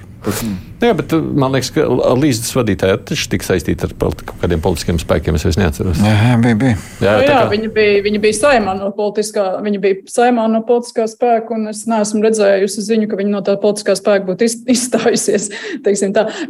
Jā, 0.82 0.92
bet 0.98 1.14
uh, 1.16 1.22
man 1.24 1.54
liekas, 1.54 1.70
ka 1.76 1.86
līdzes 2.18 2.52
vadītāji 2.56 2.98
taču 3.10 3.28
tika 3.32 3.48
saistīti 3.48 3.88
ar 3.88 3.94
politi 4.00 4.26
kādiem 4.28 4.62
politiskiem 4.64 5.00
spēkiem. 5.02 5.38
Es 5.38 5.58
neatceros. 5.60 6.02
Jā, 6.02 6.36
bija. 6.42 6.58
bija. 6.60 6.76
Jā, 7.00 7.14
jā, 7.22 7.26
jā 7.28 7.38
kā... 7.38 7.50
viņi 7.54 7.70
bija, 7.76 8.02
viņi 8.06 8.22
bija 8.24 8.38
saimā 8.38 8.76
no 8.80 8.90
politiskā, 8.96 9.46
viņi 9.66 9.82
bija 9.84 10.00
saimā 10.12 10.48
no 10.52 10.62
politiskā 10.68 11.08
spēka, 11.10 11.56
un 11.56 11.72
es 11.72 11.84
neesmu 11.90 12.24
redzējusi 12.26 12.86
ziņu, 12.90 13.10
ka 13.12 13.20
viņi 13.22 13.34
no 13.34 13.42
tā 13.46 13.56
politiskā 13.62 13.96
spēka 13.98 14.28
būtu 14.30 14.50
izstājusies. 14.76 15.50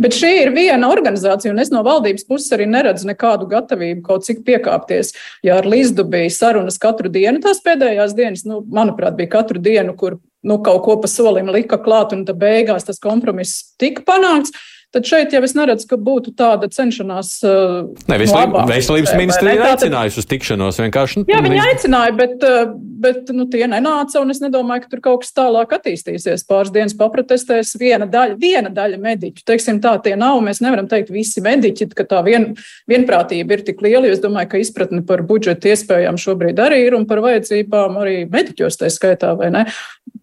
Bet 0.02 0.18
šī 0.18 0.34
ir 0.44 0.54
viena 0.56 0.90
organizācija, 0.92 1.54
un 1.54 1.64
es 1.64 1.74
no 1.74 1.84
valdības 1.86 2.28
puses 2.30 2.52
arī 2.56 2.70
neredzu 2.72 3.10
nekādu 3.12 3.50
gatavību 3.52 4.06
kaut 4.06 4.28
cik 4.28 4.46
piekāpties. 4.48 5.14
Ja 5.46 5.60
ar 5.62 5.70
Līsdu 5.70 6.08
bija 6.10 6.32
sarunas 6.34 6.80
katru 6.82 7.12
dienu, 7.12 7.44
tās 7.44 7.62
pēdējās 7.66 8.16
dienas, 8.18 8.48
nu, 8.50 8.64
manuprāt, 8.74 9.18
bija 9.20 9.36
katru 9.38 9.62
dienu, 9.62 9.96
kur 10.00 10.20
nu, 10.46 10.60
kaut 10.66 10.84
ko 10.86 10.98
pa 11.02 11.10
solim 11.10 11.50
lika 11.54 11.80
klāt, 11.82 12.14
un 12.16 12.24
beigās 12.26 12.86
tas 12.88 13.02
kompromiss 13.02 13.76
tika 13.82 14.06
panākts. 14.06 14.54
Tad 14.96 15.04
šeit 15.10 15.34
jau 15.36 15.42
es 15.44 15.52
neredzu, 15.58 15.90
ka 15.90 15.98
būtu 16.00 16.32
tāda 16.40 16.70
cenšanās. 16.72 17.32
Uh, 17.44 17.90
ne, 18.08 18.16
veselības, 18.22 18.54
no 18.56 18.62
veselības 18.70 19.16
ministrija 19.20 19.58
ir 19.58 19.64
aicinājusi 19.68 20.22
uz 20.22 20.28
tikšanos 20.32 20.80
vienkārši. 20.80 21.24
Jā, 21.28 21.42
viņi 21.44 21.60
aicināja, 21.60 22.14
bet, 22.16 22.46
uh, 22.48 22.72
bet 23.04 23.34
nu, 23.36 23.44
tie 23.52 23.66
nenāca, 23.68 24.22
es 24.32 24.40
nedomāju, 24.40 24.86
ka 24.86 24.94
tur 24.94 25.02
kaut 25.04 25.26
kas 25.26 25.36
tālāk 25.36 25.76
attīstīsies. 25.76 26.46
Pāris 26.48 26.72
dienas 26.72 26.96
paprotestēs 26.96 27.74
viena 27.82 28.08
daļa, 28.08 28.38
viena 28.40 28.72
daļa 28.72 29.02
mediķu. 29.04 29.44
Teiksim 29.52 29.82
tā, 29.84 29.98
tie 30.06 30.16
nav, 30.20 30.40
mēs 30.46 30.64
nevaram 30.64 30.88
teikt 30.88 31.12
visi 31.12 31.44
mediķi, 31.44 31.90
ka 31.98 32.08
tā 32.16 32.24
vien, 32.24 32.54
vienprātība 32.88 33.58
ir 33.58 33.66
tik 33.68 33.84
liela, 33.84 34.08
es 34.08 34.24
domāju, 34.24 34.54
ka 34.54 34.64
izpratne 34.64 35.04
par 35.04 35.26
budžeta 35.28 35.74
iespējām 35.74 36.16
šobrīd 36.22 36.64
arī 36.64 36.86
ir 36.86 36.96
un 36.96 37.04
par 37.10 37.20
vajadzībām 37.26 38.00
arī 38.00 38.22
mediķos 38.32 38.80
tā 38.80 38.94
skaitā? 38.96 39.36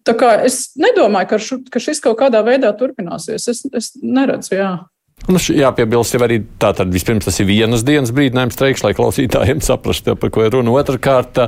Tā 0.03 0.13
kā 0.19 0.33
es 0.43 0.73
nedomāju, 0.79 1.29
ka, 1.29 1.37
šu, 1.39 1.57
ka 1.71 1.79
šis 1.83 2.01
kaut 2.03 2.17
kādā 2.19 2.41
veidā 2.43 2.73
turpināsies. 2.75 3.45
Es, 3.51 3.61
es 3.71 3.91
neredzu, 4.01 4.57
jā. 4.57 4.62
Nu, 5.23 5.39
jāpiebilst, 5.39 6.17
jau 6.17 6.19
arī 6.25 6.41
tā, 6.59 6.73
tad 6.75 6.89
vispirms 6.91 7.23
tas 7.23 7.37
ir 7.39 7.47
vienas 7.47 7.85
dienas 7.87 8.11
brīdinājums 8.15 8.57
streiks, 8.57 8.81
lai 8.83 8.91
klausītājiem 8.97 9.61
saprastu, 9.69 10.17
par 10.19 10.33
ko 10.35 10.43
ir 10.43 10.51
runa. 10.57 10.73
Otrakārt, 10.75 11.39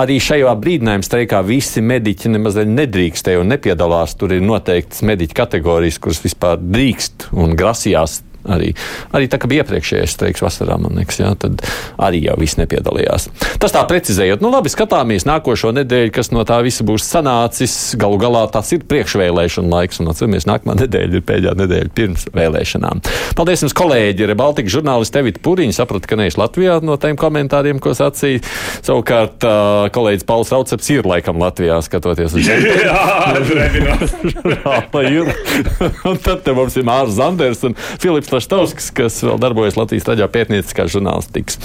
arī 0.00 0.16
šajā 0.24 0.54
brīdinājuma 0.62 1.04
streikā 1.04 1.42
visi 1.44 1.84
mediķi 1.84 2.32
nemaz 2.32 2.56
nedrīkstēja 2.64 3.42
un 3.42 3.52
nepiedalās. 3.52 4.16
Tur 4.16 4.32
ir 4.38 4.44
noteikts 4.44 5.04
mediķu 5.04 5.36
kategorijas, 5.36 6.00
kuras 6.00 6.24
vispār 6.24 6.62
drīkst 6.64 7.28
un 7.36 7.52
grasījās 7.60 8.22
Arī, 8.48 8.70
arī 9.16 9.28
tā, 9.28 9.36
bija 9.50 9.64
iepriekšējais 9.64 10.14
streiks 10.16 10.40
vasarā, 10.40 10.78
man 10.80 10.96
liekas, 10.96 11.18
jā, 11.20 11.30
tad 11.40 11.60
arī 12.00 12.22
jau 12.24 12.36
viss 12.40 12.56
nepiedalījās. 12.60 13.28
Tas 13.60 13.74
tā 13.74 13.82
precizējot, 13.88 14.40
nu 14.40 14.52
labi, 14.52 14.72
skatāmies 14.72 15.26
nākošo 15.28 15.74
nedēļu, 15.76 16.12
kas 16.16 16.32
no 16.32 16.44
tā 16.48 16.60
visa 16.64 16.86
būs 16.86 17.04
sanācis. 17.04 17.74
Galu 18.00 18.16
galā 18.22 18.46
tas 18.52 18.70
ir 18.72 18.86
priekšvēlēšana 18.88 19.72
laiks, 19.74 20.00
un 20.00 20.12
atceramies, 20.12 20.48
nākamā 20.48 20.78
nedēļa 20.80 21.20
ir 21.20 21.26
pēdējā 21.28 21.54
nedēļa 21.60 21.92
pirms 21.96 22.26
vēlēšanām. 22.36 23.02
Paldies 23.36 23.66
jums, 23.66 23.76
kolēģi! 23.76 24.28
Rebaltika 24.30 24.72
žurnālisti 24.72 25.20
Evita 25.20 25.44
Puriņa 25.44 25.76
saprata, 25.76 26.08
ka 26.08 26.20
neesmu 26.20 26.44
Latvijā 26.44 26.78
no 26.86 26.96
tiem 27.00 27.18
komentāriem, 27.20 27.82
ko 27.82 27.92
sacīja. 27.96 28.40
Savukārt 28.86 29.44
kolēģis 29.92 30.28
Pauls 30.28 30.52
Rauceps 30.54 30.90
ir 30.94 31.08
laikam 31.08 31.40
Latvijā, 31.42 31.76
skatoties 31.84 32.38
uz 32.38 32.50
ir. 35.10 35.30
un 36.10 36.18
tad 36.22 36.46
mums 36.56 36.76
ir 36.78 36.86
Mārs 36.86 37.16
Zanders 37.18 37.62
un 37.66 37.76
Filips. 38.00 38.29
Laštauskas, 38.34 38.90
kas 38.96 39.20
vēl 39.26 39.40
darbojas 39.42 39.78
Latvijas 39.80 40.08
raidījā 40.10 40.30
pētnieciskā 40.32 40.88
žurnālistikas 40.90 41.60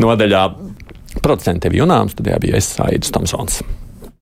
nodaļā. 0.00 0.46
Producents 1.20 1.64
tev 1.64 1.74
Junāms, 1.74 2.14
tad 2.16 2.28
bija 2.42 2.56
es 2.58 2.72
Aidis 2.80 3.12
Tomsons. 3.14 3.62